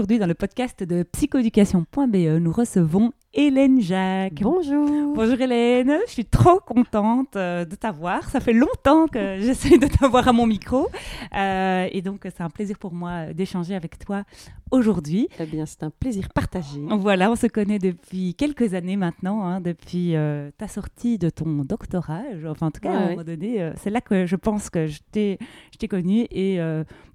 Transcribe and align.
Aujourd'hui, 0.00 0.18
dans 0.18 0.26
le 0.26 0.32
podcast 0.32 0.82
de 0.82 1.02
psychoéducation.be, 1.02 2.38
nous 2.40 2.52
recevons 2.52 3.12
Hélène 3.32 3.80
Jacques. 3.80 4.42
Bonjour. 4.42 5.14
Bonjour 5.14 5.40
Hélène, 5.40 5.98
je 6.08 6.10
suis 6.10 6.24
trop 6.24 6.58
contente 6.58 7.36
euh, 7.36 7.64
de 7.64 7.76
t'avoir. 7.76 8.28
Ça 8.28 8.40
fait 8.40 8.52
longtemps 8.52 9.06
que 9.06 9.38
j'essaie 9.40 9.78
de 9.78 9.86
t'avoir 9.86 10.26
à 10.26 10.32
mon 10.32 10.48
micro. 10.48 10.88
Euh, 11.36 11.88
et 11.92 12.02
donc, 12.02 12.22
c'est 12.24 12.40
un 12.40 12.50
plaisir 12.50 12.76
pour 12.76 12.92
moi 12.92 13.32
d'échanger 13.32 13.76
avec 13.76 14.00
toi 14.00 14.24
aujourd'hui. 14.72 15.28
Eh 15.38 15.46
bien, 15.46 15.64
c'est 15.64 15.84
un 15.84 15.90
plaisir 15.90 16.28
partagé. 16.34 16.80
Voilà, 16.90 17.30
on 17.30 17.36
se 17.36 17.46
connaît 17.46 17.78
depuis 17.78 18.34
quelques 18.34 18.74
années 18.74 18.96
maintenant, 18.96 19.44
hein, 19.44 19.60
depuis 19.60 20.16
euh, 20.16 20.50
ta 20.58 20.66
sortie 20.66 21.16
de 21.16 21.30
ton 21.30 21.64
doctorat. 21.64 22.22
Enfin, 22.48 22.66
en 22.66 22.70
tout 22.72 22.80
cas, 22.80 22.92
à 22.92 22.96
un 22.96 23.10
moment 23.10 23.22
donné, 23.22 23.70
c'est 23.76 23.90
là 23.90 24.00
que 24.00 24.26
je 24.26 24.36
pense 24.36 24.70
que 24.70 24.88
je 24.88 24.98
t'ai 25.12 25.38
connue. 25.88 26.26
Et 26.32 26.58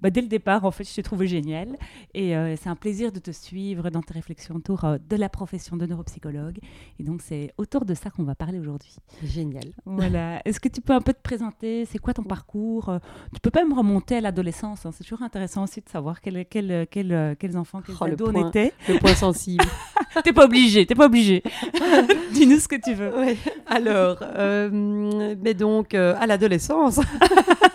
bah, 0.00 0.08
dès 0.08 0.22
le 0.22 0.28
départ, 0.28 0.64
en 0.64 0.70
fait, 0.70 0.84
je 0.84 0.94
t'ai 0.94 1.02
trouvé 1.02 1.26
génial. 1.26 1.76
Et 2.14 2.34
c'est 2.56 2.70
un 2.70 2.76
plaisir 2.76 3.12
de 3.12 3.18
te 3.18 3.32
suivre 3.32 3.90
dans 3.90 4.00
tes 4.00 4.14
réflexions 4.14 4.54
autour 4.54 4.86
de 5.06 5.16
la 5.16 5.28
profession 5.28 5.76
de 5.76 5.84
neuro 5.84 6.05
psychologue. 6.06 6.58
Et 6.98 7.02
donc, 7.02 7.20
c'est 7.22 7.52
autour 7.58 7.84
de 7.84 7.94
ça 7.94 8.10
qu'on 8.10 8.24
va 8.24 8.34
parler 8.34 8.58
aujourd'hui. 8.58 8.96
Génial. 9.22 9.64
Voilà. 9.84 10.40
Est-ce 10.44 10.60
que 10.60 10.68
tu 10.68 10.80
peux 10.80 10.94
un 10.94 11.00
peu 11.00 11.12
te 11.12 11.22
présenter? 11.22 11.84
C'est 11.84 11.98
quoi 11.98 12.14
ton 12.14 12.24
parcours? 12.24 12.92
Tu 13.34 13.40
peux 13.40 13.50
pas 13.50 13.64
me 13.64 13.74
remonter 13.74 14.16
à 14.16 14.20
l'adolescence. 14.20 14.86
Hein. 14.86 14.92
C'est 14.92 15.04
toujours 15.04 15.22
intéressant 15.22 15.64
aussi 15.64 15.80
de 15.80 15.88
savoir 15.88 16.20
quel, 16.20 16.46
quel, 16.46 16.86
quel, 16.90 17.36
quels 17.38 17.56
enfants, 17.56 17.82
quels 17.84 17.96
oh, 18.00 18.04
ados 18.04 18.30
on 18.34 18.48
était. 18.48 18.72
Le 18.88 18.98
point 18.98 19.14
sensible. 19.14 19.64
t'es 20.24 20.32
pas 20.32 20.44
obligé, 20.44 20.86
t'es 20.86 20.94
pas 20.94 21.06
obligé. 21.06 21.42
Dis-nous 22.32 22.58
ce 22.58 22.68
que 22.68 22.76
tu 22.76 22.94
veux. 22.94 23.12
Alors, 23.66 24.18
euh, 24.22 25.36
mais 25.42 25.54
donc, 25.54 25.94
euh, 25.94 26.14
à 26.18 26.26
l'adolescence. 26.26 27.00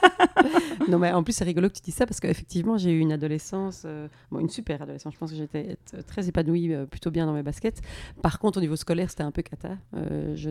non, 0.87 0.99
mais 0.99 1.11
en 1.11 1.23
plus, 1.23 1.33
c'est 1.33 1.43
rigolo 1.43 1.69
que 1.69 1.75
tu 1.75 1.81
dis 1.81 1.91
ça 1.91 2.05
parce 2.05 2.19
qu'effectivement, 2.19 2.77
j'ai 2.77 2.91
eu 2.91 2.99
une 2.99 3.11
adolescence, 3.11 3.83
euh, 3.85 4.07
bon, 4.31 4.39
une 4.39 4.49
super 4.49 4.81
adolescence. 4.81 5.13
Je 5.13 5.19
pense 5.19 5.31
que 5.31 5.37
j'étais 5.37 5.77
très 6.07 6.27
épanouie, 6.27 6.73
plutôt 6.89 7.11
bien 7.11 7.25
dans 7.25 7.33
mes 7.33 7.43
baskets. 7.43 7.81
Par 8.21 8.39
contre, 8.39 8.59
au 8.59 8.61
niveau 8.61 8.75
scolaire, 8.75 9.09
c'était 9.09 9.23
un 9.23 9.31
peu 9.31 9.41
cata. 9.41 9.77
Euh, 9.95 10.35
je 10.35 10.49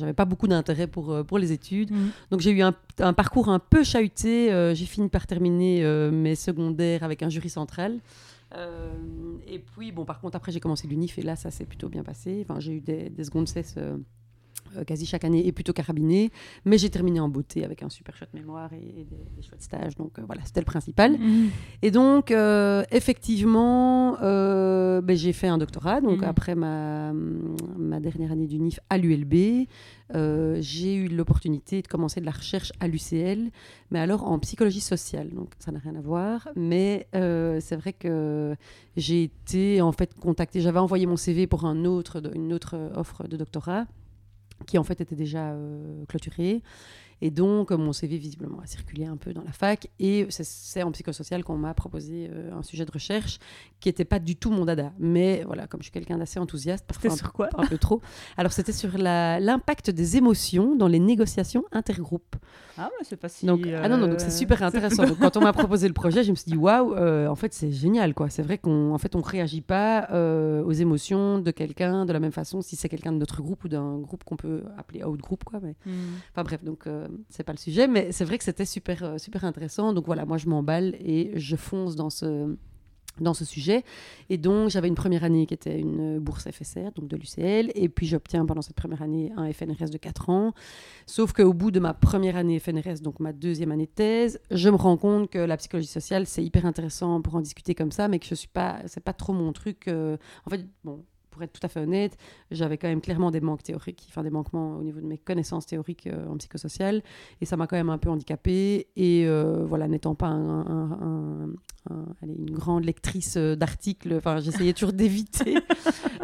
n'avais 0.00 0.12
pas 0.12 0.24
beaucoup 0.24 0.46
d'intérêt 0.46 0.86
pour, 0.86 1.12
euh, 1.12 1.24
pour 1.24 1.38
les 1.38 1.52
études. 1.52 1.90
Mhm. 1.90 2.10
Donc, 2.30 2.40
j'ai 2.40 2.50
eu 2.50 2.62
un, 2.62 2.74
un, 2.98 3.12
parcours 3.12 3.48
un 3.48 3.58
peu 3.58 3.82
chahuté. 3.82 4.52
Euh, 4.52 4.74
j'ai 4.74 4.86
fini 4.86 5.08
par 5.08 5.26
terminer 5.26 5.84
mes 6.10 6.34
secondaires 6.34 7.02
avec 7.02 7.22
un 7.22 7.28
jury 7.28 7.50
central. 7.50 7.98
et 9.46 9.58
puis, 9.58 9.92
bon, 9.92 10.04
par 10.04 10.20
contre, 10.20 10.36
après, 10.36 10.52
j'ai 10.52 10.60
commencé 10.60 10.86
l'UNIF 10.86 11.18
et 11.18 11.22
là, 11.22 11.36
ça 11.36 11.50
s'est 11.50 11.66
plutôt 11.66 11.88
bien 11.88 12.02
passé. 12.02 12.46
Enfin, 12.48 12.60
j'ai 12.60 12.72
eu 12.72 12.80
des, 12.80 13.10
des 13.10 13.24
secondes 13.24 13.48
cesses 13.48 13.76
quasi 14.84 15.06
chaque 15.06 15.24
année 15.24 15.46
est 15.46 15.52
plutôt 15.52 15.72
carabiné. 15.72 16.30
Mais 16.64 16.78
j'ai 16.78 16.90
terminé 16.90 17.20
en 17.20 17.28
beauté 17.28 17.64
avec 17.64 17.82
un 17.82 17.88
super 17.88 18.16
chouette 18.16 18.34
mémoire 18.34 18.72
et, 18.72 19.04
des, 19.04 19.42
chouettes 19.42 19.62
stages. 19.62 19.96
Donc 19.96 20.18
euh, 20.18 20.22
voilà, 20.26 20.42
c'était 20.44 20.60
le 20.60 20.66
principal. 20.66 21.12
Mhm. 21.12 21.50
Et 21.82 21.90
donc, 21.90 22.30
euh, 22.30 22.84
effectivement, 22.90 24.16
ben, 24.20 25.16
j'ai 25.16 25.32
fait 25.32 25.48
un 25.48 25.58
doctorat. 25.58 26.00
Donc 26.00 26.18
mhm. 26.18 26.24
après 26.24 26.54
ma, 26.54 27.12
ma 27.12 28.00
dernière 28.00 28.32
année 28.32 28.46
d'UNIF 28.46 28.80
à 28.90 28.98
l'ULB, 28.98 29.66
j'ai 30.12 30.94
eu 30.94 31.08
l'opportunité 31.08 31.82
de 31.82 31.86
commencer 31.88 32.20
de 32.20 32.26
la 32.26 32.32
recherche 32.32 32.72
à 32.80 32.88
l'UCL, 32.88 33.50
mais 33.90 33.98
alors 33.98 34.24
en 34.24 34.38
psychologie 34.38 34.80
sociale. 34.80 35.30
Donc 35.30 35.50
ça 35.58 35.72
n'a 35.72 35.78
rien 35.78 35.94
à 35.96 36.00
voir. 36.00 36.48
Mais 36.56 37.08
c'est 37.12 37.76
vrai 37.76 37.92
que 37.92 38.54
j'ai 38.96 39.24
été 39.24 39.80
en 39.80 39.92
fait 39.92 40.14
contactée. 40.14 40.60
J'avais 40.60 40.78
envoyé 40.78 41.06
mon 41.06 41.16
CV 41.16 41.46
pour 41.46 41.64
un 41.64 41.84
autre, 41.84 42.22
une 42.34 42.52
autre 42.52 42.76
offre 42.94 43.26
de 43.28 43.36
doctorat 43.36 43.86
qui 44.66 44.78
en 44.78 44.84
fait 44.84 45.00
était 45.00 45.16
déjà 45.16 45.50
euh, 45.50 46.04
clôturé. 46.06 46.62
Et 47.22 47.30
donc, 47.30 47.70
mon 47.70 47.92
CV 47.92 48.18
visiblement 48.18 48.60
a 48.60 48.66
circulé 48.66 49.06
un 49.06 49.16
peu 49.16 49.32
dans 49.32 49.42
la 49.42 49.52
fac. 49.52 49.88
Et 49.98 50.26
c'est 50.30 50.82
en 50.82 50.92
psychosocial 50.92 51.44
qu'on 51.44 51.56
m'a 51.56 51.72
proposé 51.74 52.28
euh, 52.30 52.52
un 52.52 52.62
sujet 52.62 52.84
de 52.84 52.90
recherche 52.90 53.38
qui 53.80 53.88
n'était 53.88 54.04
pas 54.04 54.18
du 54.18 54.36
tout 54.36 54.50
mon 54.50 54.64
dada. 54.64 54.92
Mais 54.98 55.42
voilà, 55.46 55.66
comme 55.66 55.80
je 55.80 55.84
suis 55.84 55.92
quelqu'un 55.92 56.18
d'assez 56.18 56.38
enthousiaste, 56.38 56.84
parfois 56.86 57.12
un, 57.12 57.16
sur 57.16 57.32
quoi 57.32 57.48
un 57.56 57.66
peu 57.66 57.78
trop. 57.78 58.00
Alors, 58.36 58.52
c'était 58.52 58.72
sur 58.72 58.98
l'impact 58.98 59.90
des 59.90 60.16
émotions 60.16 60.76
dans 60.76 60.88
les 60.88 60.98
négociations 60.98 61.64
intergroupes. 61.72 62.36
Ah 62.78 62.90
ouais, 62.98 63.04
c'est 63.04 63.16
pas 63.16 63.30
si... 63.30 63.46
Donc, 63.46 63.66
Ah 63.66 63.88
non, 63.88 63.96
non, 63.96 64.08
donc 64.08 64.20
c'est 64.20 64.26
euh, 64.26 64.30
super 64.30 64.62
intéressant. 64.62 65.04
quand 65.18 65.36
on 65.38 65.40
m'a 65.40 65.52
proposé 65.54 65.88
le 65.88 65.94
projet, 65.94 66.22
je 66.22 66.30
me 66.30 66.36
suis 66.36 66.50
dit, 66.50 66.58
waouh, 66.58 66.94
euh, 66.94 67.28
en 67.28 67.34
fait, 67.34 67.54
c'est 67.54 67.72
génial, 67.72 68.12
quoi. 68.12 68.28
C'est 68.28 68.42
vrai 68.42 68.58
qu'on 68.58 68.92
en 68.92 68.98
fait, 68.98 69.16
on 69.16 69.22
réagit 69.22 69.62
pas 69.62 70.08
aux 70.64 70.72
émotions 70.72 71.38
de 71.38 71.50
quelqu'un 71.50 72.04
de 72.04 72.12
la 72.12 72.20
même 72.20 72.32
façon 72.32 72.60
si 72.60 72.76
c'est 72.76 72.88
quelqu'un 72.88 73.12
de 73.12 73.18
notre 73.18 73.40
groupe 73.40 73.64
ou 73.64 73.68
d'un 73.68 73.98
groupe 73.98 74.24
qu'on 74.24 74.36
peut 74.36 74.64
appeler 74.76 75.02
out 75.02 75.18
group, 75.20 75.44
quoi. 75.44 75.60
Mais... 75.62 75.74
Hmm. 75.86 76.16
Enfin 76.32 76.42
bref, 76.42 76.62
donc 76.62 76.86
c'est 77.28 77.44
pas 77.44 77.52
le 77.52 77.58
sujet, 77.58 77.88
mais 77.88 78.12
c'est 78.12 78.24
vrai 78.24 78.38
que 78.38 78.44
c'était 78.44 78.64
super, 78.64 79.02
euh, 79.02 79.18
super 79.18 79.44
intéressant. 79.44 79.92
Donc 79.92 80.06
voilà, 80.06 80.24
moi 80.24 80.38
je 80.38 80.48
m'emballe 80.48 80.96
et 81.00 81.32
je 81.36 81.56
fonce 81.56 81.96
dans 81.96 82.10
ce, 82.10 82.56
dans 83.20 83.34
ce 83.34 83.44
sujet. 83.44 83.84
Et 84.28 84.38
donc, 84.38 84.70
j'avais 84.70 84.88
une 84.88 84.94
première 84.94 85.24
année 85.24 85.46
qui 85.46 85.54
était 85.54 85.78
une 85.78 86.18
bourse 86.18 86.48
FSR, 86.50 86.92
donc 86.94 87.08
de 87.08 87.16
l'UCL, 87.16 87.70
et 87.74 87.88
puis 87.88 88.06
j'obtiens 88.06 88.44
pendant 88.46 88.62
cette 88.62 88.76
première 88.76 89.02
année 89.02 89.32
un 89.36 89.52
FNRS 89.52 89.90
de 89.90 89.98
4 89.98 90.30
ans. 90.30 90.52
Sauf 91.06 91.32
qu'au 91.32 91.52
bout 91.52 91.70
de 91.70 91.80
ma 91.80 91.94
première 91.94 92.36
année 92.36 92.58
FNRS, 92.58 93.00
donc 93.02 93.20
ma 93.20 93.32
deuxième 93.32 93.72
année 93.72 93.86
de 93.86 93.90
thèse, 93.90 94.40
je 94.50 94.68
me 94.68 94.76
rends 94.76 94.96
compte 94.96 95.30
que 95.30 95.38
la 95.38 95.56
psychologie 95.56 95.88
sociale, 95.88 96.26
c'est 96.26 96.44
hyper 96.44 96.66
intéressant 96.66 97.20
pour 97.22 97.34
en 97.36 97.40
discuter 97.40 97.74
comme 97.74 97.92
ça, 97.92 98.08
mais 98.08 98.18
que 98.18 98.26
je 98.26 98.34
suis 98.34 98.48
pas, 98.48 98.80
c'est 98.86 99.02
pas 99.02 99.12
trop 99.12 99.32
mon 99.32 99.52
truc. 99.52 99.88
Euh. 99.88 100.16
en 100.46 100.50
fait, 100.50 100.66
bon, 100.84 101.04
pour 101.36 101.42
être 101.42 101.52
tout 101.52 101.64
à 101.64 101.68
fait 101.68 101.80
honnête, 101.80 102.16
j'avais 102.50 102.78
quand 102.78 102.88
même 102.88 103.02
clairement 103.02 103.30
des 103.30 103.42
manques 103.42 103.62
théoriques, 103.62 104.06
enfin 104.08 104.22
des 104.22 104.30
manquements 104.30 104.78
au 104.78 104.82
niveau 104.82 105.00
de 105.00 105.06
mes 105.06 105.18
connaissances 105.18 105.66
théoriques 105.66 106.06
euh, 106.06 106.26
en 106.28 106.38
psychosocial, 106.38 107.02
et 107.42 107.44
ça 107.44 107.58
m'a 107.58 107.66
quand 107.66 107.76
même 107.76 107.90
un 107.90 107.98
peu 107.98 108.08
handicapée. 108.08 108.88
Et 108.96 109.26
euh, 109.26 109.66
voilà, 109.66 109.86
n'étant 109.86 110.14
pas 110.14 110.28
un, 110.28 111.52
une 112.22 112.50
grande 112.50 112.86
lectrice 112.86 113.36
euh, 113.36 113.54
d'articles, 113.54 114.14
enfin 114.14 114.40
j'essayais 114.40 114.72
toujours 114.72 114.92
d'éviter. 114.94 115.56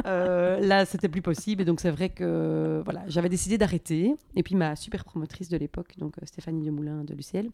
là, 0.04 0.86
c'était 0.86 1.10
plus 1.10 1.22
possible, 1.22 1.60
et 1.60 1.64
donc 1.66 1.80
c'est 1.80 1.90
vrai 1.90 2.08
que 2.08 2.80
voilà, 2.84 3.02
j'avais 3.08 3.28
décidé 3.28 3.58
d'arrêter. 3.58 4.14
Et 4.34 4.42
puis 4.42 4.54
ma 4.54 4.76
super 4.76 5.04
promotrice 5.04 5.50
de 5.50 5.58
l'époque, 5.58 5.94
donc 5.98 6.14
Stéphanie 6.24 6.64
Demoulin 6.64 7.04
de 7.04 7.12
l'UCL, 7.12 7.50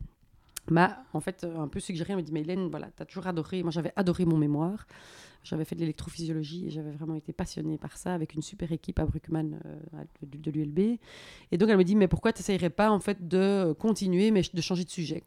m'a 0.71 1.05
en 1.13 1.21
fait 1.21 1.45
un 1.45 1.69
peu 1.69 1.81
suggéré, 1.81 2.13
elle 2.13 2.17
m'a 2.17 2.23
dit, 2.23 2.33
mais 2.33 2.41
Hélène, 2.41 2.69
voilà, 2.69 2.89
tu 2.97 3.03
as 3.03 3.07
toujours 3.07 3.27
adoré, 3.27 3.63
moi 3.63 3.71
j'avais 3.71 3.93
adoré 3.97 4.25
mon 4.25 4.37
mémoire. 4.37 4.87
J'avais 5.45 5.65
fait 5.65 5.77
de 5.77 5.81
l'électrophysiologie 5.81 6.67
et 6.67 6.71
j'avais 6.71 6.91
vraiment 6.91 7.15
été 7.15 7.33
passionnée 7.33 7.79
par 7.79 7.97
ça 7.97 8.13
avec 8.13 8.35
une 8.35 8.43
super 8.43 8.71
équipe 8.73 8.99
à 8.99 9.07
Bruckmann 9.07 9.61
euh, 9.65 10.05
de, 10.23 10.51
l'ULB. 10.51 10.99
Et 11.53 11.59
donc 11.59 11.69
elle 11.71 11.79
me 11.79 11.85
dit 11.85 11.97
mais 11.97 12.09
pourquoi 12.09 12.33
tu 12.33 12.41
n'essayerais 12.41 12.71
pas 12.71 12.91
en 12.91 13.01
fait 13.01 13.29
de 13.29 13.75
continuer 13.79 14.31
mais 14.31 14.43
de 14.53 14.61
changer 14.61 14.85
de 14.85 14.91
sujet. 14.91 15.23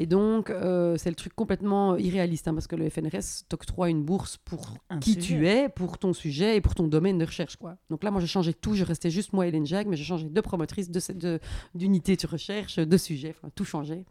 Et 0.00 0.06
donc, 0.06 0.48
euh, 0.48 0.96
c'est 0.96 1.10
le 1.10 1.14
truc 1.14 1.34
complètement 1.34 1.94
irréaliste, 1.98 2.48
hein, 2.48 2.54
parce 2.54 2.66
que 2.66 2.74
le 2.74 2.88
FNRS 2.88 3.44
t'octroie 3.50 3.90
une 3.90 4.02
bourse 4.02 4.38
pour 4.38 4.78
qui 5.02 5.18
tu 5.18 5.46
es, 5.46 5.68
pour 5.68 5.98
ton 5.98 6.14
sujet 6.14 6.56
et 6.56 6.62
pour 6.62 6.74
ton 6.74 6.88
domaine 6.88 7.18
de 7.18 7.26
recherche. 7.26 7.56
Quoi. 7.56 7.76
Donc 7.90 8.02
là, 8.02 8.10
moi, 8.10 8.22
j'ai 8.22 8.26
changé 8.26 8.54
tout. 8.54 8.72
Je 8.72 8.82
restais 8.82 9.10
juste 9.10 9.34
moi, 9.34 9.46
Hélène 9.46 9.66
Jacques, 9.66 9.88
mais 9.88 9.98
j'ai 9.98 10.04
changé 10.04 10.26
de 10.26 10.40
promotrice, 10.40 10.90
d'unité 10.90 12.16
de, 12.16 12.22
de, 12.22 12.26
de 12.26 12.32
recherche, 12.32 12.76
de 12.76 12.96
sujet, 12.96 13.34
enfin, 13.36 13.50
tout 13.54 13.66
changé. 13.66 14.06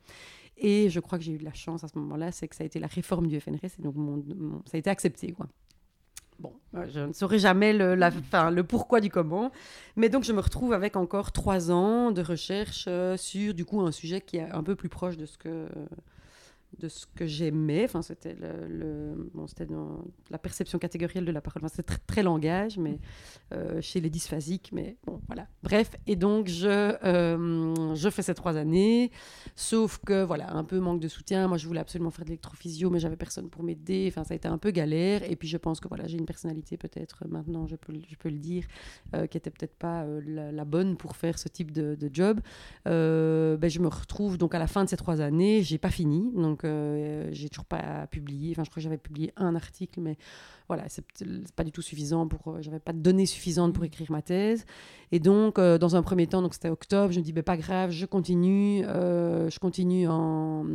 Et 0.57 0.91
je 0.91 0.99
crois 0.99 1.17
que 1.17 1.23
j'ai 1.23 1.31
eu 1.31 1.39
de 1.39 1.45
la 1.45 1.55
chance 1.55 1.83
à 1.83 1.87
ce 1.87 1.97
moment-là, 1.97 2.31
c'est 2.31 2.47
que 2.47 2.55
ça 2.55 2.63
a 2.63 2.67
été 2.67 2.79
la 2.79 2.85
réforme 2.85 3.25
du 3.25 3.39
FNRS 3.39 3.79
et 3.79 3.81
donc 3.81 3.95
ça 4.65 4.75
a 4.75 4.77
été 4.77 4.91
accepté. 4.91 5.31
Quoi. 5.31 5.47
Bon, 6.39 6.53
euh, 6.75 6.85
je 6.89 6.99
ne 7.01 7.13
saurai 7.13 7.37
jamais 7.37 7.73
le, 7.73 7.95
la, 7.95 8.11
fin, 8.11 8.49
le 8.49 8.63
pourquoi 8.63 9.01
du 9.01 9.09
comment, 9.09 9.51
mais 9.97 10.07
donc 10.07 10.23
je 10.23 10.31
me 10.31 10.39
retrouve 10.39 10.71
avec 10.71 10.95
encore 10.95 11.33
trois 11.33 11.69
ans 11.69 12.11
de 12.11 12.21
recherche 12.21 12.85
euh, 12.87 13.17
sur 13.17 13.53
du 13.53 13.65
coup 13.65 13.81
un 13.81 13.91
sujet 13.91 14.21
qui 14.21 14.37
est 14.37 14.49
un 14.49 14.63
peu 14.63 14.75
plus 14.75 14.87
proche 14.87 15.17
de 15.17 15.25
ce 15.25 15.37
que 15.37 15.67
de 16.77 16.87
ce 16.87 17.05
que 17.07 17.25
j'aimais. 17.25 17.83
Enfin, 17.85 18.01
c'était 18.01 18.35
le, 18.39 19.31
bon, 19.33 19.45
la 20.29 20.37
perception 20.37 20.77
catégorielle 20.77 21.25
de 21.25 21.31
la 21.31 21.41
parole. 21.41 21.63
Enfin, 21.63 21.73
c'est 21.75 21.83
très, 21.83 21.97
très, 21.99 22.23
langage, 22.23 22.77
mais 22.77 22.99
euh, 23.53 23.81
chez 23.81 23.99
les 23.99 24.09
dysphasiques. 24.09 24.69
Mais 24.73 24.97
bon, 25.05 25.21
voilà. 25.27 25.47
Bref, 25.63 25.91
et 26.05 26.15
donc 26.15 26.47
je, 26.47 26.67
euh, 26.67 27.95
je 27.95 28.09
fais 28.09 28.21
ces 28.21 28.33
trois 28.33 28.55
années, 28.55 29.11
sauf 29.55 29.99
que 30.05 30.23
voilà, 30.23 30.53
un 30.53 30.63
peu 30.63 30.79
manque 30.79 30.99
de 30.99 31.07
soutien. 31.07 31.47
Moi, 31.47 31.57
je 31.57 31.67
voulais 31.67 31.79
absolument 31.79 32.11
faire 32.11 32.25
de 32.25 32.29
l'électrophysio, 32.29 32.89
mais 32.89 32.99
j'avais 32.99 33.17
personne 33.17 33.49
pour 33.49 33.63
m'aider. 33.63 34.05
Enfin, 34.09 34.23
ça 34.23 34.33
a 34.33 34.37
été 34.37 34.47
un 34.47 34.57
peu 34.57 34.71
galère. 34.71 35.29
Et 35.29 35.35
puis, 35.35 35.47
je 35.47 35.57
pense 35.57 35.79
que 35.79 35.87
voilà, 35.87 36.07
j'ai 36.07 36.17
une 36.17 36.25
personnalité 36.25 36.77
peut-être 36.77 37.27
maintenant, 37.27 37.67
je 37.67 37.75
peux, 37.75 37.93
je 38.07 38.15
peux 38.15 38.29
le 38.29 38.39
dire, 38.39 38.65
euh, 39.15 39.27
qui 39.27 39.37
était 39.37 39.49
peut-être 39.49 39.75
pas 39.75 40.05
la, 40.05 40.65
bonne 40.65 40.97
pour 40.97 41.15
faire 41.15 41.39
ce 41.39 41.47
type 41.47 41.71
de, 41.71 41.95
de 41.95 42.09
job. 42.13 42.39
ben, 42.85 43.69
je 43.69 43.79
me 43.79 43.87
retrouve 43.87 44.37
donc 44.37 44.53
à 44.53 44.59
la 44.59 44.67
fin 44.67 44.83
de 44.83 44.89
ces 44.89 44.97
trois 44.97 45.19
années, 45.19 45.63
j'ai 45.63 45.79
pas 45.79 45.89
fini, 45.89 46.31
donc 46.35 46.58
euh, 46.67 47.29
j'ai 47.31 47.49
toujours 47.49 47.65
pas 47.65 48.07
publié. 48.07 48.51
Enfin, 48.51 48.63
je 48.63 48.69
crois 48.69 48.81
que 48.81 48.83
j'avais 48.83 48.97
publié 48.97 49.33
un 49.35 49.55
article, 49.55 50.01
mais 50.01 50.17
voilà, 50.67 50.83
c'est 50.87 51.05
pas 51.55 51.63
du 51.63 51.71
tout 51.71 51.81
suffisant 51.81 52.27
pour. 52.27 52.53
Euh, 52.53 52.61
j'avais 52.61 52.79
pas 52.79 52.93
de 52.93 52.99
données 52.99 53.25
suffisantes 53.25 53.73
pour 53.73 53.83
mm. 53.83 53.87
écrire 53.87 54.11
ma 54.11 54.21
thèse. 54.21 54.65
Et 55.11 55.19
donc, 55.19 55.59
euh, 55.59 55.77
dans 55.77 55.95
un 55.95 56.01
premier 56.01 56.27
temps, 56.27 56.41
donc 56.41 56.53
c'était 56.53 56.69
octobre, 56.69 57.11
je 57.11 57.19
me 57.19 57.23
dis, 57.23 57.33
ben, 57.33 57.43
pas 57.43 57.57
grave, 57.57 57.91
je 57.91 58.05
continue, 58.05 58.83
je 58.83 59.59
continue 59.59 60.07
en, 60.07 60.65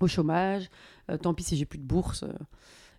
au 0.00 0.06
chômage. 0.06 0.70
tant 1.22 1.34
pis 1.34 1.44
si 1.44 1.56
j'ai 1.56 1.66
plus 1.66 1.78
de 1.78 1.86
bourse. 1.86 2.24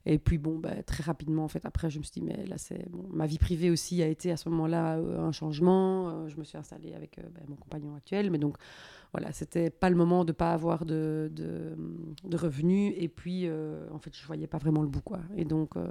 Et 0.05 0.17
puis 0.17 0.37
bon, 0.37 0.57
bah, 0.57 0.81
très 0.83 1.03
rapidement, 1.03 1.43
en 1.43 1.47
fait, 1.47 1.65
après, 1.65 1.89
je 1.89 1.99
me 1.99 2.03
suis 2.03 2.13
dit, 2.13 2.21
mais 2.21 2.45
là, 2.45 2.57
c'est. 2.57 2.85
Ma 3.11 3.25
vie 3.27 3.37
privée 3.37 3.69
aussi 3.69 4.01
a 4.01 4.07
été 4.07 4.31
à 4.31 4.37
ce 4.37 4.49
moment-là 4.49 4.95
un 4.95 5.31
changement. 5.31 6.27
je 6.27 6.37
me 6.37 6.43
suis 6.43 6.57
installée 6.57 6.93
avec 6.93 7.19
bah, 7.33 7.41
mon 7.47 7.55
compagnon 7.55 7.95
actuel, 7.95 8.31
mais 8.31 8.37
donc 8.37 8.57
voilà, 9.13 9.31
c'était 9.33 9.69
pas 9.69 9.89
le 9.89 9.95
moment 9.95 10.23
de 10.23 10.31
pas 10.31 10.53
avoir 10.53 10.85
de, 10.85 11.29
de, 11.33 12.37
revenus. 12.37 12.93
Et 12.97 13.09
puis, 13.09 13.43
euh, 13.45 13.85
en 13.91 13.99
fait, 13.99 14.15
je 14.15 14.25
voyais 14.25 14.47
pas 14.47 14.57
vraiment 14.57 14.81
le 14.81 14.87
bout, 14.87 15.01
quoi. 15.01 15.19
Et 15.35 15.43
donc, 15.43 15.75
euh, 15.75 15.85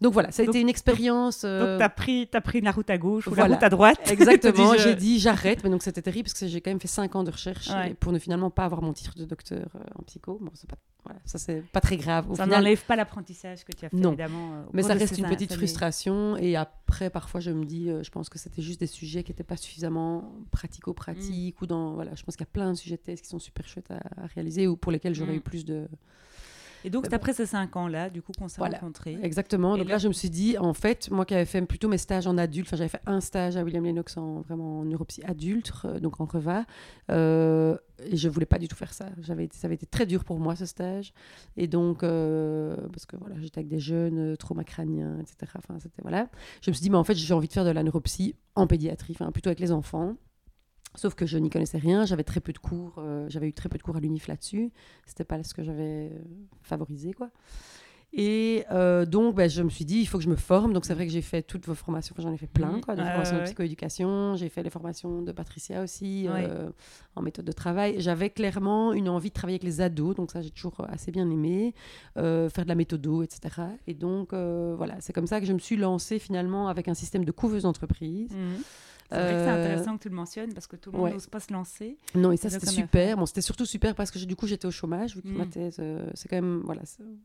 donc 0.00 0.14
voilà, 0.14 0.30
ça 0.30 0.42
a 0.42 0.46
été 0.46 0.60
une 0.60 0.68
expérience. 0.68 1.42
Donc, 1.42 1.50
euh, 1.50 1.78
tu 1.78 1.84
as 1.84 1.88
pris, 1.88 2.28
as 2.32 2.40
pris 2.40 2.60
la 2.60 2.70
route 2.70 2.88
à 2.88 2.96
gauche 2.96 3.26
ou 3.26 3.34
la 3.34 3.44
route 3.44 3.62
à 3.62 3.68
droite. 3.68 3.98
Exactement, 4.10 4.74
j'ai 4.78 4.94
dit 4.94 5.18
j'arrête, 5.18 5.62
mais 5.62 5.70
donc 5.70 5.82
c'était 5.82 6.02
terrible 6.02 6.24
parce 6.24 6.38
que 6.38 6.46
j'ai 6.46 6.60
quand 6.60 6.70
même 6.70 6.80
fait 6.80 6.88
5 6.88 7.14
ans 7.16 7.24
de 7.24 7.30
recherche 7.30 7.70
pour 8.00 8.12
ne 8.12 8.18
finalement 8.18 8.50
pas 8.50 8.64
avoir 8.64 8.82
mon 8.82 8.92
titre 8.92 9.14
de 9.16 9.24
docteur 9.24 9.68
euh, 9.74 9.98
en 9.98 10.02
psycho. 10.02 10.38
Bon, 10.40 10.50
c'est 10.54 10.68
pas, 10.68 10.76
voilà, 11.04 11.20
ça 11.26 11.38
c'est 11.38 11.62
pas 11.72 11.80
très 11.80 11.96
grave. 11.98 12.30
Au 12.30 12.34
ça 12.34 12.46
n'enlève 12.46 12.82
pas 12.84 12.96
l'apprentissage 12.96 13.64
que 13.64 13.72
tu 13.72 13.84
as 13.84 13.90
fait, 13.90 13.96
non. 13.96 14.10
évidemment. 14.10 14.54
Euh, 14.54 14.62
mais 14.72 14.82
ça 14.82 14.94
reste 14.94 15.18
une 15.18 15.28
petite 15.28 15.52
frustration. 15.52 16.36
Et 16.38 16.56
après, 16.56 17.10
parfois, 17.10 17.40
je 17.40 17.50
me 17.50 17.64
dis, 17.64 17.90
je 18.02 18.10
pense 18.10 18.30
que 18.30 18.38
c'était 18.38 18.62
juste 18.62 18.80
des 18.80 18.86
sujets 18.86 19.22
qui 19.22 19.32
n'étaient 19.32 19.44
pas 19.44 19.56
suffisamment 19.56 20.32
pratico-pratiques. 20.50 21.60
Mm. 21.60 21.64
ou 21.64 21.66
dans, 21.66 21.94
voilà, 21.94 22.14
Je 22.14 22.22
pense 22.22 22.36
qu'il 22.36 22.46
y 22.46 22.48
a 22.48 22.52
plein 22.52 22.72
de 22.72 22.76
sujets 22.76 22.96
de 22.96 23.02
thèse 23.02 23.20
qui 23.20 23.28
sont 23.28 23.38
super 23.38 23.68
chouettes 23.68 23.90
à, 23.90 24.00
réaliser 24.34 24.66
ou 24.66 24.76
pour 24.76 24.92
lesquels 24.92 25.14
j'aurais 25.14 25.32
mm. 25.32 25.36
eu 25.36 25.40
plus 25.40 25.64
de 25.66 25.88
et 26.84 26.90
donc, 26.90 27.06
c'est 27.06 27.14
après 27.14 27.32
ces 27.32 27.46
cinq 27.46 27.76
ans-là, 27.76 28.10
du 28.10 28.22
coup, 28.22 28.32
qu'on 28.38 28.48
s'est 28.48 28.60
rencontrés. 28.60 29.18
Exactement. 29.22 29.76
donc 29.76 29.88
là, 29.88 29.98
je 29.98 30.08
me 30.08 30.12
suis 30.12 30.30
dit, 30.30 30.56
en 30.58 30.74
fait, 30.74 31.10
moi 31.10 31.24
qui 31.24 31.34
avais 31.34 31.44
fait 31.44 31.60
plutôt 31.62 31.88
mes 31.88 31.98
stages 31.98 32.26
en 32.26 32.38
adulte, 32.38 32.68
enfin, 32.68 32.76
j'avais 32.76 32.88
fait 32.88 33.02
un 33.06 33.20
stage 33.20 33.56
à 33.56 33.64
William 33.64 33.84
Lennox 33.84 34.16
en 34.16 34.40
vraiment 34.40 34.80
en 34.80 34.84
neuropsy 34.84 35.22
adulte, 35.24 35.72
euh, 35.84 36.00
donc 36.00 36.20
en 36.20 36.24
reva, 36.24 36.64
euh, 37.10 37.76
et 38.04 38.16
je 38.16 38.28
voulais 38.28 38.46
pas 38.46 38.58
du 38.58 38.68
tout 38.68 38.76
faire 38.76 38.92
ça. 38.92 39.06
J'avais 39.20 39.48
ça 39.52 39.66
avait 39.66 39.74
été 39.74 39.86
très 39.86 40.06
dur 40.06 40.24
pour 40.24 40.38
moi 40.38 40.56
ce 40.56 40.66
stage, 40.66 41.12
et 41.56 41.66
donc 41.66 42.02
euh, 42.02 42.76
parce 42.92 43.06
que 43.06 43.16
voilà, 43.16 43.36
j'étais 43.40 43.58
avec 43.58 43.68
des 43.68 43.80
jeunes 43.80 44.36
trauma 44.36 44.64
crâniens, 44.64 45.18
etc. 45.20 45.52
Enfin, 45.56 45.78
c'était 45.80 46.02
voilà. 46.02 46.28
Je 46.62 46.70
me 46.70 46.74
suis 46.74 46.82
dit, 46.82 46.90
mais 46.90 46.96
en 46.96 47.04
fait, 47.04 47.14
j'ai 47.14 47.34
envie 47.34 47.48
de 47.48 47.52
faire 47.52 47.64
de 47.64 47.70
la 47.70 47.82
neuropsy 47.82 48.34
en 48.54 48.66
pédiatrie, 48.66 49.14
enfin 49.18 49.30
plutôt 49.32 49.48
avec 49.48 49.60
les 49.60 49.72
enfants. 49.72 50.16
Sauf 50.96 51.14
que 51.14 51.24
je 51.24 51.38
n'y 51.38 51.50
connaissais 51.50 51.78
rien, 51.78 52.04
j'avais 52.04 52.24
très 52.24 52.40
peu 52.40 52.52
de 52.52 52.58
cours, 52.58 52.94
euh, 52.98 53.26
j'avais 53.28 53.48
eu 53.48 53.52
très 53.52 53.68
peu 53.68 53.78
de 53.78 53.82
cours 53.82 53.96
à 53.96 54.00
l'UNIF 54.00 54.26
là-dessus. 54.26 54.72
C'était 55.06 55.24
pas 55.24 55.42
ce 55.42 55.54
que 55.54 55.62
j'avais 55.62 56.10
euh, 56.12 56.18
favorisé, 56.62 57.12
quoi. 57.12 57.30
Et 58.12 58.64
euh, 58.72 59.06
donc, 59.06 59.36
ben, 59.36 59.48
je 59.48 59.62
me 59.62 59.70
suis 59.70 59.84
dit, 59.84 60.00
il 60.00 60.06
faut 60.06 60.18
que 60.18 60.24
je 60.24 60.28
me 60.28 60.34
forme. 60.34 60.72
Donc, 60.72 60.84
c'est 60.84 60.94
vrai 60.94 61.06
que 61.06 61.12
j'ai 61.12 61.22
fait 61.22 61.42
toutes 61.42 61.64
vos 61.68 61.76
formations. 61.76 62.12
j'en 62.18 62.32
ai 62.32 62.36
fait 62.36 62.48
plein, 62.48 62.72
mmh. 62.72 62.80
quoi, 62.80 62.96
de 62.96 63.02
formations 63.02 63.36
de 63.36 63.42
psychoéducation. 63.42 64.34
J'ai 64.34 64.48
fait 64.48 64.64
les 64.64 64.70
formations 64.70 65.22
de 65.22 65.30
Patricia 65.30 65.80
aussi, 65.80 66.26
en 67.14 67.22
méthode 67.22 67.44
de 67.44 67.52
travail. 67.52 68.00
J'avais 68.00 68.30
clairement 68.30 68.92
une 68.92 69.08
envie 69.08 69.28
de 69.28 69.34
travailler 69.34 69.60
avec 69.60 69.62
les 69.62 69.80
ados. 69.80 70.16
Donc, 70.16 70.32
ça, 70.32 70.42
j'ai 70.42 70.50
toujours 70.50 70.84
assez 70.88 71.12
bien 71.12 71.30
aimé. 71.30 71.72
faire 72.16 72.64
de 72.64 72.68
la 72.68 72.74
méthodo, 72.74 73.22
etc. 73.22 73.62
Et 73.86 73.94
donc, 73.94 74.34
voilà, 74.34 74.96
c'est 74.98 75.12
comme 75.12 75.28
ça 75.28 75.38
que 75.38 75.46
je 75.46 75.52
me 75.52 75.60
suis 75.60 75.76
lancée 75.76 76.18
finalement 76.18 76.66
avec 76.66 76.88
un 76.88 76.94
système 76.94 77.24
de 77.24 77.30
couveuse 77.30 77.62
d'entreprise. 77.62 78.32
Mmh. 78.32 78.62
C'est 79.10 79.16
vrai 79.16 79.32
que 79.32 79.38
c'est 79.40 79.48
euh, 79.48 79.64
intéressant 79.64 79.96
que 79.96 80.02
tu 80.02 80.08
le 80.08 80.14
mentionnes 80.14 80.54
parce 80.54 80.66
que 80.66 80.76
tout 80.76 80.92
le 80.92 80.98
monde 80.98 81.12
n'ose 81.12 81.26
pas 81.26 81.40
se 81.40 81.52
lancer. 81.52 81.96
Non, 82.14 82.30
et 82.30 82.36
ça, 82.36 82.48
c'était 82.48 82.66
super. 82.66 83.16
Bon, 83.16 83.26
c'était 83.26 83.40
surtout 83.40 83.66
super 83.66 83.94
parce 83.94 84.10
que 84.10 84.18
du 84.20 84.36
coup, 84.36 84.46
j'étais 84.46 84.66
au 84.66 84.70
chômage. 84.70 85.16
Vu 85.16 85.22
que 85.22 85.28
ma 85.28 85.46
mm. 85.46 85.50
thèse, 85.50 85.76
euh, 85.80 86.08
c'est 86.14 86.28
quand 86.28 86.36
même, 86.36 86.62
voilà, 86.64 86.82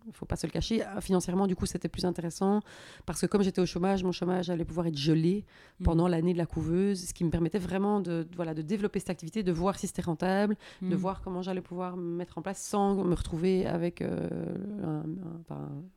il 0.07 0.13
faut 0.13 0.25
pas 0.25 0.35
se 0.35 0.47
le 0.47 0.51
cacher. 0.51 0.83
Euh, 0.83 1.01
financièrement, 1.01 1.45
du 1.45 1.55
coup, 1.55 1.65
c'était 1.65 1.89
plus 1.89 2.05
intéressant 2.05 2.61
parce 3.05 3.21
que 3.21 3.27
comme 3.27 3.43
j'étais 3.43 3.61
au 3.61 3.65
chômage, 3.65 4.03
mon 4.03 4.11
chômage 4.11 4.49
allait 4.49 4.65
pouvoir 4.65 4.87
être 4.87 4.97
gelé 4.97 5.45
mm. 5.79 5.83
pendant 5.83 6.07
l'année 6.07 6.33
de 6.33 6.39
la 6.39 6.47
couveuse, 6.47 7.05
ce 7.05 7.13
qui 7.13 7.23
me 7.23 7.29
permettait 7.29 7.59
vraiment 7.59 7.99
de, 7.99 8.27
voilà, 8.35 8.53
de 8.55 8.63
développer 8.63 8.99
cette 8.99 9.11
activité, 9.11 9.43
de 9.43 9.51
voir 9.51 9.77
si 9.77 9.85
c'était 9.87 10.01
rentable, 10.01 10.55
de 10.81 10.95
mm. 10.95 10.97
voir 10.97 11.21
comment 11.21 11.43
j'allais 11.43 11.61
pouvoir 11.61 11.97
me 11.97 12.15
mettre 12.17 12.37
en 12.37 12.41
place 12.41 12.59
sans 12.59 12.95
me 12.95 13.13
retrouver 13.13 13.67
avec 13.67 14.01
un, 14.01 15.03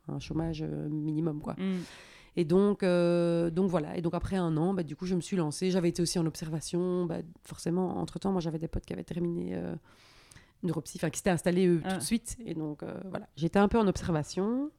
un, 0.09 0.19
chômage 0.19 0.63
minimum, 0.63 1.41
quoi. 1.41 1.57
Et 2.39 2.45
donc, 2.45 2.85
euh, 2.85 3.51
donc 3.51 3.69
voilà. 3.69 3.97
Et 3.97 4.01
donc 4.01 4.15
après 4.15 4.37
un 4.37 4.57
an, 4.57 4.73
bah, 4.73 4.85
du 4.85 4.95
coup, 4.95 5.07
je 5.07 5.17
me 5.17 5.21
suis 5.21 5.37
lancée. 5.37 5.73
J'avais 5.73 5.89
été 5.89 6.01
aussi 6.01 6.21
en 6.21 6.27
observation. 6.27 7.05
Bah, 7.05 7.17
forcément, 7.43 7.99
entre-temps, 7.99 8.31
moi, 8.31 8.41
j'avais 8.41 8.61
des 8.61 8.69
potes 8.69 8.87
qui 8.87 8.93
avaient 8.93 9.03
terminé 9.03 9.57
euh, 9.57 9.75
neuropsy, 10.63 10.99
enfin, 10.99 11.11
qui 11.11 11.19
s'étaient 11.19 11.31
installés 11.31 11.67
eux, 11.67 11.81
tout 11.83 11.89
de 11.89 11.95
ah. 11.95 12.01
suite. 12.01 12.37
Et 12.47 12.55
donc, 12.55 12.85
euh, 12.85 12.95
voilà. 13.11 13.27
J'étais 13.35 13.59
un 13.59 13.67
peu 13.67 13.77
en 13.77 13.89
observation. 13.89 14.71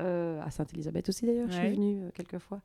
Euh, 0.00 0.42
à 0.42 0.50
Sainte-Élisabeth 0.50 1.08
aussi, 1.08 1.24
d'ailleurs. 1.24 1.48
Je 1.48 1.56
suis 1.56 1.70
venue 1.70 2.00
quelques 2.14 2.38
fois. 2.38 2.60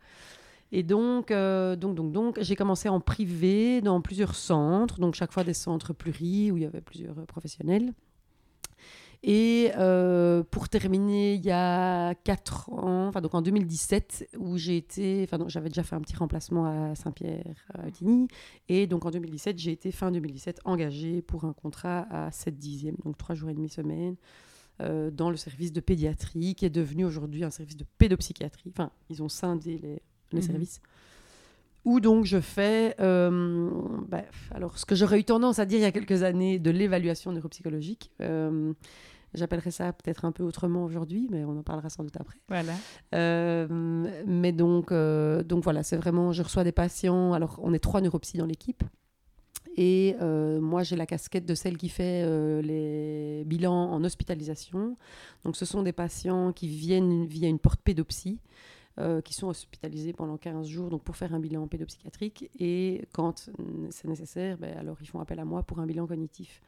Et 0.72 0.82
donc, 0.82 1.32
donc, 1.32 1.94
donc, 1.94 2.12
donc, 2.12 2.40
j'ai 2.42 2.56
commencé 2.56 2.90
en 2.90 3.00
privé 3.00 3.82
dans 3.82 4.02
plusieurs 4.02 4.34
centres, 4.34 5.00
donc 5.00 5.14
chaque 5.14 5.32
fois 5.32 5.44
des 5.44 5.54
centres 5.54 5.94
pluris 5.94 6.52
où 6.52 6.58
il 6.58 6.64
y 6.64 6.66
avait 6.66 6.82
plusieurs 6.82 7.14
professionnels. 7.28 7.94
Et 9.22 9.72
euh, 9.78 10.44
pour 10.50 10.70
terminer, 10.70 11.34
il 11.34 11.44
y 11.44 11.52
a 11.52 12.16
4 12.16 12.70
ans, 12.72 13.08
enfin 13.08 13.20
donc 13.20 13.34
en 13.36 13.42
2017, 13.42 14.30
où 14.38 14.58
j'ai 14.58 14.78
été, 14.78 15.28
enfin 15.30 15.44
j'avais 15.48 15.68
déjà 15.68 15.84
fait 15.84 15.96
un 15.96 16.02
petit 16.02 16.16
remplacement 16.16 16.66
à 16.66 16.96
Saint-Pierre 16.96 17.44
à 17.74 17.88
Utigny, 17.90 18.30
et 18.70 18.88
donc 18.88 19.06
en 19.06 19.12
2017, 19.12 19.58
j'ai 19.58 19.72
été 19.74 19.92
fin 19.92 20.10
2017 20.12 20.62
engagée 20.64 21.22
pour 21.22 21.44
un 21.44 21.52
contrat 21.52 22.08
à 22.10 22.32
7 22.32 22.58
dixièmes, 22.58 22.96
donc 23.04 23.18
3 23.18 23.36
jours 23.36 23.50
et 23.50 23.54
demi 23.54 23.68
semaine, 23.68 24.16
euh, 24.82 25.12
dans 25.12 25.30
le 25.30 25.36
service 25.36 25.74
de 25.74 25.82
pédiatrie, 25.82 26.56
qui 26.56 26.66
est 26.66 26.70
devenu 26.70 27.04
aujourd'hui 27.04 27.44
un 27.44 27.50
service 27.50 27.76
de 27.76 27.86
pédopsychiatrie. 27.98 28.72
Enfin, 28.72 28.90
ils 29.10 29.22
ont 29.22 29.28
scindé 29.28 29.80
les, 29.80 30.02
les 30.32 30.40
mhm. 30.40 30.42
services 30.42 30.82
où 31.90 32.00
donc 32.00 32.26
je 32.26 32.40
fais, 32.40 32.96
euh, 33.00 33.72
bah, 34.08 34.22
alors 34.52 34.78
ce 34.78 34.86
que 34.86 34.94
j'aurais 34.94 35.20
eu 35.20 35.24
tendance 35.24 35.58
à 35.58 35.66
dire 35.66 35.80
il 35.80 35.82
y 35.82 35.86
a 35.86 35.92
quelques 35.92 36.22
années 36.22 36.60
de 36.60 36.70
l'évaluation 36.70 37.32
neuropsychologique. 37.32 38.12
Euh, 38.22 38.74
J'appellerais 39.34 39.72
ça 39.72 39.94
peut-être 39.94 40.26
un 40.26 40.32
peu 40.32 40.44
autrement 40.44 40.84
aujourd'hui, 40.86 41.28
mais 41.32 41.44
on 41.46 41.60
en 41.60 41.62
parlera 41.62 41.90
sans 41.90 42.04
doute 42.04 42.16
après. 42.20 42.40
Voilà. 42.48 42.74
Euh, 43.14 43.68
mais 44.26 44.52
donc, 44.52 44.92
euh, 44.92 45.44
donc 45.44 45.64
voilà, 45.64 45.84
c'est 45.84 45.98
vraiment, 45.98 46.32
je 46.32 46.42
reçois 46.42 46.64
des 46.64 46.72
patients. 46.72 47.34
Alors, 47.34 47.60
on 47.62 47.72
est 47.74 47.80
trois 47.80 48.02
neuropsy 48.02 48.38
dans 48.38 48.48
l'équipe. 48.48 48.84
Et 49.78 50.16
moi, 50.20 50.82
j'ai 50.82 50.96
la 50.96 51.06
casquette 51.06 51.46
de 51.46 51.54
celle 51.54 51.78
qui 51.78 51.90
fait 51.90 52.26
les 52.64 53.44
bilans 53.46 53.92
en 53.92 54.04
hospitalisation. 54.04 54.98
Donc, 55.46 55.56
ce 55.56 55.64
sont 55.64 55.84
des 55.84 55.94
patients 55.94 56.52
qui 56.52 56.68
viennent 56.68 57.28
via 57.28 57.48
une 57.48 57.60
porte 57.60 57.82
pédopsie. 57.82 58.40
Euh, 59.00 59.22
qui 59.22 59.34
sont 59.34 59.48
hospitalisés 59.48 60.12
pendant 60.12 60.36
15 60.36 60.68
jours 60.68 60.90
donc 60.90 61.04
pour 61.04 61.16
faire 61.16 61.34
un 61.34 61.40
bilan 61.40 61.66
pédopsychiatrique. 61.68 62.50
Et 62.60 63.06
quand 63.14 63.50
c'est 63.92 64.08
nécessaire, 64.10 64.58
ben, 64.58 64.78
alors 64.78 64.98
ils 65.00 65.08
font 65.08 65.22
appel 65.22 65.40
à 65.40 65.46
moi 65.46 65.64
pour 65.64 65.80
un 65.80 65.86
bilan 65.86 66.06
cognitif. 66.06 66.62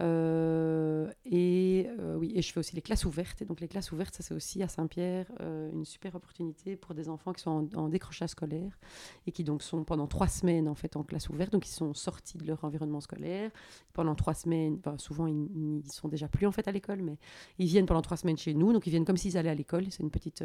Euh, 0.00 1.08
et 1.24 1.86
euh, 2.00 2.16
oui, 2.16 2.32
et 2.34 2.42
je 2.42 2.52
fais 2.52 2.60
aussi 2.60 2.74
les 2.74 2.82
classes 2.82 3.04
ouvertes. 3.04 3.42
Et 3.42 3.44
donc 3.44 3.60
les 3.60 3.68
classes 3.68 3.92
ouvertes, 3.92 4.14
ça 4.14 4.22
c'est 4.22 4.34
aussi 4.34 4.62
à 4.62 4.68
Saint-Pierre 4.68 5.26
une 5.40 5.84
super 5.84 6.14
opportunité 6.14 6.76
pour 6.76 6.94
des 6.94 7.08
enfants 7.08 7.32
qui 7.32 7.42
sont 7.42 7.68
en, 7.74 7.88
décrochage 7.88 8.30
scolaire 8.30 8.78
et 9.26 9.32
qui 9.32 9.44
donc 9.44 9.62
sont 9.62 9.84
pendant 9.84 10.06
trois 10.06 10.28
semaines 10.28 10.68
en 10.68 10.74
fait 10.74 10.96
en 10.96 11.04
classe 11.04 11.28
ouverte. 11.28 11.52
Donc 11.52 11.66
ils 11.68 11.72
sont 11.72 11.94
sortis 11.94 12.38
de 12.38 12.46
leur 12.46 12.64
environnement 12.64 13.00
scolaire 13.00 13.50
pendant 13.92 14.14
trois 14.14 14.34
semaines. 14.34 14.80
souvent 14.98 15.26
ils, 15.26 15.82
ils, 15.84 15.92
sont 15.92 16.08
déjà 16.08 16.28
plus 16.28 16.46
en 16.46 16.52
fait 16.52 16.66
à 16.66 16.72
l'école, 16.72 17.02
mais 17.02 17.18
ils 17.58 17.66
viennent 17.66 17.86
pendant 17.86 18.02
trois 18.02 18.16
semaines 18.16 18.38
chez 18.38 18.54
nous. 18.54 18.72
Donc 18.72 18.86
ils 18.86 18.90
viennent 18.90 19.04
comme 19.04 19.16
s'ils 19.16 19.36
allaient 19.36 19.50
à 19.50 19.54
l'école. 19.54 19.84
C'est 19.90 20.02
une 20.02 20.10
petite 20.10 20.44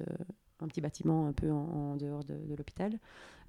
un 0.61 0.67
petit 0.67 0.81
bâtiment 0.81 1.27
un 1.27 1.33
peu 1.33 1.51
en, 1.51 1.95
dehors 1.95 2.23
de, 2.23 2.35
l'hôpital. 2.55 2.99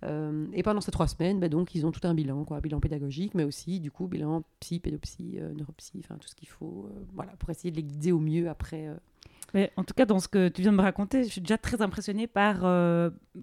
Euh, 0.05 0.47
et 0.53 0.63
pendant 0.63 0.81
ces 0.81 0.91
trois 0.91 1.09
semaines, 1.09 1.41
bah, 1.41 1.49
donc, 1.49 1.75
ils 1.75 1.87
ont 1.87 1.93
tout 1.93 2.07
un 2.07 2.15
bilan, 2.15 2.45
quoi, 2.45 2.61
bilan 2.61 2.81
pédagogique, 2.81 3.35
mais 3.35 3.45
aussi, 3.45 3.81
du 3.81 3.91
coup, 3.91 4.07
bilan 4.07 4.43
psy, 4.61 4.81
pédopsie, 4.81 5.39
euh, 5.39 5.53
neuropsy, 5.53 6.01
enfin, 6.05 6.17
tout 6.17 6.29
ce 6.29 6.35
qu'il 6.35 6.49
faut, 6.49 6.89
euh, 6.89 7.05
voilà, 7.15 7.33
pour 7.39 7.51
essayer 7.51 7.71
de 7.71 7.77
les 7.77 7.83
guider 7.83 8.13
au 8.13 8.21
mieux 8.21 8.49
après. 8.49 8.89
Mais 9.53 9.73
en 9.77 9.85
tout 9.85 9.95
cas, 9.95 10.07
dans 10.07 10.21
ce 10.21 10.29
que 10.29 10.49
tu 10.49 10.63
viens 10.63 10.73
de 10.73 10.77
me 10.77 10.83
raconter, 10.83 11.25
je 11.25 11.29
suis 11.29 11.41
déjà 11.41 11.59
très 11.59 11.83
impressionnée 11.83 12.27
par 12.27 12.61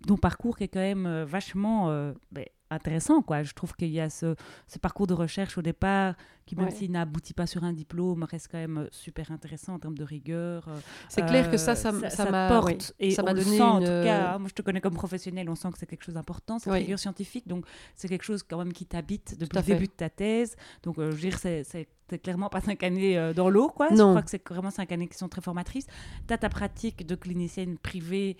ton 0.07 0.17
parcours 0.17 0.57
qui 0.57 0.63
est 0.63 0.69
quand 0.69 0.79
même 0.79 1.23
vachement 1.23 2.13
bah, 2.31 2.41
intéressant. 2.69 3.21
Quoi. 3.21 3.43
Je 3.43 3.53
trouve 3.53 3.73
qu'il 3.73 3.89
y 3.89 3.99
a 3.99 4.09
ce, 4.09 4.35
ce, 4.67 4.79
parcours 4.79 5.07
de 5.07 5.13
recherche 5.13 5.57
au 5.57 5.61
départ 5.61 6.15
qui, 6.45 6.55
même 6.55 6.71
s'il 6.71 6.91
n'aboutit 6.91 7.33
pas 7.33 7.45
sur 7.45 7.63
un 7.65 7.73
diplôme, 7.73 8.23
reste 8.23 8.47
quand 8.49 8.57
même 8.57 8.87
super 8.91 9.31
intéressant 9.31 9.73
en 9.73 9.79
termes 9.79 9.97
de 9.97 10.03
rigueur. 10.03 10.67
C'est 11.09 11.25
clair 11.25 11.51
que 11.51 11.57
ça, 11.57 11.75
ça, 11.75 11.91
ça, 12.09 12.31
m'a 12.31 12.47
porte. 12.47 12.93
et 12.99 13.11
ça 13.11 13.21
m'a 13.21 13.33
donné 13.33 13.57
sent, 13.57 13.61
en 13.61 13.79
tout 13.79 13.85
cas, 13.85 14.33
hein, 14.33 14.39
moi 14.39 14.47
je 14.47 14.53
te 14.53 14.61
connais 14.61 14.79
comme 14.79 14.93
professionnel, 14.93 15.49
on 15.49 15.55
sent 15.55 15.69
que 15.73 15.77
c'est 15.77 15.85
quelque 15.85 16.05
chose 16.05 16.15
d'important, 16.15 16.57
cette 16.57 16.73
rigueur 16.73 16.99
scientifique. 16.99 17.47
Donc 17.47 17.65
c'est 17.95 18.07
quelque 18.07 18.23
chose 18.23 18.43
quand 18.43 18.57
même 18.57 18.71
qui 18.71 18.85
t'habite 18.85 19.37
depuis 19.37 19.57
le 19.57 19.63
début 19.63 19.87
de 19.87 19.91
ta 19.91 20.09
thèse. 20.09 20.55
Donc 20.83 20.95
je 20.97 21.03
veux 21.03 21.15
dire, 21.15 21.37
c'est 21.37 21.87
clairement 22.23 22.49
pas 22.49 22.61
cinq 22.61 22.81
années 22.83 23.33
dans 23.35 23.49
l'eau. 23.49 23.67
quoi. 23.67 23.89
Je 23.89 23.95
crois 23.95 24.21
que 24.21 24.29
c'est 24.29 24.47
vraiment 24.47 24.71
cinq 24.71 24.91
années 24.93 25.07
qui 25.07 25.17
sont 25.17 25.29
très 25.29 25.41
formatrices. 25.41 25.87
Tu 26.27 26.33
as 26.33 26.37
ta 26.37 26.49
pratique 26.49 27.05
de 27.05 27.15
clinicienne 27.15 27.77
privée 27.77 28.37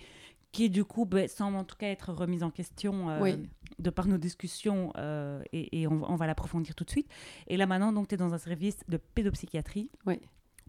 qui 0.52 0.70
du 0.70 0.84
coup 0.84 1.04
ben, 1.04 1.28
semble 1.28 1.56
en 1.56 1.64
tout 1.64 1.76
cas 1.76 1.88
être 1.88 2.12
remise 2.12 2.42
en 2.42 2.50
question 2.50 3.10
euh, 3.10 3.36
de 3.78 3.90
par 3.90 4.06
nos 4.06 4.18
discussions 4.18 4.92
euh, 4.96 5.42
et, 5.52 5.86
on, 5.86 6.02
on, 6.10 6.16
va 6.16 6.26
l'approfondir 6.26 6.74
tout 6.74 6.84
de 6.84 6.90
suite. 6.90 7.08
Et 7.46 7.56
là 7.56 7.66
maintenant, 7.66 7.92
donc 7.92 8.08
tu 8.08 8.14
es 8.14 8.18
dans 8.18 8.34
un 8.34 8.38
service 8.38 8.78
de 8.88 8.96
pédopsychiatrie. 8.96 9.90
Oui 10.06 10.20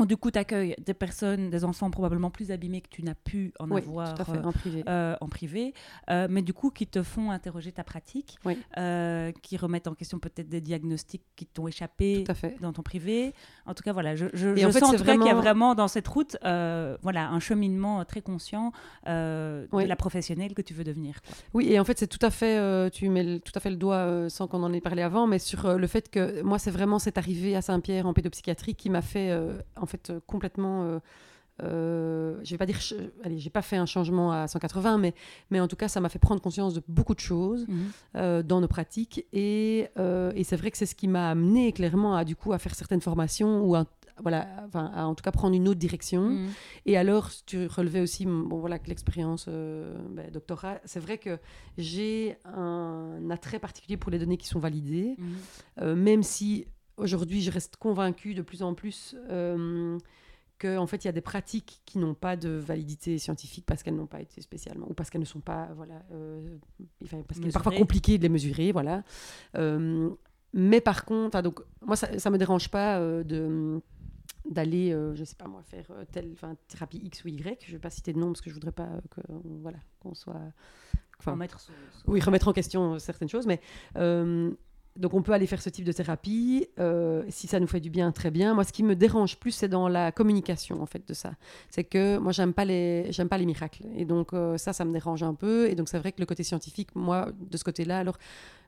du 0.06 0.18
coup, 0.18 0.32
tu 0.32 0.40
accueilles 0.40 0.76
des 0.84 0.94
personnes, 0.94 1.50
des 1.50 1.64
enfants 1.64 1.90
probablement 1.90 2.30
plus 2.30 2.52
abîmés 2.52 2.82
que 2.82 2.90
tu 2.90 3.04
n'as 3.04 3.16
pu 3.16 3.54
en 3.60 3.70
avoir 3.72 4.16
euh, 4.30 4.44
en 4.44 4.52
privé, 4.52 4.84
euh, 4.88 5.16
en 5.22 5.28
privé. 5.28 5.74
Euh, 6.10 6.28
mais 6.30 6.42
du 6.42 6.54
coup 6.54 6.72
qui 6.72 6.88
te 6.88 7.04
font 7.04 7.32
interroger 7.32 7.72
ta 7.72 7.84
pratique, 7.84 8.38
qui 9.42 9.58
remettent 9.58 9.88
en 9.88 9.96
question 9.96 10.20
peut-être 10.20 10.50
des 10.50 10.62
diagnostics 10.62 11.24
qui 11.36 11.46
t'ont 11.46 11.68
échappé 11.68 12.24
dans 12.62 12.74
ton 12.74 12.82
privé. 12.82 13.34
En 13.66 13.74
tout 13.74 13.84
cas, 13.84 13.94
voilà, 13.94 14.16
je, 14.16 14.28
je, 14.34 14.56
je 14.56 14.72
sens 14.72 14.84
en 14.84 14.96
tout 14.96 15.04
cas 15.04 15.18
qu'il 15.18 15.26
y 15.26 15.30
a 15.30 15.36
vraiment 15.36 15.76
dans 15.76 15.88
cette 15.88 16.08
route 16.08 16.38
voilà, 16.42 17.30
un 17.30 17.40
cheminement 17.40 18.04
très 18.06 18.22
conscient 18.22 18.72
de 19.06 19.68
la 19.72 19.96
professionnelle 19.96 20.54
que 20.54 20.62
tu 20.62 20.74
veux 20.74 20.84
devenir. 20.84 21.20
Oui, 21.54 21.72
et 21.72 21.80
en 21.80 21.84
fait, 21.84 21.98
c'est 21.98 22.08
tout 22.08 22.24
à 22.26 22.30
fait, 22.30 22.90
tu 22.92 23.10
mets 23.10 23.40
tout 23.40 23.54
à 23.56 23.60
fait 23.60 23.70
le 23.70 23.76
doigt 23.76 24.30
sans 24.30 24.48
qu'on 24.48 24.64
en 24.64 24.74
ait 24.74 24.82
parlé 24.82 25.02
avant, 25.02 25.28
mais 25.28 25.40
sur 25.40 25.78
le 25.78 25.88
fait 25.88 26.10
que 26.10 26.42
moi, 26.42 26.60
c'est 26.60 26.72
vraiment 26.72 27.00
cette 27.00 27.18
arrivée 27.18 27.56
à 27.56 27.62
Saint-Pierre 27.62 28.06
en 28.06 28.14
pédopsychiatrie 28.14 28.76
qui 28.76 28.90
m'a 28.90 29.02
fait 29.02 29.38
en 29.76 29.86
fait 29.90 30.10
euh, 30.10 30.20
complètement. 30.26 30.84
Euh, 30.84 31.00
euh, 31.62 32.40
je 32.44 32.52
vais 32.52 32.58
pas 32.58 32.66
dire, 32.66 32.80
allez, 33.24 33.38
j'ai 33.38 33.50
pas 33.50 33.62
fait 33.62 33.76
un 33.76 33.86
changement 33.86 34.32
à 34.32 34.48
180, 34.48 34.98
mais, 34.98 35.14
mais 35.52 35.60
en 35.60 35.68
tout 35.68 35.76
cas, 35.76 35.90
ça 35.90 36.00
m'a 36.00 36.08
fait 36.08 36.20
prendre 36.20 36.42
conscience 36.42 36.74
de 36.74 36.82
beaucoup 36.88 37.14
de 37.14 37.20
choses 37.20 37.68
mhm. 37.68 37.78
euh, 38.16 38.44
dans 38.44 38.62
nos 38.62 38.70
pratiques. 38.70 39.26
Et, 39.34 39.90
et 40.36 40.44
c'est 40.46 40.56
vrai 40.56 40.72
que 40.72 40.78
c'est 40.78 40.86
ce 40.86 40.96
qui 40.96 41.10
m'a 41.10 41.32
amené 41.32 41.74
clairement 41.74 42.16
à, 42.16 42.24
du 42.24 42.38
coup, 42.38 42.54
à 42.54 42.60
faire 42.60 42.76
certaines 42.76 43.02
formations 43.02 43.62
ou 43.66 43.76
à, 43.76 43.86
voilà, 44.22 44.48
enfin, 44.68 44.90
à, 44.96 45.06
en 45.06 45.16
tout 45.16 45.22
cas 45.22 45.32
prendre 45.32 45.54
une 45.54 45.68
autre 45.68 45.82
direction. 45.82 46.30
Mhm. 46.30 46.50
Et 46.86 46.96
alors, 46.96 47.30
tu 47.46 47.68
relevais 47.68 48.00
aussi, 48.00 48.26
bon, 48.26 48.60
voilà, 48.60 48.80
que 48.80 48.88
l'expérience 48.88 49.50
ben, 49.50 50.32
doctorat, 50.32 50.80
c'est 50.86 51.02
vrai 51.02 51.18
que 51.18 51.40
j'ai 51.78 52.38
un 52.46 53.30
attrait 53.30 53.60
particulier 53.60 53.98
pour 53.98 54.12
les 54.12 54.20
données 54.20 54.38
qui 54.38 54.48
sont 54.48 54.60
validées, 54.60 55.18
mhm. 55.82 55.94
même 55.96 56.24
si 56.24 56.68
aujourd'hui, 57.00 57.42
je 57.42 57.52
reste 57.52 57.78
convaincue 57.78 58.34
de 58.34 58.42
plus 58.42 58.62
en 58.62 58.74
plus 58.74 59.16
euh, 59.30 59.98
qu'en 60.60 60.88
fait, 60.88 61.04
il 61.04 61.08
y 61.08 61.10
a 61.10 61.14
des 61.14 61.22
pratiques 61.22 61.82
qui 61.86 61.98
n'ont 61.98 62.14
pas 62.14 62.36
de 62.36 62.50
validité 62.50 63.18
scientifique 63.18 63.66
parce 63.66 63.82
qu'elles 63.82 63.96
n'ont 63.96 64.06
pas 64.06 64.22
été 64.22 64.42
spécialement, 64.42 64.88
ou 64.90 64.94
parce 64.94 65.10
qu'elles 65.10 65.22
ne 65.22 65.26
sont 65.26 65.40
pas, 65.40 65.70
voilà, 65.76 66.04
euh, 66.12 66.58
parce 67.28 67.40
qu'il 67.40 67.48
est 67.48 67.54
parfois 67.54 67.72
compliqué 67.72 68.18
de 68.18 68.24
les 68.24 68.30
mesurer, 68.30 68.72
voilà. 68.72 69.04
Euh, 69.56 70.10
mais 70.54 70.82
par 70.82 71.06
contre, 71.06 71.42
donc, 71.42 71.62
moi, 71.82 71.96
ça 71.96 72.10
ne 72.10 72.30
me 72.30 72.38
dérange 72.38 72.70
pas 72.70 73.00
euh, 73.00 73.24
de 73.24 73.82
d'aller, 74.50 74.98
je 75.14 75.24
sais 75.24 75.36
pas 75.36 75.48
moi, 75.48 75.62
faire 75.62 75.86
telle 76.12 76.34
thérapie 76.68 76.98
X 77.04 77.24
ou 77.24 77.28
Y. 77.28 77.66
Je 77.68 77.74
vais 77.74 77.80
pas 77.80 77.92
citer 77.92 78.14
de 78.14 78.20
nom 78.20 78.28
parce 78.28 78.42
que 78.42 78.50
je 78.50 78.56
voudrais 78.56 78.72
pas 78.72 78.90
que 79.12 79.22
voilà 79.62 79.78
qu'on 80.00 80.16
soit, 80.16 80.42
remettre 81.24 81.70
oui 82.08 82.20
remettre 82.20 82.48
en 82.48 82.54
question 82.54 82.98
certaines 82.98 83.30
choses, 83.30 83.46
mais 83.46 83.62
donc 85.00 85.14
on 85.14 85.22
peut 85.22 85.32
aller 85.32 85.48
faire 85.48 85.62
ce 85.62 85.70
type 85.70 85.86
de 85.86 85.92
thérapie. 85.92 86.68
Euh, 86.78 87.24
si 87.30 87.48
ça 87.48 87.60
nous 87.60 87.68
fait 87.68 87.80
du 87.80 87.90
bien, 87.90 88.12
très 88.12 88.32
bien. 88.32 88.54
Moi, 88.54 88.64
ce 88.66 88.74
qui 88.74 88.84
me 88.84 88.96
dérange 88.96 89.38
plus, 89.38 89.52
c'est 89.52 89.70
dans 89.70 89.88
la 89.88 90.12
communication 90.12 90.82
en 90.82 90.86
fait 90.86 91.08
de 91.08 91.14
ça. 91.14 91.32
C'est 91.70 91.86
que 91.86 92.18
moi, 92.18 92.34
j'aime 92.34 92.54
pas 92.54 92.66
les, 92.66 93.12
j'aime 93.12 93.30
pas 93.30 93.38
les 93.38 93.46
miracles. 93.46 93.84
Et 93.96 94.06
donc 94.06 94.34
euh, 94.34 94.58
ça, 94.58 94.74
ça 94.74 94.84
me 94.86 94.92
dérange 94.92 95.24
un 95.24 95.34
peu. 95.34 95.70
Et 95.70 95.76
donc 95.76 95.88
c'est 95.88 96.00
vrai 96.00 96.12
que 96.12 96.20
le 96.20 96.26
côté 96.26 96.44
scientifique, 96.44 96.90
moi, 96.96 97.30
de 97.40 97.58
ce 97.58 97.64
côté-là, 97.64 98.00
alors 98.00 98.18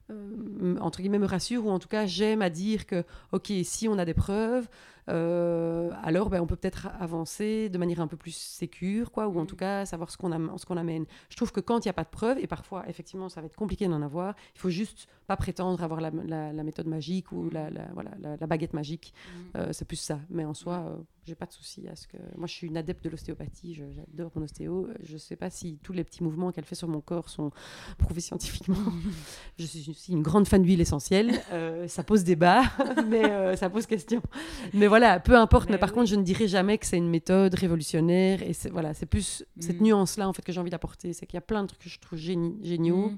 euh, 0.10 0.78
entre 0.80 1.02
guillemets 1.02 1.20
me 1.20 1.28
rassure 1.28 1.66
ou 1.66 1.70
en 1.70 1.80
tout 1.80 1.88
cas 1.88 2.06
j'aime 2.06 2.42
à 2.42 2.50
dire 2.50 2.86
que 2.86 3.04
ok, 3.32 3.52
si 3.64 3.88
on 3.88 3.98
a 3.98 4.06
des 4.06 4.14
preuves, 4.14 4.68
alors 5.08 6.30
ben, 6.30 6.42
on 6.42 6.48
peut 6.48 6.56
peut-être 6.56 6.88
avancer 7.00 7.70
de 7.70 7.78
manière 7.78 8.02
un 8.02 8.08
peu 8.08 8.18
plus 8.18 8.36
sécure, 8.36 9.12
quoi, 9.12 9.28
ou 9.28 9.40
en 9.40 9.46
tout 9.46 9.56
cas 9.56 9.86
savoir 9.86 10.10
ce 10.12 10.18
qu'on 10.18 10.32
amène. 10.32 11.06
Je 11.30 11.36
trouve 11.36 11.52
que 11.52 11.60
quand 11.60 11.86
il 11.86 11.88
n'y 11.88 11.92
a 11.92 11.94
pas 11.94 12.04
de 12.04 12.10
preuves, 12.10 12.38
et 12.40 12.48
parfois 12.48 12.88
effectivement 12.88 13.30
ça 13.30 13.42
va 13.42 13.48
être 13.48 13.56
compliqué 13.56 13.88
d'en 13.88 14.02
avoir, 14.02 14.36
il 14.56 14.60
faut 14.60 14.70
juste 14.70 15.08
pas 15.32 15.38
prétendre 15.38 15.82
avoir 15.82 16.02
la, 16.02 16.12
méthode 16.64 16.88
magique 16.88 17.32
ou 17.32 17.50
la, 17.52 17.70
voilà, 17.94 18.12
la, 18.20 18.48
baguette 18.48 18.74
magique. 18.74 19.14
Mm. 19.14 19.40
Euh, 19.56 19.70
c'est 19.72 19.86
plus 19.86 19.98
ça. 19.98 20.20
Mais 20.30 20.44
en 20.44 20.54
soi, 20.54 20.74
euh, 20.74 20.98
j'ai 21.26 21.36
pas 21.36 21.46
de 21.46 21.54
souci 21.54 21.88
à 21.88 21.96
ce 21.96 22.06
que. 22.08 22.18
Moi, 22.36 22.48
je 22.48 22.54
suis 22.54 22.68
une 22.68 22.76
adepte 22.76 23.04
de 23.04 23.10
l'ostéopathie. 23.10 23.74
J'adore 23.74 24.32
mon 24.36 24.44
ostéo. 24.44 24.90
Je 25.04 25.18
sais 25.18 25.38
pas 25.38 25.50
si 25.50 25.80
tous 25.84 25.94
les 25.94 26.04
petits 26.04 26.22
mouvements 26.22 26.52
qu'elle 26.52 26.66
fait 26.66 26.76
sur 26.76 26.90
mon 26.90 27.00
corps 27.00 27.30
sont 27.30 27.52
prouvés 27.98 28.20
scientifiquement. 28.20 28.76
je 29.58 29.66
suis 29.66 29.90
aussi 29.90 30.12
une 30.12 30.22
grande 30.22 30.48
fan 30.48 30.62
d'huile 30.64 30.82
essentielle. 30.82 31.32
ça 31.88 32.04
pose 32.04 32.26
débat, 32.26 32.64
mais 33.08 33.56
ça 33.56 33.70
pose 33.70 33.86
question. 33.86 34.22
Mais 34.74 34.88
voilà, 34.92 35.22
peu 35.22 35.38
importe. 35.38 35.70
Mais, 35.70 35.78
par 35.78 35.94
contre, 35.94 36.08
je 36.08 36.18
ne 36.18 36.22
dirais 36.22 36.50
jamais 36.50 36.78
que 36.78 36.86
c'est 36.86 36.98
une 36.98 37.10
méthode 37.10 37.56
révolutionnaire. 37.56 38.44
Et 38.44 38.52
c'est 38.52 38.70
voilà, 38.70 38.94
c'est 38.94 39.06
plus 39.06 39.46
cette 39.58 39.80
mm. 39.80 39.86
nuance-là 39.86 40.28
en 40.28 40.34
fait 40.34 40.42
que 40.42 40.52
j'ai 40.52 40.60
envie 40.60 40.70
d'apporter, 40.70 41.14
c'est 41.14 41.26
qu'il 41.26 41.38
y 41.38 41.38
a 41.38 41.48
plein 41.54 41.62
de 41.62 41.68
trucs 41.68 41.82
que 41.82 41.90
je 41.90 41.98
trouve 41.98 42.20
géniaux. 42.20 43.12
Mm. 43.12 43.18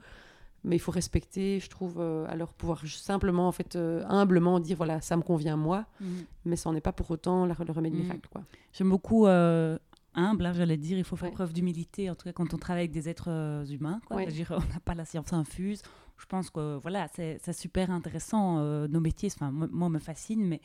Mais 0.65 0.75
il 0.75 0.79
faut 0.79 0.91
respecter, 0.91 1.59
je 1.59 1.69
trouve, 1.69 1.95
euh, 1.99 2.25
alors 2.29 2.53
pouvoir 2.53 2.85
simplement, 2.85 3.47
en 3.47 3.51
fait, 3.51 3.75
euh, 3.75 4.03
humblement 4.07 4.59
dire 4.59 4.77
voilà, 4.77 5.01
ça 5.01 5.17
me 5.17 5.23
convient 5.23 5.57
moi, 5.57 5.85
mm. 5.99 6.05
mais 6.45 6.55
ça 6.55 6.69
n'en 6.69 6.75
est 6.77 6.81
pas 6.81 6.93
pour 6.93 7.09
autant 7.09 7.47
le 7.47 7.53
remède 7.53 7.93
miracle. 7.93 8.29
quoi. 8.31 8.43
J'aime 8.71 8.89
beaucoup 8.89 9.25
euh, 9.25 9.77
humble, 10.13 10.45
hein, 10.45 10.53
j'allais 10.53 10.77
dire, 10.77 10.97
il 10.97 11.03
faut 11.03 11.15
faire 11.15 11.31
preuve 11.31 11.53
d'humilité, 11.53 12.09
en 12.09 12.15
tout 12.15 12.25
cas 12.25 12.33
quand 12.33 12.53
on 12.53 12.57
travaille 12.57 12.83
avec 12.83 12.91
des 12.91 13.09
êtres 13.09 13.65
humains. 13.71 13.99
Quoi. 14.05 14.25
Dire, 14.25 14.53
on 14.55 14.73
n'a 14.73 14.79
pas 14.79 14.93
la 14.93 15.05
science 15.05 15.33
infuse, 15.33 15.81
je 16.17 16.25
pense 16.25 16.49
que 16.49 16.77
voilà, 16.77 17.07
c'est 17.09 17.53
super 17.53 17.91
intéressant. 17.91 18.59
Euh, 18.59 18.87
nos 18.87 18.99
métiers, 18.99 19.29
enfin, 19.33 19.51
moi, 19.51 19.89
me 19.89 19.99
fascinent, 19.99 20.45
mais, 20.47 20.61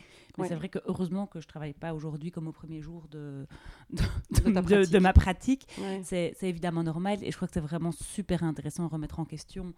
c'est 0.47 0.55
vrai 0.55 0.69
que 0.69 0.79
heureusement 0.87 1.27
que 1.27 1.41
je 1.41 1.49
travaille 1.49 1.73
pas 1.73 1.95
aujourd'hui 1.95 2.31
comme 2.31 2.49
au 2.49 2.53
premier 2.53 2.81
jour 2.81 3.09
de, 3.11 3.47
de, 3.91 4.99
ma 4.99 5.13
pratique. 5.13 5.67
C'est 6.03 6.37
évidemment 6.43 6.83
normal 6.83 7.19
et 7.23 7.31
je 7.31 7.37
crois 7.37 7.49
que 7.49 7.55
c'est 7.55 7.61
vraiment 7.61 7.93
super 7.93 8.43
intéressant 8.43 8.87
de 8.87 8.91
remettre 8.91 9.21
en 9.21 9.25
question 9.25 9.75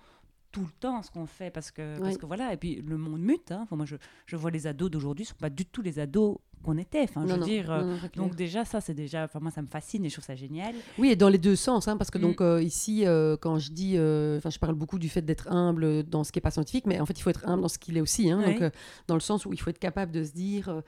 tout 0.52 0.62
le 0.62 0.73
temps 0.80 1.02
ce 1.02 1.11
qu'on 1.11 1.26
fait 1.26 1.50
parce 1.50 1.71
que, 1.71 1.99
parce 2.00 2.19
que 2.19 2.26
voilà, 2.26 2.52
et 2.52 2.57
puis 2.57 2.83
le 2.83 2.97
monde 2.97 3.21
mute. 3.21 3.52
Hein. 3.52 3.66
moi, 3.71 3.87
je, 3.87 3.97
je, 4.26 4.37
vois 4.37 4.50
les 4.50 4.66
ados 4.66 4.90
d'aujourd'hui, 4.90 5.25
ce 5.25 5.30
ne 5.30 5.35
sont 5.35 5.40
pas 5.40 5.50
du 5.50 5.64
tout 5.64 5.83
les 5.83 5.99
ados 5.99 6.38
qu'on 6.62 6.76
était. 6.76 7.02
Enfin, 7.02 7.26
je 7.26 7.35
veux 7.35 7.40
dire, 7.40 7.71
euh, 7.71 7.97
donc 8.16 8.35
déjà, 8.35 8.64
ça, 8.64 8.80
c'est 8.80 8.95
déjà, 8.95 9.25
enfin, 9.25 9.40
moi, 9.40 9.50
ça 9.50 9.62
me 9.62 9.66
fascine 9.66 10.04
et 10.04 10.09
je 10.09 10.14
trouve 10.14 10.25
ça 10.25 10.35
génial. 10.35 10.75
Oui, 10.99 11.11
et 11.11 11.16
dans 11.16 11.28
les 11.28 11.38
deux 11.38 11.57
sens, 11.57 11.88
hein, 11.88 11.97
parce 11.97 12.11
que 12.11 12.19
mm. 12.19 12.23
donc 12.23 12.40
euh, 12.40 12.62
ici, 12.62 13.07
euh, 13.07 13.37
quand 13.40 13.59
je 13.59 13.73
dis, 13.73 13.92
enfin, 13.92 14.50
je 14.50 14.59
parle 14.59 14.75
beaucoup 14.75 14.99
du 14.99 15.09
fait 15.09 15.23
d'être 15.23 15.50
humble 15.50 16.02
dans 16.04 16.25
ce 16.25 16.33
qui 16.33 16.38
n'est 16.38 16.42
pas 16.42 16.50
scientifique, 16.50 16.87
mais 16.87 17.00
en 17.00 17.07
fait, 17.07 17.19
il 17.19 17.23
faut 17.23 17.30
être 17.30 17.49
humble 17.49 17.62
dans 17.62 17.69
ce 17.69 17.78
qu'il 17.78 17.97
est 17.97 18.00
aussi. 18.00 18.30
Hein, 18.30 18.42
donc, 18.42 18.73
dans 19.07 19.14
le 19.14 19.21
sens 19.21 19.47
où 19.47 19.52
il 19.52 19.61
faut 19.61 19.71
être 19.71 19.78
capable 19.78 20.12
de 20.12 20.25
se 20.25 20.33
dire, 20.33 20.83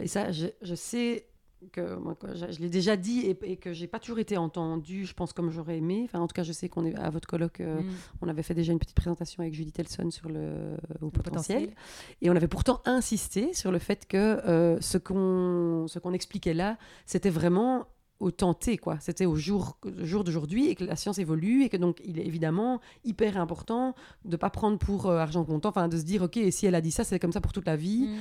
et 0.00 0.08
ça, 0.08 0.32
je, 0.32 0.46
je 0.62 0.74
sais 0.74 1.26
que 1.72 1.96
moi, 1.96 2.16
je, 2.34 2.60
l'ai 2.60 2.68
déjà 2.68 2.96
dit 2.96 3.20
et, 3.20 3.38
et 3.42 3.56
que 3.56 3.72
j'ai 3.72 3.86
pas 3.86 3.98
toujours 3.98 4.18
été 4.18 4.36
entendue, 4.36 5.06
je 5.06 5.14
pense, 5.14 5.32
comme 5.32 5.50
j'aurais 5.50 5.78
aimé. 5.78 6.02
Enfin, 6.04 6.20
en 6.20 6.26
tout 6.26 6.34
cas, 6.34 6.42
je 6.42 6.52
sais 6.52 6.68
qu'on 6.68 6.84
est 6.84 6.94
à 6.96 7.10
votre 7.10 7.26
colloque, 7.26 7.60
euh, 7.60 7.80
mm. 7.80 7.90
on 8.22 8.28
avait 8.28 8.42
fait 8.42 8.54
déjà 8.54 8.72
une 8.72 8.78
petite 8.78 8.96
présentation 8.96 9.40
avec 9.40 9.54
Judith 9.54 9.78
Elson 9.78 10.10
sur 10.10 10.28
le 10.28 10.76
potentiel. 11.12 11.70
Et 12.20 12.30
on 12.30 12.36
avait 12.36 12.48
pourtant 12.48 12.80
insisté 12.84 13.54
sur 13.54 13.72
le 13.72 13.78
fait 13.78 14.06
que 14.06 14.16
euh, 14.16 14.80
ce 14.80 14.98
qu'on 14.98 16.12
expliquait 16.12 16.54
là, 16.54 16.78
c'était 17.06 17.30
vraiment 17.30 17.86
au 18.18 18.30
tenté, 18.30 18.78
quoi. 18.78 18.96
C'était 19.00 19.26
au 19.26 19.36
jour, 19.36 19.78
jour 19.98 20.24
d'aujourd'hui 20.24 20.68
et 20.68 20.74
que 20.74 20.84
la 20.84 20.96
science 20.96 21.18
évolue 21.18 21.64
et 21.64 21.68
que 21.68 21.76
donc 21.76 22.00
il 22.04 22.18
est 22.18 22.24
évidemment 22.24 22.80
hyper 23.04 23.36
important 23.38 23.94
de 24.24 24.36
pas 24.36 24.50
prendre 24.50 24.78
pour 24.78 25.06
euh, 25.06 25.18
argent 25.18 25.44
comptant, 25.44 25.68
enfin 25.68 25.88
de 25.88 25.98
se 25.98 26.02
dire 26.02 26.22
ok, 26.22 26.38
si 26.50 26.66
elle 26.66 26.74
a 26.74 26.80
dit 26.80 26.90
ça, 26.90 27.04
c'est 27.04 27.18
comme 27.18 27.32
ça 27.32 27.40
pour 27.40 27.52
toute 27.52 27.66
la 27.66 27.76
vie. 27.76 28.08
Mm. 28.08 28.16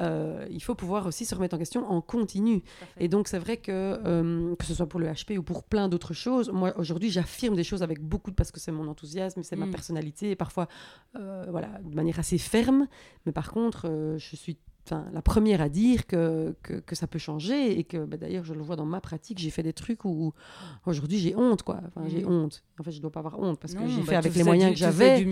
Euh, 0.00 0.46
il 0.50 0.62
faut 0.62 0.74
pouvoir 0.74 1.06
aussi 1.06 1.24
se 1.24 1.34
remettre 1.34 1.54
en 1.54 1.58
question 1.58 1.88
en 1.90 2.00
continu. 2.00 2.62
Et 2.98 3.08
donc, 3.08 3.28
c'est 3.28 3.38
vrai 3.38 3.56
que, 3.56 3.70
euh, 3.72 4.54
que 4.56 4.64
ce 4.64 4.74
soit 4.74 4.88
pour 4.88 5.00
le 5.00 5.06
HP 5.06 5.38
ou 5.38 5.42
pour 5.42 5.64
plein 5.64 5.88
d'autres 5.88 6.14
choses, 6.14 6.50
moi, 6.50 6.72
aujourd'hui, 6.78 7.10
j'affirme 7.10 7.56
des 7.56 7.64
choses 7.64 7.82
avec 7.82 8.00
beaucoup 8.00 8.30
de... 8.30 8.36
parce 8.36 8.50
que 8.50 8.60
c'est 8.60 8.72
mon 8.72 8.88
enthousiasme, 8.88 9.42
c'est 9.42 9.56
ma 9.56 9.66
mm. 9.66 9.70
personnalité, 9.70 10.30
et 10.30 10.36
parfois, 10.36 10.68
euh, 11.16 11.46
voilà, 11.50 11.68
de 11.82 11.94
manière 11.94 12.18
assez 12.18 12.38
ferme. 12.38 12.86
Mais 13.24 13.32
par 13.32 13.50
contre, 13.52 14.16
je 14.18 14.36
suis 14.36 14.58
la 14.90 15.22
première 15.22 15.60
à 15.60 15.68
dire 15.68 16.06
que, 16.06 16.54
que, 16.62 16.94
ça 16.94 17.06
peut 17.06 17.18
changer 17.18 17.78
et 17.78 17.84
que 17.84 18.04
bah, 18.04 18.16
d'ailleurs 18.16 18.44
je 18.44 18.54
le 18.54 18.62
vois 18.62 18.76
dans 18.76 18.86
ma 18.86 19.00
pratique 19.00 19.38
j'ai 19.38 19.50
fait 19.50 19.62
des 19.62 19.72
trucs 19.72 20.04
où 20.04 20.32
aujourd'hui 20.86 21.18
j'ai 21.18 21.34
honte 21.36 21.62
quoi 21.62 21.80
enfin 21.86 22.08
j'ai 22.08 22.22
mm. 22.22 22.28
honte 22.28 22.64
en 22.78 22.82
fait 22.82 22.92
je 22.92 23.00
dois 23.00 23.10
pas 23.10 23.20
avoir 23.20 23.38
honte 23.38 23.58
parce 23.58 23.74
que 23.74 23.86
j'ai 23.86 24.00
bah, 24.00 24.06
fait 24.06 24.16
avec 24.16 24.34
les 24.34 24.44
moyens 24.44 24.72
que 24.72 24.78
j'avais 24.78 25.24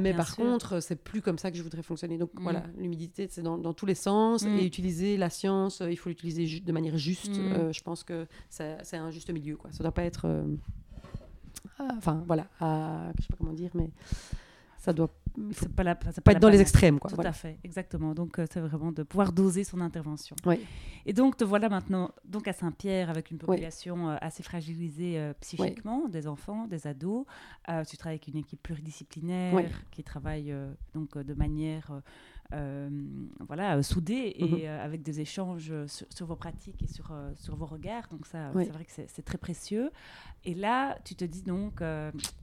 mais 0.00 0.14
par 0.14 0.34
contre 0.36 0.80
c'est 0.80 0.96
plus 1.02 1.22
comme 1.22 1.38
ça 1.38 1.50
que 1.50 1.56
je 1.56 1.62
voudrais 1.62 1.82
fonctionner 1.82 2.18
donc 2.18 2.34
mm. 2.34 2.42
voilà 2.42 2.64
l'humidité 2.76 3.28
c'est 3.30 3.42
dans, 3.42 3.65
dans, 3.66 3.74
tous 3.74 3.86
les 3.86 3.94
sens 3.94 4.44
mm. 4.44 4.58
et 4.58 4.66
utiliser 4.66 5.16
la 5.16 5.30
science 5.30 5.82
il 5.88 5.96
faut 5.96 6.08
l'utiliser 6.08 6.60
de 6.60 6.72
manière 6.72 6.96
juste 6.96 7.36
euh, 7.38 7.72
je 7.72 7.82
pense 7.82 8.04
que 8.04 8.26
c'est 8.48 8.96
un 8.96 9.10
juste 9.10 9.30
milieu 9.30 9.56
quoi 9.56 9.70
ça 9.72 9.82
doit 9.82 9.92
pas 9.92 10.04
être 10.04 10.26
euh, 10.26 10.44
enfin 11.96 12.22
voilà 12.26 12.46
à, 12.60 13.12
je 13.16 13.22
sais 13.22 13.28
pas 13.28 13.36
comment 13.38 13.52
dire 13.52 13.70
mais 13.74 13.90
ça 14.78 14.92
doit 14.92 15.10
faut 15.52 15.68
pas, 15.68 15.82
la, 15.82 15.94
pas, 15.94 16.32
être 16.32 16.40
dans 16.40 16.48
les 16.48 16.62
extrêmes. 16.62 16.98
Quoi, 16.98 17.10
Tout 17.10 17.20
à 17.20 17.32
fait, 17.32 17.58
exactement. 17.62 18.14
Donc, 18.14 18.40
c'est 18.50 18.58
vraiment 18.58 18.90
de 18.90 19.02
pouvoir 19.02 19.32
doser 19.32 19.64
son 19.64 19.82
intervention. 19.82 20.34
Oui. 20.46 20.60
Et 21.04 21.12
donc, 21.12 21.36
te 21.36 21.44
voilà 21.44 21.68
maintenant 21.68 22.10
donc 22.24 22.48
à 22.48 22.54
Saint-Pierre 22.54 23.10
avec 23.10 23.30
une 23.30 23.36
population 23.36 24.08
assez 24.22 24.42
fragilisée 24.42 25.32
psychiquement, 25.42 26.08
des 26.08 26.26
enfants, 26.26 26.66
des 26.66 26.86
ados. 26.86 27.26
tu 27.86 27.98
travailles 27.98 28.14
avec 28.14 28.28
une 28.28 28.36
équipe 28.36 28.62
pluridisciplinaire 28.62 29.82
qui 29.90 30.02
travaille 30.02 30.54
donc 30.94 31.18
de 31.18 31.34
manière 31.34 31.90
euh, 31.90 32.00
voilà, 33.46 33.82
soudés 33.82 34.34
et 34.36 34.44
mhm. 34.44 34.58
euh, 34.62 34.84
avec 34.84 35.02
des 35.02 35.20
échanges 35.20 35.72
sur, 35.86 36.26
vos 36.26 36.36
pratiques 36.36 36.82
et 36.82 36.86
sur, 36.86 37.10
euh, 37.12 37.32
sur 37.36 37.56
vos 37.56 37.66
regards. 37.66 38.08
Donc 38.10 38.26
ça, 38.26 38.50
c'est 38.54 38.70
vrai 38.70 38.84
que 38.84 38.92
c'est 38.92 39.24
très 39.24 39.38
précieux. 39.38 39.90
Et 40.44 40.54
là, 40.54 40.98
tu 41.04 41.14
te 41.14 41.24
dis 41.24 41.42
donc, 41.42 41.82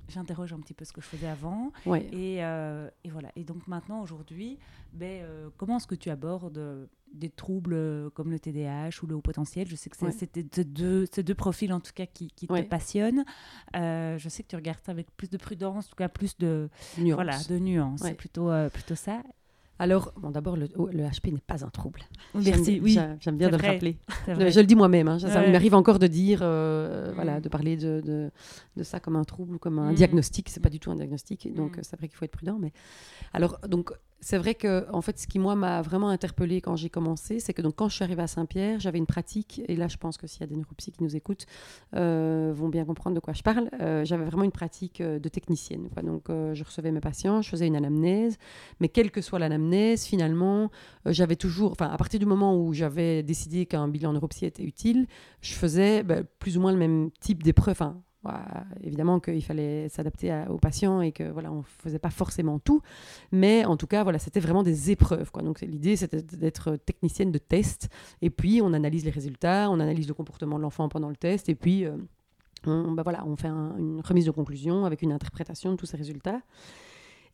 j'interroge 0.07 0.53
un 0.53 0.59
petit 0.59 0.73
peu 0.73 0.85
ce 0.85 0.93
que 0.93 1.01
je 1.01 1.07
faisais 1.07 1.27
avant. 1.27 1.71
Et, 1.85 2.37
et, 2.37 3.09
voilà. 3.09 3.31
Et 3.35 3.43
donc 3.43 3.67
maintenant, 3.67 4.01
aujourd'hui, 4.01 4.57
ben, 4.93 5.25
comment 5.57 5.77
est-ce 5.77 5.87
que 5.87 5.95
tu 5.95 6.09
abordes 6.09 6.89
des 7.13 7.29
troubles 7.29 8.09
comme 8.11 8.31
le 8.31 8.39
TDAH 8.39 9.03
ou 9.03 9.07
le 9.07 9.15
haut 9.15 9.21
potentiel? 9.21 9.67
Je 9.67 9.75
sais 9.75 9.89
que 9.89 9.97
c'est 9.97 10.11
ces 10.11 10.63
deux, 10.63 11.05
deux, 11.05 11.35
profils 11.35 11.71
en 11.71 11.79
tout 11.79 11.93
cas 11.93 12.05
qui, 12.05 12.27
qui 12.27 12.47
te 12.47 12.61
passionnent. 12.63 13.23
je 13.73 14.27
sais 14.29 14.43
que 14.43 14.49
tu 14.49 14.55
regardes 14.55 14.79
ça 14.85 14.91
avec 14.91 15.15
plus 15.15 15.29
de 15.29 15.37
prudence, 15.37 15.85
en 15.85 15.89
tout 15.89 15.95
cas 15.95 16.09
plus 16.09 16.37
de 16.37 16.69
nuances. 16.97 17.15
Voilà, 17.15 17.37
de 17.49 17.59
nuances. 17.59 18.01
C'est 18.01 18.15
plutôt, 18.15 18.51
plutôt 18.71 18.95
ça. 18.95 19.23
Alors, 19.79 20.13
bon, 20.17 20.29
d'abord, 20.29 20.55
le, 20.55 20.69
oh, 20.77 20.89
HP 20.89 21.33
n'est 21.33 21.39
pas 21.39 21.65
un 21.65 21.69
trouble. 21.69 22.01
Merci, 22.35 22.79
oui. 22.81 22.97
J'aime 23.19 23.37
bien 23.37 23.49
de 23.49 23.57
le 23.57 23.61
rappeler. 23.61 23.97
Je, 24.27 24.59
le 24.59 24.65
dis 24.65 24.75
moi-même. 24.75 25.07
Hein, 25.07 25.19
ça 25.19 25.45
m'arrive 25.47 25.73
encore 25.73 25.99
de 25.99 26.07
dire, 26.07 26.39
euh, 26.41 27.11
voilà, 27.15 27.39
mm. 27.39 27.41
de 27.41 27.49
parler 27.49 27.77
de, 27.77 28.31
de, 28.77 28.83
ça 28.83 28.99
comme 28.99 29.15
un 29.15 29.23
trouble 29.23 29.55
ou 29.55 29.59
comme 29.59 29.79
un 29.79 29.91
mm. 29.91 29.95
diagnostic. 29.95 30.49
C'est 30.49 30.61
pas 30.61 30.69
du 30.69 30.79
tout 30.79 30.91
un 30.91 30.95
diagnostic. 30.95 31.53
Donc, 31.53 31.77
mm. 31.77 31.83
c'est 31.83 31.97
vrai 31.97 32.07
qu'il 32.07 32.17
faut 32.17 32.25
être 32.25 32.31
prudent. 32.31 32.59
Mais 32.59 32.71
alors, 33.33 33.59
donc, 33.67 33.91
c'est 34.23 34.37
vrai 34.37 34.55
que 34.55 34.89
en 34.91 35.01
fait, 35.01 35.19
ce 35.19 35.27
qui 35.27 35.37
moi 35.37 35.55
m'a 35.55 35.81
vraiment 35.81 36.07
interpellée 36.07 36.61
quand 36.61 36.77
j'ai 36.77 36.89
commencé, 36.89 37.41
c'est 37.41 37.53
que 37.53 37.61
donc 37.61 37.75
quand 37.75 37.89
je 37.89 37.95
suis 37.95 38.03
arrivée 38.05 38.21
à 38.21 38.27
Saint-Pierre, 38.27 38.79
j'avais 38.79 38.97
une 38.97 39.05
pratique, 39.05 39.61
et 39.67 39.75
là 39.75 39.89
je 39.89 39.97
pense 39.97 40.17
que 40.17 40.27
s'il 40.27 40.39
y 40.39 40.43
a 40.45 40.47
des 40.47 40.55
neuropsy 40.55 40.93
qui 40.93 41.03
nous 41.03 41.15
écoutent, 41.17 41.45
euh, 41.95 42.53
vont 42.55 42.69
bien 42.69 42.85
comprendre 42.85 43.15
de 43.15 43.19
quoi 43.19 43.33
je 43.33 43.43
parle. 43.43 43.69
Euh, 43.81 44.05
j'avais 44.05 44.23
vraiment 44.23 44.45
une 44.45 44.51
pratique 44.51 45.01
euh, 45.01 45.19
de 45.19 45.27
technicienne. 45.27 45.89
Donc 46.03 46.29
je 46.29 46.63
recevais 46.63 46.91
mes 46.91 47.01
patients, 47.01 47.41
je 47.41 47.49
faisais 47.49 47.67
une 47.67 47.75
anamnèse, 47.75 48.37
mais 48.79 48.87
quelle 48.87 49.11
que 49.11 49.21
soit 49.21 49.39
l'anamnèse, 49.39 50.05
finalement, 50.05 50.71
j'avais 51.05 51.35
toujours, 51.35 51.71
enfin 51.71 51.87
à 51.87 51.97
partir 51.97 52.19
du 52.19 52.25
moment 52.25 52.57
où 52.57 52.73
j'avais 52.73 53.23
décidé 53.23 53.65
qu'un 53.65 53.89
bilan 53.89 54.13
neuropsy 54.13 54.45
était 54.45 54.63
utile, 54.63 55.07
je 55.41 55.53
faisais 55.53 56.03
bah, 56.03 56.23
plus 56.39 56.57
ou 56.57 56.61
moins 56.61 56.71
le 56.71 56.77
même 56.77 57.11
type 57.19 57.43
d'épreuve. 57.43 57.81
Évidemment 58.81 59.19
qu'il 59.19 59.43
fallait 59.43 59.89
s'adapter 59.89 60.43
aux 60.49 60.57
patients 60.57 61.01
et 61.01 61.11
que 61.11 61.23
voilà, 61.31 61.51
on 61.51 61.63
faisait 61.63 61.99
pas 61.99 62.09
forcément 62.09 62.59
tout, 62.59 62.81
mais 63.31 63.65
en 63.65 63.77
tout 63.77 63.87
cas, 63.87 64.03
voilà, 64.03 64.19
c'était 64.19 64.39
vraiment 64.39 64.63
des 64.63 64.91
épreuves. 64.91 65.31
Quoi. 65.31 65.43
Donc 65.43 65.61
l'idée, 65.61 65.95
c'était 65.95 66.21
d'être 66.21 66.77
technicienne 66.77 67.31
de 67.31 67.37
test, 67.37 67.89
et 68.21 68.29
puis 68.29 68.61
on 68.61 68.73
analyse 68.73 69.05
les 69.05 69.11
résultats, 69.11 69.69
on 69.69 69.79
analyse 69.79 70.07
le 70.07 70.13
comportement 70.13 70.57
de 70.57 70.61
l'enfant 70.61 70.89
pendant 70.89 71.09
le 71.09 71.15
test, 71.15 71.49
et 71.49 71.55
puis 71.55 71.85
euh, 71.85 71.97
on, 72.65 72.91
bah 72.91 73.03
voilà, 73.03 73.25
on 73.25 73.35
fait 73.35 73.49
une 73.49 74.01
remise 74.03 74.25
de 74.25 74.31
conclusion 74.31 74.85
avec 74.85 75.01
une 75.01 75.11
interprétation 75.11 75.71
de 75.71 75.77
tous 75.77 75.85
ces 75.85 75.97
résultats. 75.97 76.41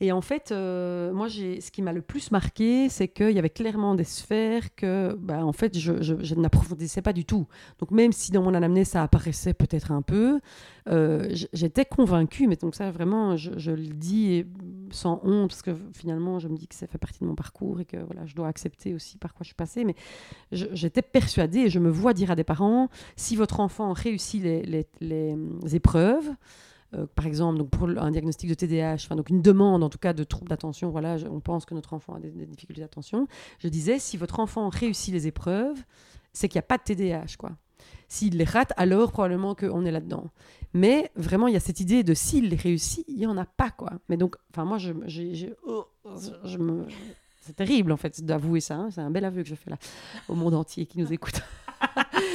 Et 0.02 0.14
en 0.14 0.22
fait, 0.22 0.52
euh, 0.52 1.12
moi, 1.12 1.28
ce 1.30 1.72
qui 1.72 1.82
m'a 1.82 1.92
le 1.92 2.02
plus 2.02 2.32
marqué, 2.32 2.88
c'est 2.88 3.10
qu'il 3.10 3.32
y 3.32 3.40
avait 3.40 3.50
clairement 3.50 3.96
des 3.96 4.06
sphères 4.06 4.74
que, 4.76 5.14
bah, 5.20 5.46
en 5.46 5.52
fait, 5.52 5.78
je, 5.78 6.36
n'approfondissais 6.36 7.02
pas 7.02 7.12
du 7.12 7.26
tout. 7.26 7.48
Donc, 7.80 7.92
même 7.92 8.14
si 8.14 8.32
dans 8.32 8.42
mon 8.42 8.54
anamnèse, 8.54 8.90
ça 8.90 9.04
apparaissait 9.04 9.54
peut-être 9.54 9.92
un 9.92 10.02
peu, 10.02 10.40
euh, 10.88 11.28
j'étais 11.52 11.84
convaincue, 11.84 12.48
mais 12.48 12.56
donc 12.56 12.76
ça, 12.76 12.92
vraiment, 12.92 13.36
je, 13.36 13.72
le 13.72 13.88
dis 13.88 14.46
sans 14.90 15.20
honte, 15.24 15.50
parce 15.50 15.62
que 15.62 15.72
finalement, 15.94 16.40
je 16.40 16.48
me 16.48 16.56
dis 16.56 16.70
que 16.70 16.76
ça 16.76 16.88
fait 16.88 16.98
partie 16.98 17.20
de 17.20 17.26
mon 17.26 17.36
parcours 17.36 17.82
et 17.82 17.86
que 17.86 17.98
voilà, 17.98 18.26
je 18.26 18.36
dois 18.36 18.48
accepter 18.48 18.94
aussi 18.94 19.18
par 19.18 19.34
quoi 19.34 19.44
je 19.44 19.48
suis 19.48 19.56
passée. 19.56 19.84
Mais 19.84 19.96
j'étais 20.52 21.02
persuadée, 21.02 21.60
et 21.60 21.70
je 21.70 21.80
me 21.80 21.90
vois 21.90 22.14
dire 22.14 22.32
à 22.32 22.36
des 22.38 22.46
parents, 22.46 22.88
si 23.18 23.36
votre 23.36 23.60
enfant 23.60 23.92
réussit 23.92 24.42
les, 24.42 24.88
les 25.02 25.76
épreuves, 25.76 26.30
euh, 26.96 27.06
par 27.14 27.28
exemple, 27.28 27.60
donc 27.60 27.70
pour 27.70 27.88
un 27.88 28.12
diagnostic 28.12 28.50
de 28.50 28.56
TDAH, 28.56 29.16
donc 29.16 29.30
une 29.30 29.42
demande 29.42 29.84
en 29.84 29.90
tout 29.90 30.00
cas 30.00 30.14
de 30.14 30.24
troubles 30.24 30.50
d'attention, 30.50 30.90
voilà, 30.90 31.18
on 31.30 31.40
pense 31.40 31.66
que 31.66 31.74
notre 31.76 31.94
enfant 31.94 32.16
a 32.16 32.20
des, 32.20 32.30
difficultés 32.32 32.82
d'attention. 32.82 33.28
Je 33.60 33.68
disais, 33.68 34.00
si 34.00 34.18
votre 34.18 34.40
enfant 34.40 34.70
réussit 34.70 35.14
les 35.14 35.28
épreuves, 35.28 35.78
c'est 36.34 36.48
qu'il 36.48 36.58
n'y 36.58 36.64
a 36.66 36.68
pas 36.68 36.78
de 36.78 36.84
TDAH, 36.84 37.38
quoi. 37.38 37.52
S'il 38.08 38.38
les 38.38 38.44
rate, 38.44 38.74
alors 38.76 39.12
probablement 39.12 39.54
qu'on 39.54 39.86
est 39.86 39.92
là-dedans. 39.92 40.26
Mais 40.74 41.12
vraiment, 41.16 41.48
il 41.48 41.54
y 41.54 41.58
a 41.58 41.60
cette 41.60 41.80
idée 41.80 42.04
de 42.04 42.16
s'il 42.16 42.50
les 42.50 42.56
réussit, 42.56 43.06
il 43.08 43.18
n'y 43.18 43.28
en 43.28 43.38
a 43.38 43.46
pas, 43.46 43.70
quoi. 43.70 43.92
Mais 44.10 44.18
donc, 44.18 44.36
enfin, 44.52 44.66
moi, 44.66 44.80
je, 44.80 44.92
oh. 45.68 45.86
C'est 47.42 47.56
terrible, 47.56 47.92
en 47.92 47.98
fait, 47.98 48.24
d'avouer 48.24 48.62
ça. 48.62 48.76
Hein. 48.76 48.90
C'est 48.92 49.02
un 49.02 49.12
bel 49.12 49.26
aveu 49.26 49.44
que 49.44 49.50
je 49.50 49.56
fais 49.56 49.70
là, 49.70 49.78
au 50.28 50.34
monde 50.34 50.56
entier 50.56 50.88
qui 50.88 50.98
nous 50.98 51.14
écoute. 51.14 51.42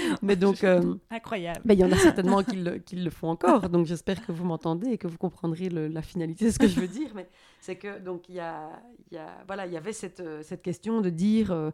mais 0.22 0.36
donc, 0.36 0.64
euh, 0.64 0.94
incroyable. 1.10 1.60
Mais 1.64 1.74
il 1.74 1.80
y 1.80 1.84
en 1.84 1.92
a 1.92 1.96
certainement 1.96 2.42
qui 2.42 2.56
le, 2.56 2.78
qui 2.78 2.96
le, 2.96 3.10
font 3.10 3.28
encore. 3.28 3.68
Donc 3.68 3.86
j'espère 3.86 4.24
que 4.24 4.32
vous 4.32 4.44
m'entendez 4.44 4.90
et 4.90 4.98
que 4.98 5.06
vous 5.06 5.18
comprendrez 5.18 5.68
la 5.68 6.02
finalité 6.02 6.46
de 6.46 6.50
ce 6.50 6.58
que 6.58 6.68
je 6.68 6.80
veux 6.80 6.88
dire. 6.88 7.10
Mais 7.14 7.28
c'est 7.60 7.76
que 7.76 7.98
donc 7.98 8.28
il 8.28 8.36
y 8.36 8.40
a, 8.40 8.70
y 9.10 9.16
a, 9.16 9.26
voilà, 9.46 9.66
il 9.66 9.72
y 9.72 9.76
avait 9.76 9.92
cette, 9.92 10.20
euh, 10.20 10.42
cette 10.42 10.62
question 10.62 11.00
de 11.00 11.10
dire 11.10 11.50
euh, 11.50 11.70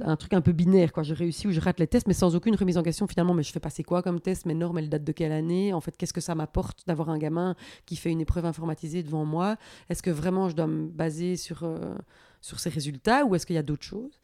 un 0.00 0.16
truc 0.16 0.32
un 0.32 0.40
peu 0.40 0.52
binaire, 0.52 0.92
quoi. 0.92 1.02
Je 1.02 1.14
réussis 1.14 1.46
ou 1.46 1.52
je 1.52 1.60
rate 1.60 1.80
les 1.80 1.86
tests, 1.86 2.06
mais 2.06 2.14
sans 2.14 2.34
aucune 2.36 2.54
remise 2.56 2.78
en 2.78 2.82
question 2.82 3.06
finalement. 3.06 3.34
Mais 3.34 3.42
je 3.42 3.52
fais 3.52 3.60
passer 3.60 3.82
quoi 3.82 4.02
comme 4.02 4.20
test? 4.20 4.46
Mes 4.46 4.54
normes, 4.54 4.78
elles 4.78 4.88
datent 4.88 5.04
de 5.04 5.12
quelle 5.12 5.32
année? 5.32 5.72
En 5.72 5.80
fait, 5.80 5.96
qu'est-ce 5.96 6.14
que 6.14 6.20
ça 6.20 6.34
m'apporte 6.34 6.86
d'avoir 6.86 7.10
un 7.10 7.18
gamin 7.18 7.54
qui 7.86 7.96
fait 7.96 8.10
une 8.10 8.20
épreuve 8.20 8.46
informatisée 8.46 9.02
devant 9.02 9.24
moi? 9.24 9.56
Est-ce 9.88 10.02
que 10.02 10.10
vraiment 10.10 10.48
je 10.48 10.56
dois 10.56 10.66
me 10.66 10.88
baser 10.88 11.36
sur 11.36 11.68
sur 12.40 12.60
ces 12.60 12.70
résultats 12.70 13.24
ou 13.24 13.34
est-ce 13.34 13.46
qu'il 13.46 13.56
y 13.56 13.58
a 13.58 13.62
d'autres 13.62 13.84
choses? 13.84 14.20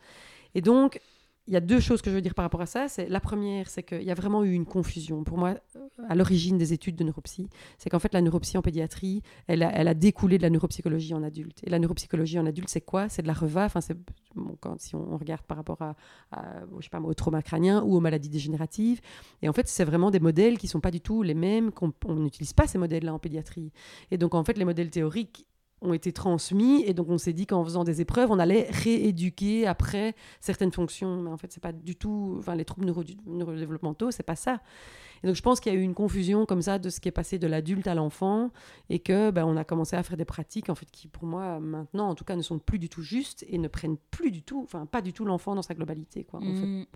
Et 0.55 0.61
donc 0.61 1.01
il 1.47 1.53
y 1.53 1.57
a 1.57 1.61
deux 1.61 1.81
choses 1.81 2.01
que 2.01 2.11
je 2.11 2.15
veux 2.15 2.23
dire 2.23 2.35
par 2.35 2.45
rapport 2.45 2.63
à 2.63 2.67
ça. 2.67 2.89
C'est 2.89 3.09
la 3.09 3.21
première, 3.21 3.69
c'est 3.69 3.83
qu'il 3.83 4.03
y 4.03 4.11
a 4.11 4.15
vraiment 4.15 4.45
eu 4.45 4.53
une 4.53 4.65
confusion. 4.65 5.25
Pour 5.25 5.37
moi, 5.37 5.57
euh, 5.77 5.81
à 6.09 6.15
l'origine 6.15 6.57
des 6.57 6.73
études 6.73 6.97
de 6.97 7.05
neuropsy, 7.05 7.49
c'est 7.77 7.91
qu'en 7.91 7.99
fait 7.99 8.15
la 8.15 8.23
neuropsy 8.23 8.57
en 8.57 8.63
pédiatrie, 8.63 9.23
elle 9.47 9.63
a, 9.63 9.71
elle 9.73 9.89
a, 9.89 9.95
découlé 9.95 10.39
de 10.39 10.43
la 10.43 10.51
neuropsychologie 10.51 11.13
en 11.13 11.23
adulte. 11.23 11.61
Et 11.65 11.71
la 11.71 11.79
neuropsychologie 11.79 12.39
en 12.39 12.47
adulte, 12.47 12.71
c'est 12.71 12.81
quoi? 12.81 13.09
C'est 13.09 13.23
de 13.23 13.27
la 13.27 13.35
reva. 13.35 13.67
Enfin, 13.67 13.81
c'est 13.83 13.97
si 14.79 14.97
on 14.97 15.17
regarde 15.17 15.43
par 15.43 15.57
rapport 15.57 15.81
à, 15.83 15.95
je 16.79 16.85
sais 16.85 16.91
pas, 16.91 17.01
au 17.01 17.15
trauma 17.15 17.43
crânien 17.43 17.83
ou 17.83 17.97
aux 17.97 18.01
maladies 18.01 18.31
dégénératives. 18.31 19.01
Et 19.43 19.49
en 19.49 19.53
fait, 19.53 19.69
c'est 19.69 19.85
vraiment 19.85 20.11
des 20.11 20.21
modèles 20.21 20.59
qui 20.59 20.67
sont 20.67 20.81
pas 20.81 20.91
du 20.91 21.01
tout 21.01 21.23
les 21.23 21.35
mêmes. 21.35 21.73
qu'on 21.73 21.93
on 22.07 22.17
n'utilise 22.17 22.53
pas 22.53 22.67
ces 22.67 22.79
modèles-là 22.79 23.13
en 23.13 23.19
pédiatrie. 23.19 23.71
Et 24.11 24.19
donc 24.19 24.35
en 24.35 24.45
fait, 24.45 24.57
les 24.57 24.65
modèles 24.65 24.91
théoriques 24.91 25.47
ont 25.85 25.93
été 25.93 26.13
transmis 26.13 26.83
et 26.85 26.95
donc 26.95 27.09
on 27.09 27.19
s'est 27.19 27.33
dit 27.33 27.47
qu'en 27.47 27.65
faisant 27.65 27.85
des 27.85 28.01
épreuves 28.01 28.31
on 28.31 28.39
allait 28.39 28.69
rééduquer 28.71 29.67
après 29.67 30.15
certaines 30.41 30.73
fonctions. 30.73 31.21
Mais 31.23 31.31
en 31.31 31.37
fait 31.37 31.53
c'est 31.53 31.63
pas 31.63 31.73
du 31.73 31.97
tout 31.97 32.37
enfin 32.39 32.55
les 32.55 32.65
troubles 32.65 32.87
neuro 32.87 33.03
neurodéveloppementaux 33.27 34.11
c'est 34.11 34.23
pas 34.23 34.37
ça. 34.37 34.61
Et 35.23 35.27
donc 35.27 35.37
je 35.37 35.43
pense 35.43 35.61
qu'il 35.61 35.73
y 35.73 35.77
a 35.77 35.79
eu 35.79 35.83
une 35.83 35.95
confusion 35.95 36.45
comme 36.47 36.63
ça 36.63 36.79
de 36.79 36.91
ce 36.91 37.01
qui 37.01 37.09
est 37.09 37.13
passé 37.13 37.39
de 37.39 37.47
l'adulte 37.47 37.87
à 37.87 37.95
l'enfant 37.95 38.51
et 38.91 38.99
que 38.99 39.31
ben, 39.31 39.45
on 39.45 39.57
a 39.57 39.65
commencé 39.65 39.97
à 39.97 40.03
faire 40.03 40.17
des 40.17 40.25
pratiques 40.25 40.69
en 40.69 40.75
fait 40.75 40.91
qui 40.91 41.09
pour 41.09 41.25
moi 41.25 41.61
maintenant 41.61 42.09
en 42.09 42.15
tout 42.15 42.25
cas 42.25 42.37
ne 42.37 42.43
sont 42.43 42.59
plus 42.59 42.79
du 42.79 42.89
tout 42.89 43.03
justes 43.03 43.45
et 43.49 43.59
ne 43.59 43.69
prennent 43.69 43.97
plus 44.11 44.31
du 44.31 44.43
tout 44.43 44.63
enfin 44.63 44.87
pas 44.87 45.01
du 45.01 45.13
tout 45.13 45.25
l'enfant 45.25 45.55
dans 45.55 45.63
sa 45.63 45.75
globalité 45.75 46.25
quoi 46.25 46.41
mmh. 46.41 46.87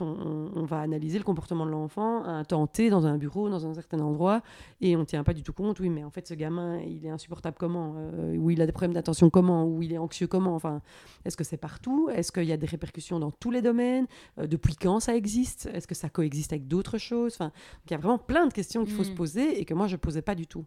On, 0.00 0.64
va 0.64 0.80
analyser 0.80 1.18
le 1.18 1.24
comportement 1.24 1.66
de 1.66 1.70
l'enfant 1.70 2.22
à 2.24 2.30
un 2.30 2.44
temps 2.44 2.66
T 2.66 2.90
dans 2.90 3.06
un 3.06 3.18
bureau, 3.18 3.48
dans 3.48 3.66
un 3.66 3.74
certain 3.74 3.98
endroit, 4.00 4.42
et 4.80 4.96
on 4.96 5.00
ne 5.00 5.04
tient 5.04 5.24
pas 5.24 5.34
du 5.34 5.42
tout 5.42 5.52
compte, 5.52 5.80
oui, 5.80 5.88
mais 5.88 6.04
en 6.04 6.10
fait, 6.10 6.26
ce 6.26 6.34
gamin, 6.34 6.78
il 6.80 7.04
est 7.04 7.10
insupportable 7.10 7.56
comment 7.58 7.94
euh, 7.96 8.36
Ou 8.36 8.50
il 8.50 8.60
a 8.62 8.66
des 8.66 8.72
problèmes 8.72 8.94
d'attention 8.94 9.30
comment 9.30 9.66
Ou 9.66 9.82
il 9.82 9.92
est 9.92 9.98
anxieux 9.98 10.26
comment 10.26 10.54
Enfin, 10.54 10.80
est-ce 11.24 11.36
que 11.36 11.44
c'est 11.44 11.56
partout? 11.56 12.08
Est-ce 12.10 12.32
qu'il 12.32 12.44
y 12.44 12.52
a 12.52 12.56
des 12.56 12.66
répercussions 12.66 13.18
dans 13.18 13.30
tous 13.30 13.50
les 13.50 13.62
domaines? 13.62 14.06
Euh, 14.38 14.46
Depuis 14.46 14.76
quand 14.76 15.00
ça 15.00 15.16
existe? 15.16 15.68
Est-ce 15.72 15.86
que 15.86 15.94
ça 15.94 16.08
coexiste 16.08 16.52
avec 16.52 16.68
d'autres 16.68 16.98
choses? 16.98 17.34
Enfin, 17.34 17.52
il 17.86 17.90
y 17.90 17.94
a 17.94 17.98
vraiment 17.98 18.18
plein 18.18 18.46
de 18.46 18.52
questions 18.52 18.84
qu'il 18.84 18.94
faut 18.94 19.04
se 19.04 19.12
mm. 19.12 19.16
poser 19.16 19.60
et 19.60 19.64
que 19.64 19.74
moi, 19.74 19.86
je 19.86 19.94
ne 19.94 20.00
posais 20.00 20.22
pas 20.22 20.34
du 20.34 20.46
tout. 20.46 20.64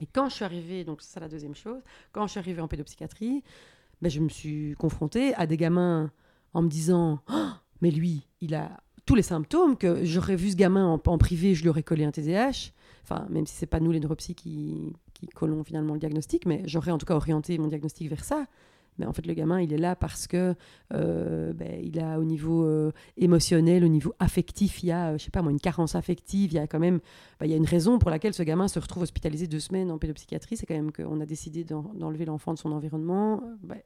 Et 0.00 0.06
quand 0.06 0.28
je 0.28 0.34
suis 0.34 0.44
arrivée, 0.44 0.84
donc 0.84 1.00
c'est 1.00 1.20
la 1.20 1.28
deuxième 1.28 1.54
chose, 1.54 1.80
quand 2.12 2.26
je 2.26 2.32
suis 2.32 2.40
arrivée 2.40 2.60
en 2.60 2.68
pédopsychiatrie, 2.68 3.42
ben, 4.02 4.10
je 4.10 4.20
me 4.20 4.28
suis 4.28 4.74
confrontée 4.74 5.34
à 5.34 5.46
des 5.46 5.56
gamins 5.56 6.10
en 6.52 6.62
me 6.62 6.68
disant 6.68 7.20
oh, 7.30 7.50
mais 7.80 7.90
lui, 7.90 8.26
il 8.40 8.54
a 8.54 8.80
tous 9.04 9.14
les 9.14 9.22
symptômes 9.22 9.76
que 9.76 10.04
j'aurais 10.04 10.36
vu 10.36 10.50
ce 10.50 10.56
gamin 10.56 10.86
en, 10.86 11.18
privé, 11.18 11.54
je 11.54 11.62
lui 11.62 11.68
aurais 11.68 11.82
collé 11.82 12.04
un 12.04 12.10
TDAH. 12.10 12.72
Enfin, 13.04 13.26
même 13.30 13.46
si 13.46 13.54
c'est 13.54 13.66
pas 13.66 13.78
nous 13.78 13.92
les 13.92 14.00
neuropsy 14.00 14.34
qui, 14.34 14.92
qui 15.14 15.28
collons 15.28 15.62
finalement 15.62 15.94
le 15.94 16.00
diagnostic, 16.00 16.44
mais 16.44 16.62
j'aurais 16.66 16.90
en 16.90 16.98
tout 16.98 17.06
cas 17.06 17.14
orienté 17.14 17.56
mon 17.58 17.68
diagnostic 17.68 18.08
vers 18.08 18.24
ça. 18.24 18.46
Mais 18.98 19.06
en 19.06 19.12
fait, 19.12 19.26
le 19.26 19.34
gamin, 19.34 19.60
il 19.60 19.72
est 19.72 19.78
là 19.78 19.96
parce 19.96 20.26
que 20.26 20.54
euh, 20.92 21.52
ben, 21.52 21.80
il 21.82 22.00
a 22.00 22.18
au 22.18 22.24
niveau 22.24 22.64
euh, 22.64 22.92
émotionnel, 23.16 23.84
au 23.84 23.88
niveau 23.88 24.14
affectif, 24.18 24.82
il 24.82 24.86
y 24.86 24.92
a, 24.92 25.16
je 25.16 25.24
sais 25.24 25.30
pas 25.30 25.42
moi, 25.42 25.52
une 25.52 25.60
carence 25.60 25.94
affective. 25.94 26.52
Il 26.52 26.56
y 26.56 26.58
a 26.58 26.66
quand 26.66 26.78
même, 26.78 27.00
ben, 27.40 27.46
il 27.46 27.50
y 27.50 27.54
a 27.54 27.56
une 27.56 27.66
raison 27.66 27.98
pour 27.98 28.10
laquelle 28.10 28.34
ce 28.34 28.42
gamin 28.42 28.68
se 28.68 28.78
retrouve 28.78 29.02
hospitalisé 29.02 29.46
deux 29.46 29.60
semaines 29.60 29.90
en 29.90 29.98
pédopsychiatrie. 29.98 30.56
C'est 30.56 30.66
quand 30.66 30.74
même 30.74 30.92
qu'on 30.92 31.20
a 31.20 31.26
décidé 31.26 31.64
d'enlever 31.64 32.24
l'enfant 32.24 32.54
de 32.54 32.58
son 32.58 32.72
environnement. 32.72 33.42
Ben, 33.62 33.78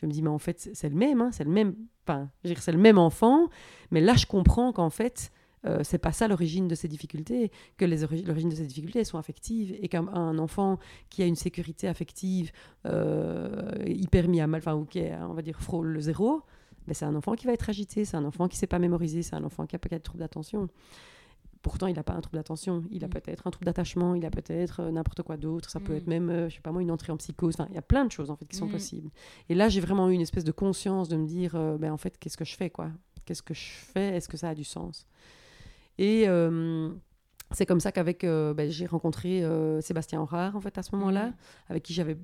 je 0.00 0.06
me 0.06 0.12
dis, 0.12 0.22
mais 0.22 0.30
en 0.30 0.38
fait, 0.38 0.70
c'est 0.72 0.88
le 0.88 0.96
même, 0.96 1.20
hein, 1.20 1.30
c'est 1.32 1.44
le 1.44 1.50
même, 1.50 1.74
enfin, 2.06 2.28
c'est 2.42 2.72
le 2.72 2.78
même 2.78 2.98
enfant, 2.98 3.48
mais 3.90 4.00
là, 4.00 4.14
je 4.14 4.26
comprends 4.26 4.72
qu'en 4.72 4.90
fait, 4.90 5.30
euh, 5.64 5.80
c'est 5.82 5.98
pas 5.98 6.12
ça 6.12 6.28
l'origine 6.28 6.68
de 6.68 6.74
ces 6.74 6.88
difficultés, 6.88 7.50
que 7.76 7.84
l'origine 7.84 8.48
de 8.48 8.54
ces 8.54 8.66
difficultés 8.66 9.04
sont 9.04 9.18
affectives 9.18 9.76
et 9.80 9.88
qu'un 9.88 10.38
enfant 10.38 10.78
qui 11.08 11.22
a 11.22 11.26
une 11.26 11.36
sécurité 11.36 11.88
affective 11.88 12.52
euh, 12.86 13.72
hyper 13.86 14.28
mis 14.28 14.40
à 14.40 14.46
mal, 14.46 14.58
enfin, 14.58 14.74
ou 14.74 14.84
qui 14.84 14.98
est, 14.98 15.14
on 15.16 15.34
va 15.34 15.42
dire, 15.42 15.60
frôle 15.60 15.88
le 15.88 16.00
zéro, 16.00 16.42
ben, 16.86 16.94
c'est 16.94 17.04
un 17.04 17.14
enfant 17.14 17.34
qui 17.34 17.46
va 17.46 17.52
être 17.52 17.68
agité, 17.68 18.04
c'est 18.04 18.16
un 18.16 18.24
enfant 18.24 18.48
qui 18.48 18.56
ne 18.56 18.58
sait 18.58 18.66
pas 18.66 18.78
mémoriser, 18.78 19.22
c'est 19.22 19.36
un 19.36 19.44
enfant 19.44 19.66
qui 19.66 19.76
a 19.76 19.78
peut-être 19.78 20.02
trouble 20.02 20.20
d'attention. 20.20 20.68
Pourtant, 21.62 21.86
il 21.86 21.94
n'a 21.94 22.02
pas 22.02 22.14
un 22.14 22.20
trouble 22.20 22.38
d'attention, 22.38 22.82
il 22.90 23.04
a 23.04 23.06
mm. 23.06 23.10
peut-être 23.10 23.46
un 23.46 23.50
trouble 23.52 23.66
d'attachement, 23.66 24.16
il 24.16 24.26
a 24.26 24.30
peut-être 24.30 24.80
euh, 24.80 24.90
n'importe 24.90 25.22
quoi 25.22 25.36
d'autre, 25.36 25.70
ça 25.70 25.78
peut 25.78 25.92
mm. 25.92 25.96
être 25.96 26.06
même, 26.08 26.30
je 26.30 26.48
je 26.48 26.54
sais 26.56 26.60
pas 26.60 26.72
moi, 26.72 26.82
une 26.82 26.90
entrée 26.90 27.12
en 27.12 27.16
psychose, 27.18 27.54
enfin, 27.54 27.68
il 27.70 27.76
y 27.76 27.78
a 27.78 27.82
plein 27.82 28.04
de 28.04 28.10
choses 28.10 28.30
en 28.30 28.36
fait 28.36 28.46
qui 28.46 28.56
sont 28.56 28.66
mm. 28.66 28.72
possibles. 28.72 29.10
Et 29.48 29.54
là, 29.54 29.68
j'ai 29.68 29.80
vraiment 29.80 30.10
eu 30.10 30.14
une 30.14 30.20
espèce 30.20 30.44
de 30.44 30.50
conscience 30.50 31.08
de 31.08 31.16
me 31.16 31.26
dire, 31.26 31.52
ben, 31.78 31.92
en 31.92 31.98
fait, 31.98 32.18
qu'est-ce 32.18 32.36
que 32.36 32.44
je 32.44 32.56
fais, 32.56 32.70
quoi? 32.70 32.90
Qu'est-ce 33.24 33.42
que 33.42 33.54
je 33.54 33.62
fais? 33.62 34.16
Est-ce 34.16 34.28
que 34.28 34.36
ça 34.36 34.48
a 34.48 34.54
du 34.56 34.64
sens? 34.64 35.06
Et 35.98 36.24
euh, 36.28 36.90
c'est 37.50 37.66
comme 37.66 37.80
ça 37.80 37.92
qu'avec 37.92 38.24
euh, 38.24 38.54
ben, 38.54 38.70
j'ai 38.70 38.86
rencontré 38.86 39.44
euh, 39.44 39.80
Sébastien 39.80 40.20
Horard 40.20 40.56
en 40.56 40.60
fait 40.60 40.76
à 40.78 40.82
ce 40.82 40.94
moment-là, 40.96 41.26
mhm. 41.28 41.34
avec 41.68 41.82
qui 41.82 41.94
j'avais 41.94 42.16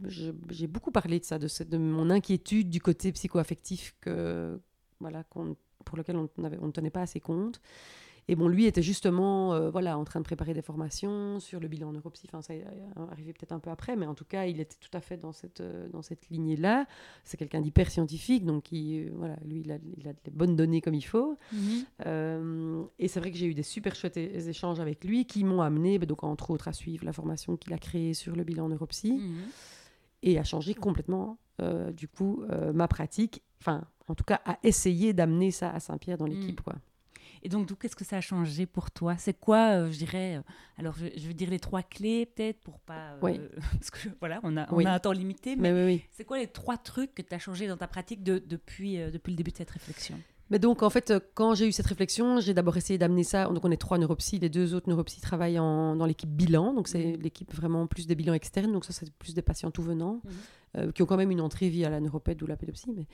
j'ai 0.48 0.66
beaucoup 0.66 0.90
parlé 0.90 1.20
de 1.20 1.24
ça, 1.24 1.38
de, 1.38 1.48
de 1.64 1.78
mon 1.78 2.10
inquiétude 2.10 2.70
du 2.70 2.80
côté 2.80 3.12
psychoaffectif 3.12 3.94
que 4.00 4.60
voilà 5.00 5.24
pour 5.24 5.96
lequel 5.96 6.16
on, 6.16 6.28
on 6.38 6.66
ne 6.66 6.72
tenait 6.72 6.90
pas 6.90 7.02
assez 7.02 7.20
compte. 7.20 7.60
Et 8.30 8.36
bon, 8.36 8.46
lui 8.46 8.66
était 8.66 8.82
justement 8.82 9.54
euh, 9.54 9.70
voilà, 9.70 9.96
en 9.96 10.04
train 10.04 10.20
de 10.20 10.24
préparer 10.24 10.52
des 10.52 10.60
formations 10.60 11.40
sur 11.40 11.60
le 11.60 11.68
bilan 11.68 11.92
neuropsy. 11.92 12.26
Enfin, 12.28 12.42
ça 12.42 12.52
arrivé 13.10 13.32
peut-être 13.32 13.52
un 13.52 13.58
peu 13.58 13.70
après, 13.70 13.96
mais 13.96 14.06
en 14.06 14.14
tout 14.14 14.26
cas, 14.26 14.44
il 14.44 14.60
était 14.60 14.76
tout 14.78 14.94
à 14.94 15.00
fait 15.00 15.16
dans 15.16 15.32
cette, 15.32 15.62
euh, 15.62 15.88
dans 15.88 16.02
cette 16.02 16.28
lignée-là. 16.28 16.86
C'est 17.24 17.38
quelqu'un 17.38 17.62
d'hyper 17.62 17.90
scientifique, 17.90 18.44
donc 18.44 18.70
il, 18.70 19.06
euh, 19.06 19.10
voilà, 19.14 19.36
lui, 19.46 19.60
il 19.60 19.72
a, 19.72 19.78
il 19.96 20.06
a 20.06 20.12
les 20.26 20.30
bonnes 20.30 20.56
données 20.56 20.82
comme 20.82 20.94
il 20.94 21.02
faut. 21.02 21.38
Mhm. 21.52 22.88
et 22.98 23.08
c'est 23.08 23.20
vrai 23.20 23.30
que 23.30 23.38
j'ai 23.38 23.46
eu 23.46 23.54
des 23.54 23.62
super 23.62 23.94
chouettes 23.94 24.18
échanges 24.18 24.80
avec 24.80 25.04
lui 25.04 25.24
qui 25.24 25.42
m'ont 25.42 25.62
amené, 25.62 25.98
bah, 25.98 26.04
donc, 26.04 26.22
entre 26.22 26.50
autres, 26.50 26.68
à 26.68 26.74
suivre 26.74 27.06
la 27.06 27.14
formation 27.14 27.56
qu'il 27.56 27.72
a 27.72 27.78
créée 27.78 28.12
sur 28.12 28.36
le 28.36 28.44
bilan 28.44 28.68
neuropsy 28.68 29.12
mhm. 29.12 29.48
et 30.22 30.38
à 30.38 30.44
changer 30.44 30.74
complètement, 30.74 31.38
du 31.94 32.08
coup, 32.08 32.42
ma 32.74 32.88
pratique. 32.88 33.42
Enfin, 33.60 33.84
en 34.06 34.14
tout 34.14 34.24
cas, 34.24 34.40
à 34.44 34.58
essayer 34.62 35.14
d'amener 35.14 35.50
ça 35.50 35.70
à 35.70 35.80
Saint-Pierre 35.80 36.18
dans 36.18 36.26
l'équipe, 36.26 36.60
mhm. 36.66 36.74
Et 37.42 37.48
donc, 37.48 37.78
qu'est-ce 37.78 37.96
que 37.96 38.04
ça 38.04 38.16
a 38.16 38.20
changé 38.20 38.66
pour 38.66 38.90
toi? 38.90 39.16
C'est 39.18 39.38
quoi, 39.38 39.76
euh, 39.76 39.90
je 39.90 39.98
dirais, 39.98 40.36
euh, 40.36 40.42
alors 40.78 40.94
je, 40.94 41.26
veux 41.26 41.34
dire 41.34 41.50
les 41.50 41.60
trois 41.60 41.82
clés 41.82 42.26
peut-être 42.26 42.60
pour 42.60 42.80
pas... 42.80 43.12
Euh, 43.12 43.18
oui. 43.22 43.40
parce 43.72 43.90
que 43.90 44.08
voilà, 44.20 44.40
on 44.42 44.56
a, 44.56 44.72
on 44.72 44.84
a 44.84 44.92
un 44.92 44.98
temps 44.98 45.12
limité, 45.12 45.56
mais, 45.56 45.72
mais 45.72 45.84
oui, 45.84 46.04
c'est 46.10 46.24
quoi 46.24 46.38
les 46.38 46.46
trois 46.46 46.76
trucs 46.76 47.14
que 47.14 47.22
tu 47.22 47.34
as 47.34 47.38
changé 47.38 47.66
dans 47.66 47.76
ta 47.76 47.86
pratique 47.86 48.22
de, 48.22 48.38
depuis, 48.38 48.98
depuis 48.98 49.32
le 49.32 49.36
début 49.36 49.50
de 49.50 49.56
cette 49.56 49.70
réflexion? 49.70 50.18
Mais 50.50 50.58
donc, 50.58 50.82
en 50.82 50.88
fait, 50.88 51.12
quand 51.34 51.54
j'ai 51.54 51.68
eu 51.68 51.72
cette 51.72 51.86
réflexion, 51.86 52.40
j'ai 52.40 52.54
d'abord 52.54 52.74
essayé 52.78 52.98
d'amener 52.98 53.22
ça. 53.22 53.44
Donc, 53.48 53.62
on 53.66 53.70
est 53.70 53.76
trois 53.76 53.98
neuropsies. 53.98 54.38
Les 54.38 54.48
deux 54.48 54.72
autres 54.72 54.88
neuropsies 54.88 55.20
travaillent 55.20 55.56
dans 55.56 56.06
l'équipe 56.06 56.30
bilan. 56.30 56.72
Donc, 56.72 56.88
c'est 56.88 57.18
mmh. 57.18 57.20
l'équipe 57.20 57.54
vraiment 57.54 57.86
plus 57.86 58.06
des 58.06 58.14
bilans 58.14 58.32
externes. 58.32 58.72
Donc, 58.72 58.86
ça, 58.86 58.94
c'est 58.94 59.12
plus 59.12 59.34
des 59.34 59.42
patients 59.42 59.70
tout 59.70 59.82
venant, 59.82 60.22
mmh. 60.74 60.92
qui 60.92 61.02
ont 61.02 61.06
quand 61.06 61.18
même 61.18 61.30
une 61.30 61.42
entrée 61.42 61.68
via 61.68 61.90
la 61.90 62.00
neuropède 62.00 62.42
ou 62.42 62.46
la 62.46 62.56
pédopsie. 62.56 62.94
Mais, 62.96 63.06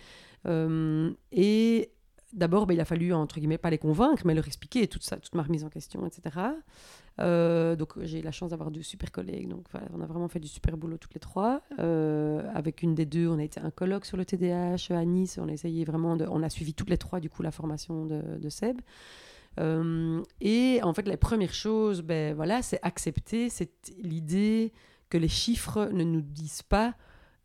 et 1.32 1.90
d'abord, 2.34 2.66
ben, 2.66 2.74
il 2.74 2.80
a 2.80 2.84
fallu, 2.84 3.12
entre 3.12 3.38
guillemets, 3.38 3.58
pas 3.58 3.70
les 3.70 3.78
convaincre, 3.78 4.22
mais 4.26 4.34
leur 4.34 4.46
expliquer 4.46 4.86
toute, 4.86 5.02
ça, 5.02 5.16
toute 5.16 5.34
ma 5.34 5.42
remise 5.42 5.64
en 5.64 5.70
question, 5.70 6.06
etc. 6.06 6.36
Euh, 7.20 7.76
donc 7.76 7.92
j'ai 8.02 8.22
la 8.22 8.32
chance 8.32 8.50
d'avoir 8.50 8.72
deux 8.72 8.82
super 8.82 9.12
collègues, 9.12 9.48
donc 9.48 9.66
on 9.92 10.00
a 10.00 10.06
vraiment 10.06 10.26
fait 10.26 10.40
du 10.40 10.48
super 10.48 10.76
boulot 10.76 10.98
toutes 10.98 11.14
les 11.14 11.20
trois. 11.20 11.62
Euh, 11.78 12.42
avec 12.54 12.82
une 12.82 12.94
des 12.94 13.06
deux, 13.06 13.28
on 13.28 13.38
a 13.38 13.44
été 13.44 13.60
un 13.60 13.70
colloque 13.70 14.04
sur 14.04 14.16
le 14.16 14.24
TDAH 14.24 14.90
à 14.90 15.04
Nice, 15.04 15.38
on 15.40 15.48
a 15.48 15.52
essayé 15.52 15.84
vraiment, 15.84 16.16
de, 16.16 16.26
on 16.28 16.42
a 16.42 16.50
suivi 16.50 16.74
toutes 16.74 16.90
les 16.90 16.98
trois 16.98 17.20
du 17.20 17.30
coup 17.30 17.42
la 17.42 17.52
formation 17.52 18.04
de, 18.04 18.20
de 18.38 18.48
Seb. 18.48 18.80
Euh, 19.60 20.20
et 20.40 20.80
en 20.82 20.92
fait, 20.94 21.06
la 21.06 21.16
première 21.16 21.54
chose, 21.54 22.02
ben 22.02 22.34
voilà, 22.34 22.62
c'est 22.62 22.80
accepter 22.82 23.48
cette 23.48 23.92
l'idée 24.02 24.72
que 25.10 25.18
les 25.18 25.28
chiffres 25.28 25.90
ne 25.92 26.02
nous 26.02 26.22
disent 26.22 26.62
pas 26.62 26.94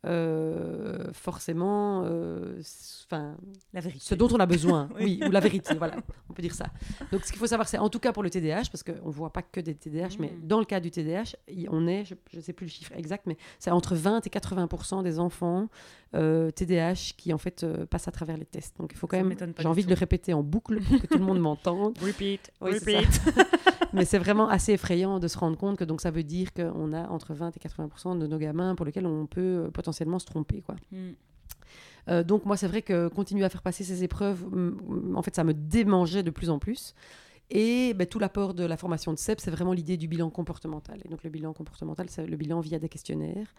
euh, 0.06 1.12
forcément 1.12 2.04
euh, 2.06 2.62
enfin 3.06 3.36
la 3.74 3.82
vérité. 3.82 4.00
ce 4.02 4.16
dont 4.16 4.30
on 4.32 4.40
a 4.40 4.46
besoin. 4.46 4.88
Oui. 5.00 5.20
ou 5.26 5.30
la 5.30 5.42
vérité 5.42 5.76
voilà. 5.76 5.98
On 6.30 6.34
peut 6.34 6.42
dire 6.42 6.54
ça. 6.54 6.68
Donc 7.12 7.26
ce 7.26 7.32
qu'il 7.32 7.40
faut 7.40 7.48
savoir 7.48 7.68
c'est 7.68 7.78
en 7.78 7.90
tout 7.90 8.00
cas 8.00 8.14
pour 8.14 8.24
le 8.24 8.30
TDAH 8.30 8.70
parce 8.72 8.84
qu'on 8.84 9.08
ne 9.08 9.12
voit 9.12 9.34
pas 9.34 9.42
que 9.42 9.60
des 9.60 9.76
TDAH 9.76 10.16
mais 10.20 10.28
mm. 10.28 10.48
dans 10.48 10.60
le 10.60 10.66
cas 10.66 10.80
du 10.80 10.90
TDAH 10.90 11.36
on 11.70 11.86
est 11.88 12.06
je 12.06 12.16
ne 12.34 12.42
sais 12.42 12.54
plus 12.54 12.66
le 12.66 12.72
chiffre 12.72 12.94
exact 12.96 13.26
mais 13.28 13.36
c'est 13.60 13.72
entre 13.72 13.96
20 13.96 14.26
et 14.26 14.30
80% 14.30 15.04
des 15.04 15.20
enfants 15.20 15.68
euh, 16.16 16.50
TDAH 16.52 17.14
qui 17.18 17.34
en 17.34 17.38
fait 17.38 17.66
passent 17.90 18.08
à 18.08 18.12
travers 18.12 18.38
les 18.38 18.46
tests. 18.46 18.78
Donc 18.80 18.92
il 18.94 18.98
faut 18.98 19.08
quand 19.08 19.18
même 19.18 19.36
j'ai 19.58 19.68
envie 19.68 19.84
de 19.84 19.90
le 19.90 19.96
répéter 19.96 20.34
en 20.34 20.44
boucle 20.44 20.80
pour 20.82 21.02
que 21.02 21.08
tout 21.08 21.18
le 21.18 21.26
monde 21.26 21.40
m'entende. 21.42 21.98
Repeat. 22.02 22.52
Repeat 22.62 23.22
mais 23.94 24.06
c'est 24.06 24.20
vraiment 24.20 24.48
assez 24.50 24.74
effrayant 24.74 25.20
de 25.20 25.28
se 25.28 25.38
rendre 25.38 25.58
compte 25.58 25.78
que 25.78 25.84
donc 25.84 26.02
ça 26.02 26.12
veut 26.12 26.24
dire 26.24 26.54
qu'on 26.54 26.94
a 26.94 27.08
entre 27.10 27.34
20 27.34 27.56
et 27.56 27.60
80% 27.60 28.18
de 28.20 28.28
nos 28.28 28.38
gamins 28.38 28.76
pour 28.76 28.86
lesquels 28.86 29.06
on 29.06 29.26
peut 29.26 29.70
potentiellement 29.74 30.20
se 30.20 30.26
tromper. 30.26 30.62
Quoi. 30.62 30.76
Hmm. 30.92 31.12
Euh, 32.08 32.24
donc 32.24 32.46
moi, 32.46 32.58
c'est 32.58 32.68
vrai 32.68 32.82
que 32.82 33.08
continuer 33.08 33.46
à 33.46 33.50
faire 33.50 33.62
passer 33.62 33.84
ces 33.84 34.04
épreuves, 34.04 34.46
en 35.14 35.22
fait, 35.22 35.36
ça 35.36 35.44
me 35.44 35.54
démangeait 35.54 36.24
de 36.24 36.32
plus 36.32 36.50
en 36.50 36.60
plus. 36.60 36.96
Et 37.52 37.94
ben, 37.96 38.06
tout 38.06 38.20
l'apport 38.20 38.54
de 38.54 38.64
la 38.64 38.78
formation 38.78 39.12
de 39.12 39.18
CEP, 39.18 39.40
c'est 39.40 39.52
vraiment 39.52 39.74
l'idée 39.74 39.98
du 39.98 40.08
bilan 40.08 40.30
comportemental. 40.30 41.02
Et 41.04 41.10
donc 41.10 41.24
le 41.24 41.30
bilan 41.30 41.54
comportemental, 41.54 42.08
c'est 42.10 42.28
le 42.28 42.38
bilan 42.38 42.60
via 42.60 42.78
des 42.78 42.90
questionnaires. 42.90 43.54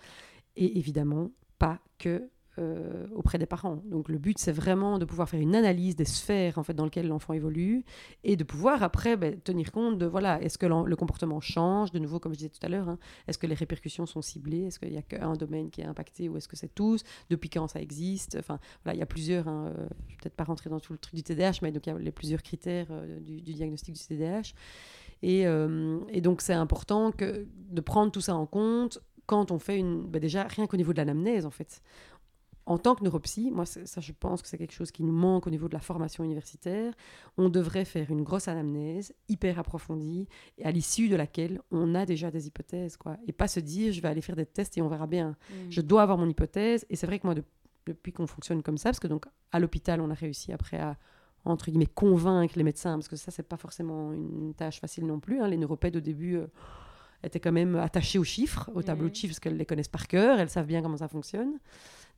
Et 0.57 0.79
évidemment, 0.79 1.31
pas 1.59 1.79
que 1.99 2.29
euh, 2.61 3.07
auprès 3.14 3.38
des 3.38 3.46
parents. 3.46 3.83
Donc 3.87 4.09
le 4.09 4.18
but, 4.18 4.38
c'est 4.38 4.53
vraiment 4.53 4.99
de 4.99 5.05
pouvoir 5.05 5.29
faire 5.29 5.40
une 5.40 5.55
analyse 5.55 5.96
des 5.96 6.05
sphères 6.05 6.59
en 6.59 6.62
fait 6.62 6.75
dans 6.75 6.85
lesquelles 6.85 7.09
l'enfant 7.09 7.33
évolue 7.33 7.85
et 8.25 8.37
de 8.37 8.44
pouvoir 8.44 8.83
après 8.83 9.16
ben, 9.16 9.40
tenir 9.40 9.73
compte 9.73 9.99
de 9.99 10.07
voilà, 10.07 10.42
est-ce 10.42 10.59
que 10.59 10.66
le 10.66 10.96
comportement 10.96 11.40
change, 11.40 11.90
de 11.90 11.99
nouveau 11.99 12.18
comme 12.18 12.33
je 12.33 12.38
disais 12.38 12.51
tout 12.51 12.64
à 12.64 12.68
l'heure, 12.68 12.88
hein, 12.88 12.99
est-ce 13.27 13.38
que 13.38 13.46
les 13.46 13.55
répercussions 13.55 14.07
sont 14.07 14.23
ciblées, 14.23 14.64
est-ce 14.64 14.79
qu'il 14.79 14.90
n'y 14.90 14.99
a 14.99 15.03
qu'un 15.03 15.35
domaine 15.35 15.70
qui 15.70 15.81
est 15.81 15.85
impacté 15.85 16.29
ou 16.29 16.37
est-ce 16.37 16.49
que 16.49 16.57
c'est 16.57 16.75
tous, 16.75 17.03
depuis 17.31 17.49
quand 17.49 17.66
ça 17.68 17.81
existe? 17.81 18.37
Enfin 18.38 18.59
voilà, 18.85 18.96
il 18.96 19.01
y 19.01 19.03
a 19.03 19.07
plusieurs. 19.07 19.49
Hein, 19.49 19.73
euh, 19.77 19.83
vais 20.09 20.16
peut-être 20.20 20.37
pas 20.37 20.44
rentrer 20.44 20.70
dans 20.70 20.81
tout 20.81 20.92
le 20.92 20.99
truc 20.99 21.14
du 21.14 21.23
TDAH, 21.23 21.61
mais 21.62 21.73
donc 21.73 21.87
il 21.87 21.90
y 21.90 21.92
a 21.92 21.99
les 21.99 22.12
plusieurs 22.12 22.42
critères 22.42 22.88
euh, 22.90 23.20
du, 23.20 23.40
diagnostic 23.40 23.94
du 23.94 24.01
TDAH. 24.01 24.53
Et, 25.23 25.42
et 25.42 26.20
donc 26.23 26.40
c'est 26.40 26.55
important 26.55 27.11
de 27.11 27.81
prendre 27.83 28.11
tout 28.11 28.23
ça 28.23 28.35
en 28.35 28.46
compte 28.46 29.01
quand 29.31 29.53
on 29.53 29.61
fait 29.61 29.79
une. 29.79 30.03
Ben 30.03 30.18
déjà, 30.18 30.42
rien 30.42 30.66
qu'au 30.66 30.77
niveau 30.77 30.92
de 30.92 30.99
l'anamnèse, 30.99 31.46
en 31.46 31.51
fait 31.51 31.83
en 32.70 32.78
tant 32.78 32.94
que 32.94 33.02
neuropsy, 33.02 33.50
moi, 33.50 33.66
ça, 33.66 34.00
je 34.00 34.12
pense 34.12 34.42
que 34.42 34.46
c'est 34.46 34.56
quelque 34.56 34.72
chose 34.72 34.92
qui 34.92 35.02
nous 35.02 35.12
manque 35.12 35.48
au 35.48 35.50
niveau 35.50 35.66
de 35.66 35.74
la 35.74 35.80
formation 35.80 36.22
universitaire. 36.22 36.94
On 37.37 37.48
devrait 37.48 37.85
faire 37.85 38.09
une 38.12 38.22
grosse 38.22 38.46
anamnèse 38.46 39.12
hyper 39.28 39.59
approfondie, 39.59 40.28
et 40.56 40.64
à 40.64 40.70
l'issue 40.70 41.09
de 41.09 41.16
laquelle 41.16 41.61
on 41.72 41.96
a 41.96 42.06
déjà 42.06 42.30
des 42.30 42.46
hypothèses, 42.46 42.96
quoi. 42.96 43.16
Et 43.26 43.33
pas 43.33 43.48
se 43.48 43.59
dire, 43.59 43.92
je 43.92 44.00
vais 44.00 44.06
aller 44.06 44.20
faire 44.20 44.37
des 44.37 44.46
tests 44.46 44.78
et 44.78 44.83
on 44.83 44.88
verra 44.88 45.09
bien. 45.09 45.30
Mm. 45.30 45.54
Je 45.68 45.80
dois 45.80 46.02
avoir 46.02 46.16
mon 46.16 46.28
hypothèse. 46.28 46.87
Et 46.90 46.94
c'est 46.94 47.09
vrai 47.09 47.18
que 47.18 47.26
moi, 47.26 47.35
depuis 47.87 48.12
qu'on 48.12 48.28
fonctionne 48.28 48.62
comme 48.62 48.78
ça, 48.78 48.90
parce 48.90 49.00
que 49.00 49.09
donc 49.09 49.26
à 49.50 49.59
l'hôpital, 49.59 50.00
on 50.00 50.09
a 50.09 50.14
réussi 50.14 50.52
après 50.52 50.78
à 50.78 50.96
entre 51.44 51.72
guillemets 51.72 51.87
convaincre 51.87 52.54
les 52.56 52.62
médecins, 52.62 52.94
parce 52.94 53.09
que 53.09 53.16
ça, 53.16 53.33
c'est 53.33 53.48
pas 53.48 53.56
forcément 53.56 54.12
une 54.12 54.54
tâche 54.54 54.78
facile 54.78 55.06
non 55.06 55.18
plus. 55.18 55.40
Hein. 55.40 55.48
Les 55.48 55.56
neuropèdes 55.56 55.96
au 55.96 56.00
début. 56.00 56.37
Euh, 56.37 56.46
étaient 57.22 57.40
quand 57.40 57.52
même 57.52 57.76
attachés 57.76 58.18
aux 58.18 58.24
chiffres, 58.24 58.70
aux 58.74 58.83
tableaux 58.83 59.09
de 59.09 59.14
chiffres, 59.14 59.33
parce 59.33 59.40
qu'elles 59.40 59.56
les 59.56 59.66
connaissent 59.66 59.88
par 59.88 60.09
cœur, 60.09 60.38
elles 60.40 60.50
savent 60.50 60.66
bien 60.66 60.83
comment 60.83 60.96
ça 60.96 61.09
fonctionne. 61.09 61.59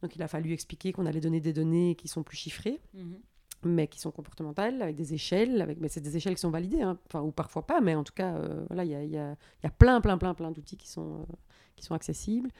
Donc 0.02 0.16
il 0.16 0.22
a 0.22 0.28
fallu 0.28 0.52
expliquer 0.52 0.92
qu'on 0.92 1.06
allait 1.06 1.20
donner 1.20 1.40
des 1.40 1.52
données 1.52 1.94
qui 1.94 2.08
sont 2.08 2.22
plus 2.22 2.36
chiffrées. 2.36 2.80
Mhm. 2.94 3.18
mais 3.64 3.86
qui 3.86 4.00
sont 4.00 4.10
comportementales, 4.10 4.82
avec 4.82 4.96
des 4.96 5.14
échelles, 5.14 5.62
avec, 5.62 5.78
mais 5.80 5.86
c'est 5.86 6.00
des 6.00 6.16
échelles 6.16 6.34
qui 6.34 6.40
sont 6.40 6.50
validées, 6.50 6.82
hein. 6.82 6.98
enfin, 7.06 7.20
ou 7.22 7.30
parfois 7.30 7.64
pas, 7.64 7.80
mais 7.80 7.94
en 7.94 8.02
tout 8.02 8.12
cas, 8.12 8.34
euh, 8.34 8.64
voilà, 8.68 8.84
il 8.84 8.90
y 8.90 8.94
a, 8.96 9.04
y, 9.04 9.16
a, 9.16 9.36
y 9.62 9.66
a, 9.66 9.70
plein, 9.70 10.00
plein, 10.00 10.18
plein, 10.18 10.34
plein 10.34 10.50
d'outils 10.50 10.76
qui 10.76 10.88
sont, 10.88 11.20
euh, 11.20 11.34
qui 11.76 11.84
sont 11.84 11.94
accessibles. 11.94 12.50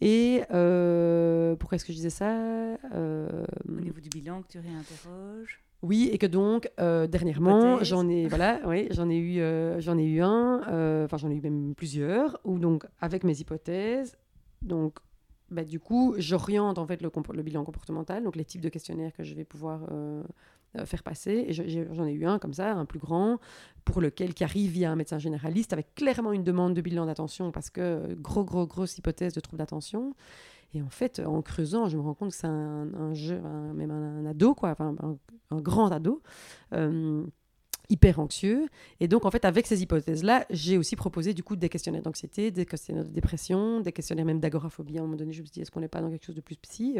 Et 0.00 0.42
euh, 0.50 1.54
pourquoi 1.56 1.76
est-ce 1.76 1.84
que 1.84 1.92
je 1.92 1.98
disais 1.98 2.08
ça? 2.08 2.34
Au 2.94 3.80
niveau 3.80 4.00
du 4.00 4.08
bilan 4.08 4.40
que 4.40 4.48
tu 4.48 4.58
réinterroges? 4.58 5.62
Oui, 5.82 6.08
et 6.12 6.18
que 6.18 6.26
donc 6.26 6.70
dernièrement, 6.78 7.82
j'en 7.82 8.08
ai 8.08 8.26
voilà, 8.28 8.60
oui, 8.66 8.88
j'en 8.90 9.10
ai 9.10 9.18
eu 9.18 9.42
j'en 9.80 9.98
ai 9.98 10.04
eu 10.04 10.22
un, 10.22 11.04
enfin 11.04 11.16
j'en 11.16 11.30
ai 11.30 11.34
eu 11.34 11.40
même 11.40 11.74
plusieurs, 11.74 12.40
où 12.44 12.58
donc 12.58 12.84
avec 13.00 13.24
mes 13.24 13.38
hypothèses, 13.38 14.16
donc 14.62 14.98
bah, 15.52 15.64
du 15.64 15.78
coup, 15.78 16.14
j'oriente 16.16 16.78
en 16.78 16.86
fait 16.86 17.02
le, 17.02 17.10
le, 17.34 17.42
bilan 17.42 17.62
comportemental, 17.62 18.24
donc 18.24 18.36
les 18.36 18.44
types 18.44 18.62
de 18.62 18.70
questionnaires 18.70 19.12
que 19.12 19.22
je 19.22 19.34
vais 19.34 19.44
pouvoir 19.44 19.82
euh, 19.90 20.22
euh, 20.78 20.86
faire 20.86 21.02
passer. 21.02 21.44
Et 21.46 21.52
j'en 21.52 22.06
ai, 22.06 22.12
eu 22.12 22.24
un 22.24 22.38
comme 22.38 22.54
ça, 22.54 22.72
un 22.72 22.86
plus 22.86 22.98
grand, 22.98 23.38
pour 23.84 24.00
lequel 24.00 24.32
qui 24.32 24.44
arrive 24.44 24.70
via 24.70 24.90
un 24.90 24.96
médecin 24.96 25.18
généraliste 25.18 25.74
avec 25.74 25.94
clairement 25.94 26.32
une 26.32 26.42
demande 26.42 26.72
de 26.72 26.80
bilan 26.80 27.04
d'attention 27.04 27.52
parce 27.52 27.68
que 27.68 28.14
gros, 28.14 28.44
gros, 28.44 28.66
grosse 28.66 28.96
hypothèse 28.96 29.34
de 29.34 29.40
trouble 29.40 29.58
d'attention. 29.58 30.14
Et 30.74 30.82
en 30.82 30.90
fait, 30.90 31.20
en 31.20 31.42
creusant, 31.42 31.88
je 31.88 31.96
me 31.96 32.02
rends 32.02 32.14
compte 32.14 32.30
que 32.30 32.36
c'est 32.36 32.46
un, 32.46 32.86
même 33.74 33.90
un, 33.90 34.26
ado, 34.26 34.56
un, 34.62 35.60
grand 35.60 35.90
ado. 35.90 36.22
Euh, 36.72 37.24
hyper 37.88 38.20
anxieux. 38.20 38.68
Et 39.00 39.08
donc, 39.08 39.26
en 39.26 39.30
fait, 39.30 39.44
avec 39.44 39.66
ces 39.66 39.82
hypothèses-là, 39.82 40.46
j'ai 40.48 40.78
aussi 40.78 40.96
proposé 40.96 41.34
du 41.34 41.42
coup 41.42 41.56
des 41.56 41.68
questionnaires 41.68 42.02
d'anxiété, 42.02 42.50
des 42.50 42.64
questionnaires 42.64 43.04
de 43.04 43.10
dépression, 43.10 43.80
des 43.80 43.92
questionnaires 43.92 44.24
même 44.24 44.40
d'agoraphobie. 44.40 44.96
À 44.96 45.00
un 45.00 45.04
moment 45.04 45.16
donné, 45.16 45.32
je 45.32 45.40
me 45.40 45.46
suis 45.46 45.52
dit, 45.52 45.60
est-ce 45.60 45.70
qu'on 45.70 45.80
n'est 45.80 45.88
pas 45.88 46.00
dans 46.00 46.08
quelque 46.08 46.24
chose 46.24 46.36
de 46.36 46.40
plus 46.40 46.56
psy 46.56 46.96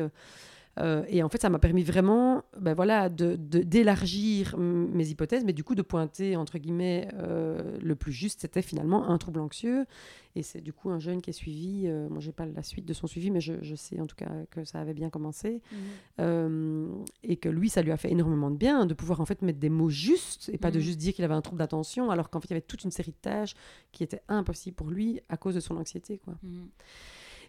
euh, 0.79 1.05
et 1.09 1.23
en 1.23 1.29
fait, 1.29 1.43
ça 1.43 1.51
m'a 1.51 1.59
permis 1.59 1.83
vraiment 1.83 2.43
ben 2.59 2.75
voilà, 2.75 3.09
d'élargir 3.09 4.57
de, 4.57 4.63
mes 4.63 5.09
hypothèses, 5.09 5.45
mais 5.45 5.53
du 5.53 5.65
coup 5.65 5.75
de 5.75 5.83
pointer, 5.83 6.37
entre 6.37 6.59
guillemets, 6.59 7.09
euh, 7.15 7.79
le 7.83 7.95
plus 7.95 8.13
juste, 8.13 8.41
c'était 8.41 8.63
finalement 8.63 9.09
un 9.09 9.19
trouble 9.19 9.41
anxieux. 9.41 9.87
Et 10.35 10.43
c'est 10.43 10.63
du 10.63 10.73
coup 10.73 10.89
un 10.91 10.99
jeune 10.99 11.21
qui 11.21 11.29
est 11.29 11.35
suivi, 11.35 11.83
euh, 11.87 12.09
moi 12.09 12.21
j'ai 12.21 12.33
pas 12.33 12.47
la 12.47 12.63
suite 12.63 12.87
de 12.87 12.95
son 12.95 13.07
suivi, 13.07 13.31
mais 13.31 13.41
je, 13.41 13.55
je, 13.61 13.75
sais 13.75 14.01
en 14.01 14.07
tout 14.07 14.17
cas 14.17 14.31
que 14.51 14.65
ça 14.65 14.81
avait 14.81 14.95
bien 14.95 15.11
commencé. 15.11 15.61
Mhm. 15.71 15.79
Euh, 16.21 16.89
et 17.23 17.37
que 17.37 17.51
lui, 17.51 17.69
ça 17.69 17.83
lui 17.83 17.93
a 17.93 17.99
fait 17.99 18.11
énormément 18.11 18.51
de 18.51 18.57
bien 18.57 18.87
de 18.87 18.95
pouvoir 18.95 19.21
en 19.21 19.27
fait 19.27 19.43
mettre 19.43 19.59
des 19.59 19.69
mots 19.69 19.91
justes 19.91 20.49
et 20.53 20.59
pas 20.59 20.71
de 20.71 20.79
mhm. 20.79 20.85
juste 20.85 20.99
dire 20.99 21.13
qu'il 21.13 21.25
avait 21.25 21.35
un 21.35 21.43
trouble 21.43 21.59
d'attention, 21.59 22.11
alors 22.11 22.31
qu'en 22.31 22.41
fait 22.41 22.49
il 22.49 22.53
y 22.53 22.55
avait 22.55 22.63
toute 22.63 22.85
une 22.85 22.91
série 22.91 23.11
de 23.11 23.17
tâches 23.21 23.55
qui 23.93 24.03
étaient 24.03 24.23
impossibles 24.29 24.75
pour 24.75 24.89
lui 24.89 25.21
à 25.29 25.37
cause 25.37 25.55
de 25.55 25.61
son 25.61 25.77
anxiété. 25.77 26.19
Quoi. 26.19 26.35
Mhm. 26.43 26.69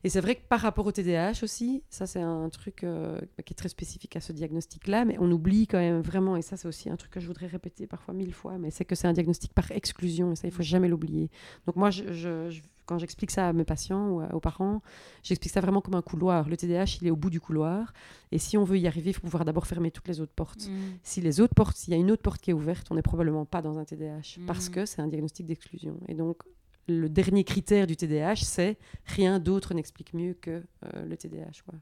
Et 0.04 0.10
c'est 0.10 0.20
vrai 0.20 0.36
que 0.36 0.42
par 0.48 0.60
rapport 0.60 0.86
au 0.86 0.92
TDAH 0.92 1.44
aussi, 1.44 1.84
ça 1.90 2.06
c'est 2.06 2.22
un 2.22 2.50
truc 2.50 2.84
euh, 2.84 3.20
qui 3.46 3.54
est 3.54 3.56
très 3.56 3.70
spécifique 3.70 4.16
à 4.18 4.22
ce 4.22 4.34
diagnostic-là, 4.34 5.06
mais 5.06 5.18
on 5.20 5.32
oublie 5.32 5.66
quand 5.66 5.78
même 5.78 6.02
vraiment, 6.02 6.36
et 6.36 6.42
ça 6.42 6.58
c'est 6.58 6.68
aussi 6.68 6.90
un 6.90 6.98
truc 6.98 7.12
que 7.12 7.20
je 7.22 7.28
voudrais 7.28 7.48
répéter 7.48 7.88
parfois 7.88 8.14
mille 8.14 8.34
fois, 8.34 8.58
mais 8.58 8.70
c'est 8.70 8.84
que 8.84 8.96
c'est 8.96 9.08
un 9.08 9.14
diagnostic 9.14 9.54
par 9.54 9.72
exclusion, 9.72 10.34
et 10.34 10.36
ça 10.36 10.48
il 10.48 10.54
faut 10.54 10.64
jamais 10.64 10.90
l'oublier. 10.90 11.30
Donc 11.66 11.78
moi, 11.78 11.90
je, 11.90 12.52
quand 12.86 12.98
j'explique 12.98 13.32
ça 13.32 13.48
à 13.48 13.54
mes 13.54 13.64
patients 13.64 14.10
ou 14.10 14.24
aux 14.24 14.40
parents, 14.42 14.82
j'explique 15.24 15.54
ça 15.54 15.62
vraiment 15.62 15.80
comme 15.80 15.96
un 15.96 16.02
couloir. 16.02 16.50
Le 16.50 16.58
TDAH, 16.58 16.98
il 17.02 17.08
est 17.08 17.12
au 17.12 17.16
bout 17.16 17.30
du 17.30 17.40
couloir, 17.40 17.94
et 18.34 18.40
si 18.40 18.58
on 18.58 18.66
veut 18.66 18.78
y 18.78 18.88
arriver, 18.88 19.12
il 19.12 19.14
faut 19.14 19.22
pouvoir 19.22 19.46
d'abord 19.46 19.68
fermer 19.68 19.90
toutes 19.90 20.10
les 20.10 20.20
autres 20.20 20.34
portes. 20.34 20.68
Mmh. 20.68 20.98
Si 21.02 21.22
les 21.22 21.40
autres 21.40 21.56
portes, 21.56 21.78
s'il 21.78 21.94
y 21.94 21.98
a 21.98 22.00
une 22.00 22.12
autre 22.12 22.24
porte 22.24 22.42
qui 22.42 22.52
est 22.52 22.54
ouverte, 22.54 22.88
on 22.92 22.96
n'est 22.96 23.02
probablement 23.02 23.46
pas 23.46 23.62
dans 23.62 23.78
un 23.78 23.86
TDAH, 23.86 24.40
parce 24.46 24.68
mmh. 24.68 24.72
que 24.74 24.86
c'est 24.86 25.02
un 25.02 25.08
diagnostic 25.08 25.46
d'exclusion. 25.46 25.98
Et 26.10 26.14
donc 26.14 26.44
le 26.88 27.10
dernier 27.10 27.44
critère 27.44 27.88
du 27.88 27.96
TDAH, 27.96 28.36
c'est 28.38 28.78
rien 29.06 29.40
d'autre 29.40 29.74
n'explique 29.74 30.14
mieux 30.14 30.34
que 30.34 30.52
euh, 30.86 31.06
le 31.06 31.16
TDAH. 31.16 31.64
Quoi. 31.66 31.76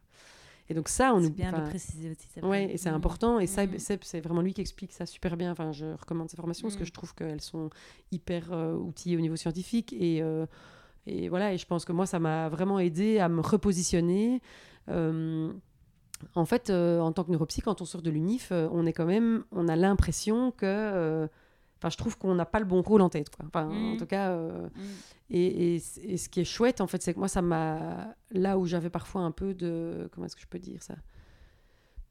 Et 0.70 0.74
donc 0.74 0.88
ça, 0.88 1.14
on 1.14 1.22
C'est 1.22 1.30
bien 1.32 1.52
de 1.52 1.70
préciser 1.70 2.12
aussi. 2.12 2.28
Oui, 2.44 2.60
et 2.60 2.78
c'est 2.78 2.92
mm. 2.92 2.96
important. 2.96 3.40
Et 3.40 3.48
ça, 3.48 3.66
mm. 3.66 3.78
c'est 4.02 4.22
vraiment 4.22 4.42
lui 4.42 4.54
qui 4.54 4.62
explique 4.62 4.94
ça 4.94 5.06
super 5.06 5.38
bien. 5.38 5.52
Enfin, 5.52 5.72
je 5.72 5.86
recommande 6.00 6.30
ces 6.30 6.38
formations 6.38 6.68
parce 6.68 6.78
que 6.78 6.84
mm. 6.84 6.88
je 6.88 6.94
trouve 6.94 7.16
qu'elles 7.16 7.42
sont 7.42 7.70
hyper 8.12 8.54
euh, 8.54 8.76
outillées 8.76 9.18
au 9.18 9.22
niveau 9.22 9.36
scientifique. 9.36 9.94
Et, 9.94 10.22
euh, 10.22 10.46
et 11.08 11.30
voilà, 11.30 11.54
et 11.54 11.58
je 11.58 11.66
pense 11.66 11.84
que 11.84 11.92
moi, 11.92 12.06
ça 12.06 12.20
m'a 12.20 12.48
vraiment 12.50 12.80
aidé 12.80 13.20
à 13.20 13.28
me 13.28 13.42
repositionner. 13.42 14.42
en 14.88 16.46
fait, 16.46 16.70
en 16.70 17.12
tant 17.12 17.24
que 17.24 17.32
neuropsy, 17.32 17.62
quand 17.62 17.82
on 17.82 17.86
sort 17.86 18.04
de 18.04 18.12
l'UNIF, 18.12 18.52
on 18.52 18.86
est 18.86 18.94
quand 18.94 19.08
même, 19.08 19.44
on 19.52 19.68
a 19.68 19.76
l'impression 19.76 20.52
que 20.52 21.28
Enfin, 21.82 21.90
je 21.90 21.98
trouve 21.98 22.16
qu'on 22.16 22.36
n'a 22.36 22.46
pas 22.46 22.60
le 22.60 22.66
bon 22.66 22.84
rôle 22.84 23.02
en 23.02 23.10
tête. 23.10 23.36
Quoi. 23.36 23.46
Enfin, 23.48 23.68
En 23.68 23.94
mmh. 23.94 23.98
tout 23.98 24.06
cas, 24.06 24.30
euh, 24.30 24.68
mmh. 24.68 24.82
et, 25.32 25.76
et, 25.76 26.18
ce 26.18 26.30
qui 26.30 26.42
est 26.42 26.46
chouette, 26.46 26.80
en 26.80 26.86
fait, 26.86 27.02
c'est 27.02 27.14
que 27.14 27.20
moi, 27.20 27.28
ça 27.28 27.42
m'a. 27.42 28.16
Là 28.30 28.60
où 28.60 28.68
j'avais 28.68 28.92
parfois 28.92 29.22
un 29.22 29.32
peu 29.32 29.56
de. 29.56 30.08
Comment 30.12 30.28
est-ce 30.28 30.36
que 30.36 30.44
je 30.44 30.48
peux 30.48 30.60
dire 30.60 30.84
ça? 30.84 30.94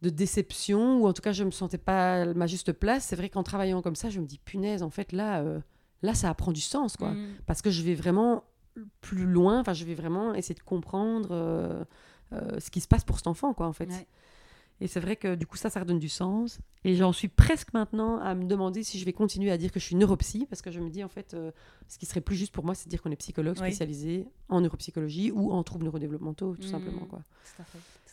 De 0.03 0.11
déception, 0.11 0.99
ou 1.01 1.07
en 1.07 1.13
tout 1.13 1.23
cas, 1.23 1.31
je 1.31 1.45
me 1.45 1.53
sentais 1.53 1.79
pas 1.79 2.35
ma 2.35 2.49
juste 2.49 2.73
place. 2.73 3.05
C'est 3.05 3.15
vrai 3.15 3.29
qu'en 3.29 3.45
travaillant 3.45 3.81
comme 3.81 3.95
ça, 3.95 4.11
je 4.11 4.19
me 4.19 4.27
dis, 4.27 4.39
punaise, 4.39 4.83
en 4.83 4.91
fait, 4.91 5.13
là, 5.13 5.41
euh, 5.41 5.61
là 6.03 6.15
ça 6.15 6.35
prend 6.35 6.51
du 6.51 6.61
sens, 6.61 6.97
quoi. 6.97 7.13
Mmh. 7.13 7.29
Parce 7.47 7.63
que 7.63 7.71
je 7.71 7.83
vais 7.83 7.95
vraiment 7.95 8.43
plus 9.01 9.27
loin, 9.27 9.61
enfin, 9.61 9.73
je 9.73 9.85
vais 9.85 9.95
vraiment 9.95 10.35
essayer 10.35 10.55
de 10.57 10.61
comprendre 10.61 11.29
euh, 11.31 11.85
ce 12.59 12.71
qui 12.71 12.81
se 12.81 12.89
passe 12.89 13.05
pour 13.05 13.19
cet 13.19 13.29
enfant, 13.29 13.55
quoi, 13.55 13.69
en 13.69 13.73
fait. 13.73 13.89
Et 14.81 14.87
c'est 14.87 15.01
vrai 15.01 15.17
que 15.17 15.35
du 15.35 15.47
coup, 15.47 15.57
ça, 15.57 15.69
ça 15.69 15.81
redonne 15.81 15.99
du 15.99 16.09
sens. 16.09 16.59
Et 16.85 16.97
j'en 16.97 17.13
suis 17.13 17.29
presque 17.29 17.73
maintenant 17.75 18.19
à 18.19 18.35
me 18.35 18.45
demander 18.45 18.83
si 18.83 18.99
je 18.99 19.05
vais 19.05 19.13
continuer 19.13 19.51
à 19.51 19.59
dire 19.59 19.71
que 19.73 19.79
je 19.79 19.85
suis 19.85 19.97
neuropsy, 19.97 20.47
parce 20.49 20.63
que 20.63 20.71
je 20.71 20.81
me 20.81 20.89
dis, 20.89 21.05
en 21.05 21.09
fait, 21.09 21.35
euh, 21.35 21.51
ce 21.89 21.99
qui 21.99 22.07
serait 22.07 22.23
plus 22.23 22.37
juste 22.37 22.53
pour 22.53 22.65
moi, 22.65 22.75
c'est 22.75 22.87
de 22.87 22.91
dire 22.91 23.03
qu'on 23.03 23.11
est 23.11 23.17
psychologue 23.17 23.57
spécialisé 23.57 24.27
en 24.49 24.63
neuropsychologie 24.63 25.31
ou 25.33 25.53
en 25.53 25.63
troubles 25.63 25.85
neurodéveloppementaux, 25.85 26.57
tout 26.57 26.67
mmh. 26.67 26.71
simplement. 26.71 27.07
Quoi. 27.07 27.23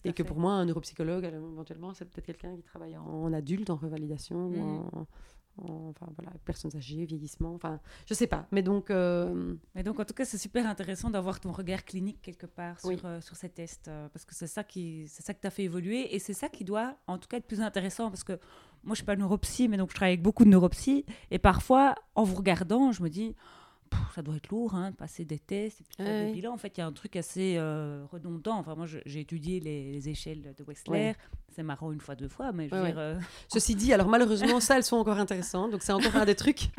et 0.04 0.12
que 0.12 0.24
pour 0.24 0.38
moi, 0.38 0.54
un 0.54 0.66
neuropsychologue, 0.66 1.24
éventuellement, 1.24 1.94
c'est 1.94 2.06
peut-être 2.06 2.26
quelqu'un 2.26 2.56
qui 2.56 2.64
travaille 2.64 2.98
en, 2.98 3.32
adulte, 3.32 3.70
en 3.70 3.78
revalidation, 3.78 4.48
ou 4.48 4.58
mmh. 4.58 4.90
en, 4.94 5.08
enfin 5.64 6.08
voilà, 6.16 6.32
personnes 6.46 6.76
âgées, 6.76 7.06
vieillissement, 7.06 7.54
enfin, 7.54 7.80
je 8.06 8.14
sais 8.14 8.28
pas. 8.28 8.48
Mais 8.52 8.62
donc. 8.62 8.92
Euh, 8.92 9.56
Mais 9.76 9.84
donc, 9.84 10.00
en 10.00 10.06
tout 10.06 10.14
cas, 10.14 10.26
c'est 10.26 10.38
super 10.38 10.68
intéressant 10.68 11.10
d'avoir 11.10 11.40
ton 11.40 11.52
regard 11.52 11.86
clinique 11.86 12.22
quelque 12.22 12.46
part 12.46 12.80
sur, 12.80 13.06
euh, 13.06 13.22
sur 13.22 13.36
ces 13.36 13.50
tests, 13.50 13.88
euh, 13.88 14.08
parce 14.10 14.26
que 14.26 14.36
c'est 14.36 14.48
ça 14.48 14.64
qui, 14.64 15.08
c'est 15.08 15.24
ça 15.24 15.34
que 15.34 15.42
t'as 15.42 15.50
fait 15.50 15.64
évoluer, 15.64 16.14
et 16.16 16.20
c'est 16.20 16.34
ça 16.34 16.50
qui 16.50 16.64
doit, 16.64 16.96
en 17.08 17.18
tout 17.18 17.28
cas, 17.28 17.38
être 17.38 17.48
plus 17.48 17.62
intéressant, 17.62 18.10
parce 18.10 18.24
que 18.24 18.34
moi, 18.84 18.94
je 18.94 18.98
suis 18.98 19.06
pas 19.06 19.16
neuropsy, 19.16 19.68
mais 19.68 19.78
donc 19.78 19.90
je 19.90 19.96
travaille 19.96 20.14
avec 20.14 20.24
beaucoup 20.24 20.46
de 20.46 20.50
neuropsy, 20.50 21.06
et 21.32 21.40
parfois, 21.40 21.96
en 22.16 22.24
vous 22.24 22.36
regardant, 22.36 22.92
je 22.92 23.02
me 23.04 23.10
dis 23.10 23.36
ça 24.14 24.22
doit 24.22 24.36
être 24.36 24.50
lourd, 24.50 24.76
hein, 24.76 24.92
passer 24.92 25.24
des 25.24 25.40
tests 25.40 25.80
et 25.80 25.84
puis 25.86 26.06
des 26.06 26.32
bilans. 26.34 26.54
En 26.54 26.58
fait, 26.58 26.78
il 26.78 26.82
y 26.82 26.84
a 26.84 26.86
un 26.86 26.92
truc 26.92 27.16
assez 27.16 27.58
redondant. 28.12 28.58
Enfin, 28.58 28.76
moi, 28.76 28.86
j'ai 28.86 29.22
étudié 29.22 29.62
les, 29.62 30.10
échelles 30.10 30.54
de 30.58 30.64
Westler 30.66 31.14
c'est 31.58 31.64
marrant 31.64 31.92
une 31.92 32.00
fois, 32.00 32.14
deux 32.14 32.28
fois, 32.28 32.52
mais 32.52 32.70
je 32.70 32.76
veux 32.76 32.86
dire, 32.86 33.00
euh, 33.00 33.16
Ceci 33.48 33.74
dit, 33.74 33.92
alors 33.92 34.08
malheureusement, 34.10 34.60
ça, 34.60 34.78
elles 34.78 34.84
sont 34.84 34.98
encore 34.98 35.18
intéressantes, 35.18 35.72
donc 35.72 35.82
c'est 35.82 35.92
encore 35.92 36.16
un 36.16 36.26
des 36.26 36.36
trucs. 36.36 36.70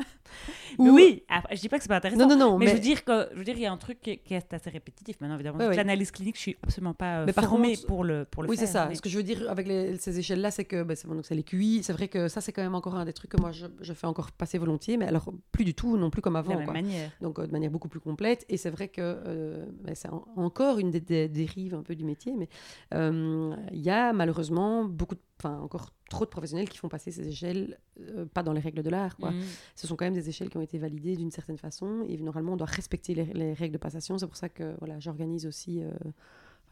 Oui, 0.77 1.23
après, 1.27 1.55
je 1.55 1.61
dis 1.61 1.67
pas 1.67 1.77
que 1.77 1.83
c'est 1.83 1.89
pas 1.89 1.97
intéressant, 1.97 2.27
non, 2.27 2.29
non, 2.29 2.51
non, 2.51 2.57
mais, 2.57 2.67
je 2.67 2.73
veux 2.73 2.79
dire 2.79 3.03
que, 3.03 3.27
je 3.33 3.39
veux 3.39 3.43
dire, 3.43 3.55
il 3.55 3.63
y 3.63 3.65
a 3.65 3.71
un 3.71 3.77
truc 3.77 3.99
qui, 3.99 4.33
est 4.33 4.53
assez 4.53 4.69
répétitif. 4.69 5.19
Maintenant, 5.19 5.35
évidemment, 5.35 5.57
l'analyse 5.57 6.11
clinique, 6.11 6.35
je 6.35 6.41
suis 6.41 6.57
absolument 6.63 6.93
pas 6.93 7.19
euh, 7.19 7.25
mais 7.25 7.33
formée 7.33 7.75
pour 7.87 8.03
le 8.05 8.25
pour 8.25 8.43
le 8.43 8.49
Oui, 8.49 8.55
c'est 8.55 8.67
ça. 8.67 8.89
Ce 8.93 9.01
que 9.01 9.09
je 9.09 9.17
veux 9.17 9.23
dire 9.23 9.49
avec 9.49 9.67
ces 9.99 10.19
échelles-là, 10.19 10.51
c'est 10.51 10.63
que 10.63 10.83
bah, 10.83 10.95
c'est 10.95 11.07
bon, 11.07 11.21
les 11.29 11.43
QI. 11.43 11.81
C'est 11.83 11.91
vrai 11.91 12.07
que 12.07 12.27
ça, 12.29 12.39
c'est 12.39 12.53
quand 12.53 12.61
même 12.61 12.75
encore 12.75 12.95
un 12.95 13.03
des 13.03 13.13
trucs 13.13 13.31
que 13.31 13.41
moi, 13.41 13.51
je, 13.51 13.65
je, 13.81 13.93
fais 13.93 14.07
encore 14.07 14.31
passer 14.31 14.57
volontiers, 14.57 14.95
mais 14.95 15.07
alors 15.07 15.33
plus 15.51 15.65
du 15.65 15.73
tout, 15.73 15.97
non 15.97 16.09
plus 16.09 16.21
comme 16.21 16.35
avant. 16.35 16.53
De 16.53 16.59
la 16.59 16.65
même 16.65 16.73
manière. 16.73 17.11
Donc 17.21 17.39
euh, 17.39 17.47
de 17.47 17.51
manière 17.51 17.71
beaucoup 17.71 17.89
plus 17.89 17.99
complète. 17.99 18.45
Et 18.47 18.55
c'est 18.55 18.69
vrai 18.69 18.87
que 18.87 19.65
bah, 19.83 19.91
c'est 19.95 20.09
encore 20.37 20.79
une 20.79 20.91
des, 20.91 21.27
dérives 21.27 21.73
un 21.75 21.83
peu 21.83 21.95
du 21.95 22.05
métier, 22.05 22.35
mais 22.37 22.47
il 22.93 23.81
y 23.81 23.89
a 23.89 24.13
malheureusement 24.13 24.68
beaucoup 24.83 25.15
de 25.15 25.21
enfin 25.39 25.59
encore 25.59 25.91
trop 26.09 26.25
de 26.25 26.29
professionnels 26.29 26.67
qui 26.67 26.77
font 26.77 26.89
passer 26.89 27.11
ces 27.11 27.27
échelles 27.27 27.77
euh, 27.99 28.25
pas 28.25 28.43
dans 28.43 28.53
les 28.53 28.59
règles 28.59 28.83
de 28.83 28.89
l'art. 28.89 29.15
Quoi. 29.15 29.31
Mmh. 29.31 29.41
Ce 29.75 29.87
sont 29.87 29.95
quand 29.95 30.05
même 30.05 30.13
des 30.13 30.27
échelles 30.27 30.49
qui 30.49 30.57
ont 30.57 30.61
été 30.61 30.77
validées 30.77 31.15
d'une 31.15 31.31
certaine 31.31 31.57
façon 31.57 32.03
et 32.07 32.17
normalement 32.17 32.53
on 32.53 32.57
doit 32.57 32.67
respecter 32.67 33.13
les, 33.13 33.53
règles 33.53 33.73
de 33.73 33.77
passation. 33.77 34.17
C'est 34.17 34.27
pour 34.27 34.35
ça 34.35 34.49
que 34.49 34.75
voilà, 34.79 34.99
j'organise 34.99 35.45
aussi, 35.45 35.81
euh, 35.81 35.91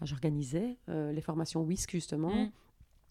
j'organisais 0.01 0.77
euh, 0.89 1.11
les 1.11 1.21
formations 1.21 1.63
WISC 1.63 1.91
justement. 1.91 2.33
Mmh. 2.33 2.51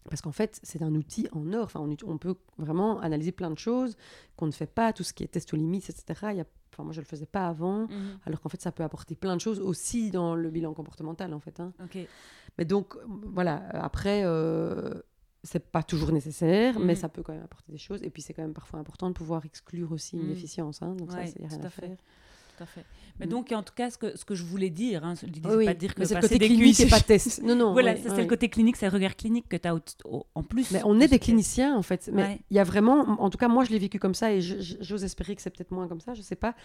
Parce 0.09 0.21
qu'en 0.21 0.31
fait, 0.31 0.57
c'est 0.63 0.81
un 0.81 0.95
outil 0.95 1.27
en 1.33 1.51
or. 1.51 1.65
Enfin, 1.65 1.81
on, 1.81 1.97
on, 2.09 2.17
peut 2.17 2.35
vraiment 2.57 3.01
analyser 3.01 3.33
plein 3.33 3.51
de 3.51 3.57
choses 3.57 3.97
qu'on 4.37 4.45
ne 4.45 4.53
fait 4.53 4.65
pas, 4.65 4.93
tout 4.93 5.03
ce 5.03 5.11
qui 5.11 5.25
est 5.25 5.27
test 5.27 5.53
aux 5.53 5.57
limites, 5.57 5.89
etc. 5.89 6.27
Il 6.31 6.37
y 6.37 6.39
a 6.39 6.45
Enfin, 6.73 6.83
moi, 6.83 6.93
je 6.93 7.01
le 7.01 7.05
faisais 7.05 7.25
pas 7.25 7.47
avant, 7.47 7.87
mmh. 7.87 8.19
alors 8.27 8.39
qu'en 8.39 8.49
fait, 8.49 8.61
ça 8.61 8.71
peut 8.71 8.83
apporter 8.83 9.15
plein 9.15 9.35
de 9.35 9.41
choses 9.41 9.59
aussi 9.59 10.11
dans 10.11 10.35
le 10.35 10.51
bilan 10.51 10.75
comportemental, 10.75 11.33
en 11.33 11.39
fait. 11.39 11.59
Hein. 11.59 11.73
Mais 12.57 12.65
donc, 12.65 12.95
voilà, 13.33 13.67
après, 13.73 14.23
c'est 15.43 15.71
pas 15.71 15.83
toujours 15.83 16.11
nécessaire, 16.11 16.79
mais 16.79 16.93
mm. 16.93 16.97
ça 16.97 17.09
peut 17.09 17.23
quand 17.23 17.33
même 17.33 17.43
apporter 17.43 17.71
des 17.71 17.77
choses. 17.77 18.03
Et 18.03 18.09
puis 18.09 18.21
c'est 18.21 18.33
quand 18.33 18.41
même 18.41 18.53
parfois 18.53 18.79
important 18.79 19.09
de 19.09 19.13
pouvoir 19.13 19.45
exclure 19.45 19.91
aussi 19.91 20.17
une 20.17 20.25
mm. 20.25 20.29
déficience. 20.29 20.81
Hein, 20.81 20.95
donc 20.95 21.11
ça, 21.11 21.25
c'est 21.25 21.39
rien 21.39 21.63
à, 21.63 21.69
faire. 21.69 21.97
Tout 22.57 22.63
à 22.63 22.65
fait. 22.65 22.85
Mais 23.19 23.25
mm. 23.25 23.29
donc, 23.29 23.51
en 23.51 23.63
tout 23.63 23.73
cas, 23.75 23.89
ce 23.89 23.97
que, 23.97 24.17
ce 24.17 24.25
que 24.25 24.35
je 24.35 24.43
voulais 24.43 24.69
dire, 24.69 25.03
hein, 25.03 25.13
oui, 25.45 25.65
pas 25.65 25.73
dire 25.73 25.93
que 25.93 26.05
c'est 26.05 26.15
le 26.15 26.21
côté 26.21 26.39
clinique 26.39 26.79
et 26.79 26.87
pas 26.87 26.99
test. 26.99 27.41
Non, 27.47 27.55
non. 27.55 27.71
voilà, 27.71 27.95
c'est 27.95 28.17
le 28.17 28.25
côté 28.25 28.49
clinique, 28.49 28.75
c'est 28.75 28.87
le 28.87 28.91
regard 28.91 29.15
clinique 29.15 29.47
que 29.47 29.57
tu 29.57 29.67
as 29.67 29.75
en 30.35 30.43
plus. 30.43 30.71
Mais 30.71 30.81
on 30.85 30.99
est 30.99 31.07
des 31.07 31.19
cliniciens, 31.19 31.75
en 31.75 31.81
fait. 31.81 32.09
Mais 32.13 32.39
il 32.49 32.57
y 32.57 32.59
a 32.59 32.63
vraiment, 32.63 33.21
en 33.21 33.29
tout 33.29 33.37
cas, 33.37 33.47
moi, 33.47 33.63
je 33.63 33.69
l'ai 33.69 33.79
vécu 33.79 33.99
comme 33.99 34.15
ça 34.15 34.33
et 34.33 34.41
j'ose 34.41 35.03
espérer 35.03 35.35
que 35.35 35.41
c'est 35.41 35.49
peut-être 35.49 35.71
moins 35.71 35.87
comme 35.87 36.01
ça, 36.01 36.13
je 36.13 36.21
sais 36.21 36.35
pas. 36.35 36.55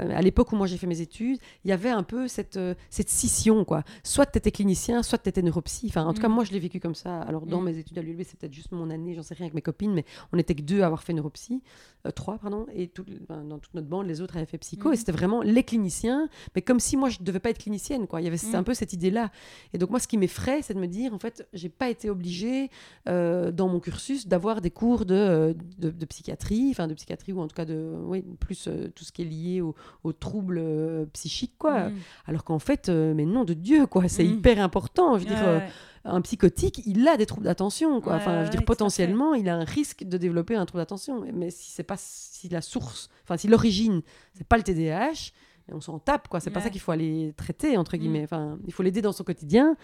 Euh, 0.00 0.10
à 0.14 0.22
l'époque 0.22 0.52
où 0.52 0.56
moi 0.56 0.66
j'ai 0.66 0.76
fait 0.76 0.86
mes 0.86 1.00
études, 1.00 1.38
il 1.64 1.68
y 1.68 1.72
avait 1.72 1.90
un 1.90 2.02
peu 2.02 2.28
cette, 2.28 2.56
euh, 2.56 2.74
cette 2.90 3.08
scission, 3.08 3.64
quoi. 3.64 3.82
Soit 4.02 4.26
tu 4.26 4.38
étais 4.38 4.50
clinicien, 4.50 5.02
soit 5.02 5.18
tu 5.18 5.28
étais 5.28 5.42
neuropsy. 5.42 5.86
Enfin, 5.88 6.04
en 6.04 6.12
tout 6.12 6.22
cas, 6.22 6.28
mm. 6.28 6.32
moi, 6.32 6.44
je 6.44 6.52
l'ai 6.52 6.60
vécu 6.60 6.80
comme 6.80 6.94
ça. 6.94 7.20
Alors, 7.22 7.46
dans 7.46 7.60
mm. 7.60 7.64
mes 7.64 7.78
études 7.78 7.98
à 7.98 8.02
l'ULB, 8.02 8.22
c'est 8.24 8.38
peut-être 8.38 8.52
juste 8.52 8.72
mon 8.72 8.90
année, 8.90 9.14
j'en 9.14 9.22
sais 9.22 9.34
rien 9.34 9.46
avec 9.46 9.54
mes 9.54 9.62
copines, 9.62 9.92
mais 9.92 10.04
on 10.32 10.38
était 10.38 10.54
que 10.54 10.62
deux 10.62 10.82
à 10.82 10.86
avoir 10.86 11.02
fait 11.02 11.12
neuropsy, 11.12 11.62
euh, 12.06 12.10
trois, 12.10 12.38
pardon, 12.38 12.66
et 12.72 12.88
tout, 12.88 13.04
dans 13.28 13.58
toute 13.58 13.74
notre 13.74 13.88
bande, 13.88 14.06
les 14.06 14.20
autres 14.20 14.36
avaient 14.36 14.46
fait 14.46 14.58
psycho, 14.58 14.92
et 14.92 14.96
c'était 14.96 15.12
vraiment 15.12 15.37
les 15.42 15.62
cliniciens, 15.62 16.28
mais 16.54 16.62
comme 16.62 16.80
si 16.80 16.96
moi 16.96 17.08
je 17.08 17.18
devais 17.20 17.40
pas 17.40 17.50
être 17.50 17.58
clinicienne 17.58 18.06
quoi. 18.06 18.20
Il 18.20 18.24
y 18.24 18.26
avait 18.26 18.36
mm. 18.36 18.54
un 18.54 18.62
peu 18.62 18.74
cette 18.74 18.92
idée 18.92 19.10
là. 19.10 19.30
Et 19.72 19.78
donc 19.78 19.90
moi 19.90 20.00
ce 20.00 20.08
qui 20.08 20.18
m'effraie 20.18 20.62
c'est 20.62 20.74
de 20.74 20.80
me 20.80 20.86
dire 20.86 21.14
en 21.14 21.18
fait 21.18 21.46
j'ai 21.52 21.68
pas 21.68 21.88
été 21.88 22.10
obligée 22.10 22.70
euh, 23.08 23.50
dans 23.50 23.68
mon 23.68 23.80
cursus 23.80 24.26
d'avoir 24.26 24.60
des 24.60 24.70
cours 24.70 25.04
de, 25.04 25.56
de, 25.78 26.04
psychiatrie, 26.06 26.68
enfin 26.70 26.86
de 26.86 26.94
psychiatrie 26.94 27.32
ou 27.32 27.40
en 27.40 27.48
tout 27.48 27.56
cas 27.56 27.64
de 27.64 27.94
oui 28.04 28.24
plus 28.40 28.68
euh, 28.68 28.88
tout 28.94 29.04
ce 29.04 29.12
qui 29.12 29.22
est 29.22 29.26
lié 29.26 29.60
aux 29.60 30.12
troubles 30.12 30.58
euh, 30.60 31.06
psychiques 31.12 31.54
quoi. 31.58 31.88
Mm. 31.88 31.94
Alors 32.26 32.44
qu'en 32.44 32.58
fait 32.58 32.88
mais 32.88 33.24
non 33.24 33.44
de 33.44 33.54
Dieu 33.54 33.86
quoi 33.86 34.08
c'est 34.08 34.24
mm. 34.24 34.30
hyper 34.30 34.60
important. 34.60 35.18
Je 35.18 35.24
veux 35.24 35.34
dire 35.34 35.62
un 36.08 36.20
psychotique, 36.20 36.82
il 36.86 37.06
a 37.06 37.16
des 37.16 37.26
troubles 37.26 37.44
d'attention. 37.44 38.00
Quoi. 38.00 38.14
enfin, 38.14 38.40
je 38.40 38.44
veux 38.44 38.50
dire, 38.50 38.64
potentiellement, 38.64 39.34
il 39.34 39.48
a 39.48 39.56
un 39.56 39.64
risque 39.64 40.04
de 40.04 40.16
développer 40.16 40.56
un 40.56 40.66
trouble 40.66 40.82
d'attention. 40.82 41.24
Mais 41.32 41.50
si 41.50 41.70
c'est 41.70 41.82
pas 41.82 41.96
si 41.98 42.48
la 42.48 42.60
source, 42.60 43.08
enfin, 43.24 43.36
si 43.36 43.48
l'origine, 43.48 44.02
c'est 44.34 44.46
pas 44.46 44.56
le 44.56 44.62
TDAH, 44.62 45.32
on 45.72 45.80
s'en 45.80 45.98
tape, 45.98 46.28
quoi. 46.28 46.40
C'est 46.40 46.50
pas 46.50 46.60
ça 46.60 46.70
qu'il 46.70 46.80
faut 46.80 46.92
aller 46.92 47.34
traiter, 47.36 47.76
entre 47.76 47.96
mm. 47.96 48.00
guillemets. 48.00 48.24
Enfin, 48.24 48.58
il 48.66 48.72
faut 48.72 48.82
l'aider 48.82 49.02
dans 49.02 49.12
son 49.12 49.24
quotidien, 49.24 49.76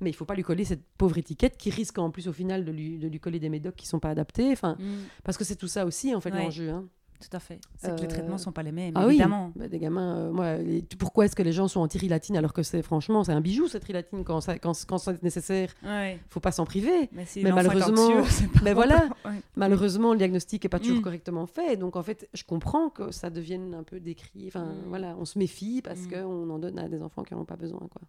mais 0.00 0.10
il 0.10 0.14
faut 0.14 0.24
pas 0.24 0.34
lui 0.34 0.42
coller 0.42 0.64
cette 0.64 0.84
pauvre 0.96 1.18
étiquette 1.18 1.56
qui 1.56 1.70
risque 1.70 1.98
en 1.98 2.10
plus, 2.10 2.28
au 2.28 2.32
final, 2.32 2.64
de 2.64 2.72
lui, 2.72 2.98
de 2.98 3.08
lui 3.08 3.20
coller 3.20 3.38
des 3.38 3.48
médocs 3.48 3.76
qui 3.76 3.86
sont 3.86 4.00
pas 4.00 4.10
adaptés. 4.10 4.50
Enfin, 4.52 4.76
mm. 4.78 5.06
parce 5.24 5.38
que 5.38 5.44
c'est 5.44 5.56
tout 5.56 5.68
ça 5.68 5.86
aussi, 5.86 6.14
en 6.14 6.20
fait, 6.20 6.30
l'enjeu. 6.30 6.70
Hein. 6.70 6.88
Tout 7.20 7.36
à 7.36 7.40
fait. 7.40 7.60
C'est 7.76 7.94
que 7.96 8.00
les 8.02 8.08
traitements 8.08 8.34
ne 8.34 8.40
sont 8.40 8.52
pas 8.52 8.62
les 8.62 8.72
mêmes, 8.72 8.92
ah 8.94 9.06
évidemment. 9.06 9.52
Oui. 9.54 9.62
Bah, 9.62 9.68
des 9.68 9.78
gamins, 9.78 10.30
moi, 10.30 10.56
pourquoi 10.98 11.24
est-ce 11.24 11.34
que 11.34 11.42
les 11.42 11.52
gens 11.52 11.66
sont 11.68 11.80
anti-rilatine 11.80 12.36
alors 12.36 12.52
que 12.52 12.62
c'est 12.62 12.82
franchement, 12.82 13.24
c'est 13.24 13.32
un 13.32 13.40
bijou 13.40 13.66
cette 13.68 13.84
rilatine 13.84 14.24
quand, 14.24 14.40
ça, 14.40 14.58
quand, 14.58 14.72
quand 14.86 14.98
c'est 14.98 15.22
nécessaire. 15.22 15.74
Il 15.82 15.88
ne 15.88 16.16
faut 16.28 16.40
pas 16.40 16.52
s'en 16.52 16.64
priver. 16.64 17.08
Mais, 17.12 17.26
mais 17.42 17.52
malheureusement, 17.52 18.22
mais 18.62 18.72
voilà, 18.72 19.08
malheureusement, 19.56 20.12
le 20.12 20.18
diagnostic 20.18 20.64
n'est 20.64 20.68
pas 20.68 20.78
toujours 20.78 20.98
mm. 20.98 21.02
correctement 21.02 21.46
fait. 21.46 21.76
Donc 21.76 21.96
en 21.96 22.02
fait, 22.02 22.28
je 22.34 22.44
comprends 22.44 22.88
que 22.88 23.10
ça 23.10 23.30
devienne 23.30 23.74
un 23.74 23.82
peu 23.82 24.00
décrit. 24.00 24.46
Enfin, 24.46 24.64
mm. 24.64 24.88
voilà, 24.88 25.16
on 25.18 25.24
se 25.24 25.38
méfie 25.38 25.82
parce 25.82 26.00
mm. 26.00 26.10
qu'on 26.10 26.50
en 26.50 26.58
donne 26.58 26.78
à 26.78 26.88
des 26.88 27.02
enfants 27.02 27.22
qui 27.22 27.34
n'en 27.34 27.40
ont 27.40 27.46
pas 27.46 27.56
besoin. 27.56 27.80
Quoi. 27.80 28.02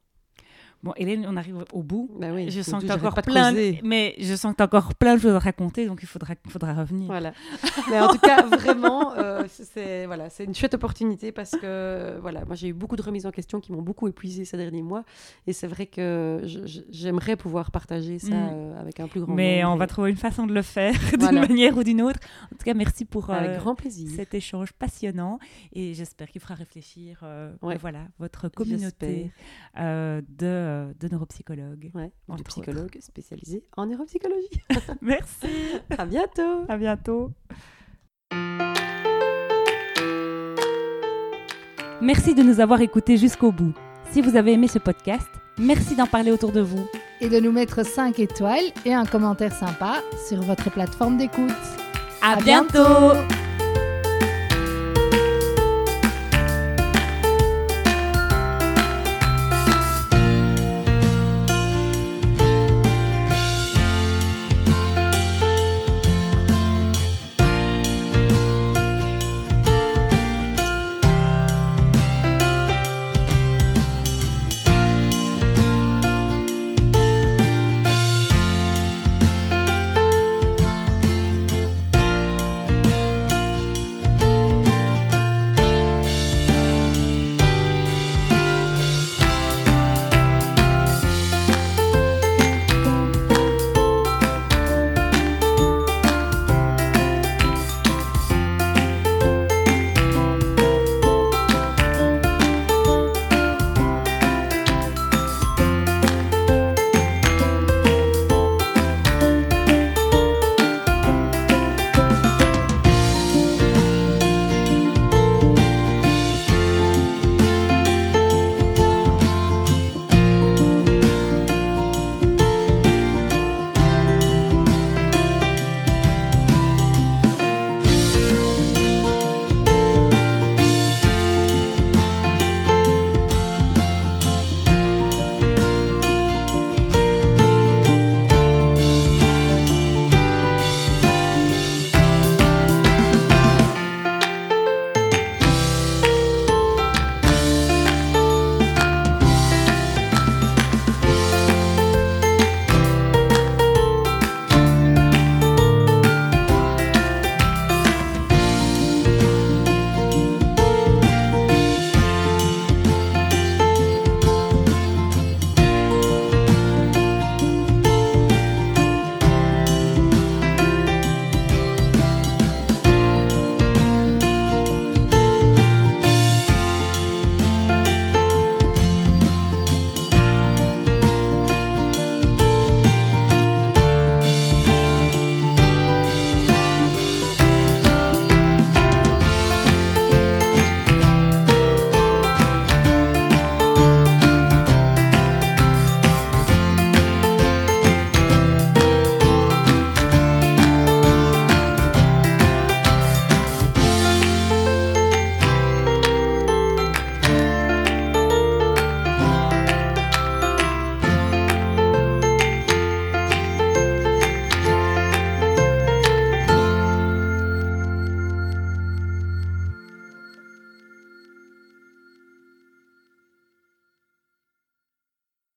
Bon, 0.82 0.94
Hélène, 0.96 1.26
on 1.28 1.36
arrive 1.36 1.65
au 1.74 1.84
bout. 1.84 2.10
Bah 2.18 2.28
oui, 2.34 2.50
je 2.50 2.62
sens 2.62 2.82
que 2.82 2.88
tu 2.88 2.94
encore 2.94 3.22
plein, 3.22 3.52
mais 3.84 4.15
je 4.18 4.34
sens 4.34 4.56
que 4.56 4.62
as 4.62 4.65
encore 4.65 4.96
plein 4.96 5.15
de 5.15 5.22
choses 5.22 5.36
à 5.36 5.39
raconter, 5.39 5.86
donc 5.86 6.00
il 6.02 6.08
faudra, 6.08 6.36
faudra 6.48 6.74
revenir. 6.74 7.08
Voilà. 7.08 7.34
mais 7.89 8.00
en 8.00 8.08
tout 8.08 8.20
cas, 8.20 8.44
vraiment, 8.44 9.13
euh, 9.18 9.44
c'est 9.50 10.06
voilà, 10.06 10.30
c'est 10.30 10.46
une 10.46 10.56
chouette 10.56 10.76
opportunité 10.76 11.34
parce 11.34 11.52
que 11.52 12.18
voilà, 12.22 12.46
moi 12.46 12.56
j'ai 12.56 12.70
eu 12.70 12.74
beaucoup 12.74 12.96
de 12.96 13.02
remises 13.02 13.26
en 13.26 13.32
question 13.32 13.60
qui 13.60 13.74
m'ont 13.74 13.82
beaucoup 13.82 14.08
épuisé 14.08 14.46
ces 14.46 14.56
derniers 14.56 14.82
mois, 14.82 15.04
et 15.48 15.52
c'est 15.52 15.68
vrai 15.68 15.86
que 15.86 16.44
j'aimerais 16.89 17.36
pouvoir 17.36 17.72
partager 17.72 18.18
ça 18.18 18.30
mm. 18.30 18.50
euh, 18.54 18.80
avec 18.82 19.02
un 19.02 19.10
plus 19.10 19.20
grand. 19.20 19.34
Mais 19.34 19.65
on 19.65 19.76
va 19.76 19.86
trouver 19.86 20.12
une 20.12 20.18
façon 20.18 20.48
de 20.48 20.54
le 20.54 20.62
faire 20.62 20.94
d'une 21.20 21.39
manière 21.39 21.78
ou 21.78 21.84
d'une 21.84 22.02
autre. 22.02 22.20
En 22.46 22.56
tout 22.56 22.63
cas, 22.63 22.74
merci 22.74 23.04
pour 23.04 23.30
avec 23.32 23.52
euh, 23.52 23.58
grand 23.58 23.76
plaisir. 23.76 24.12
cet 24.15 24.34
échange 24.34 24.72
passionnant, 24.72 25.39
et 25.74 25.94
j'espère 25.94 26.30
qu'il 26.30 26.39
fera 26.39 26.54
réfléchir, 26.54 27.22
voilà, 27.62 28.08
votre 28.18 28.48
communauté 28.48 29.32
de 29.76 30.69
euh, 30.70 30.94
de 31.00 31.08
neuropsychologue. 31.08 31.92
Ouais, 31.96 32.12
de 32.30 32.44
psychologue 32.44 32.98
spécialisé 33.02 33.64
en 33.76 33.88
neuropsychologie. 33.88 34.62
Merci. 35.02 35.48
à 35.98 36.06
bientôt. 36.06 36.66
À 36.68 36.78
bientôt. 36.78 37.32
Merci 42.02 42.34
de 42.34 42.44
nous 42.44 42.60
avoir 42.60 42.82
écoutés 42.82 43.18
jusqu'au 43.18 43.52
bout. 43.52 43.74
Si 44.12 44.22
vous 44.22 44.38
avez 44.38 44.54
aimé 44.54 44.68
ce 44.68 44.80
podcast, 44.80 45.28
merci 45.58 45.96
d'en 45.96 46.08
parler 46.08 46.32
autour 46.32 46.52
de 46.52 46.62
vous. 46.62 46.88
Et 47.20 47.30
de 47.30 47.40
nous 47.40 47.52
mettre 47.52 47.86
5 47.86 48.20
étoiles 48.20 48.72
et 48.86 48.94
un 48.94 49.06
commentaire 49.06 49.54
sympa 49.54 50.02
sur 50.28 50.42
votre 50.42 50.72
plateforme 50.72 51.18
d'écoute. 51.18 51.52
À, 52.22 52.38
bientôt 52.38 53.14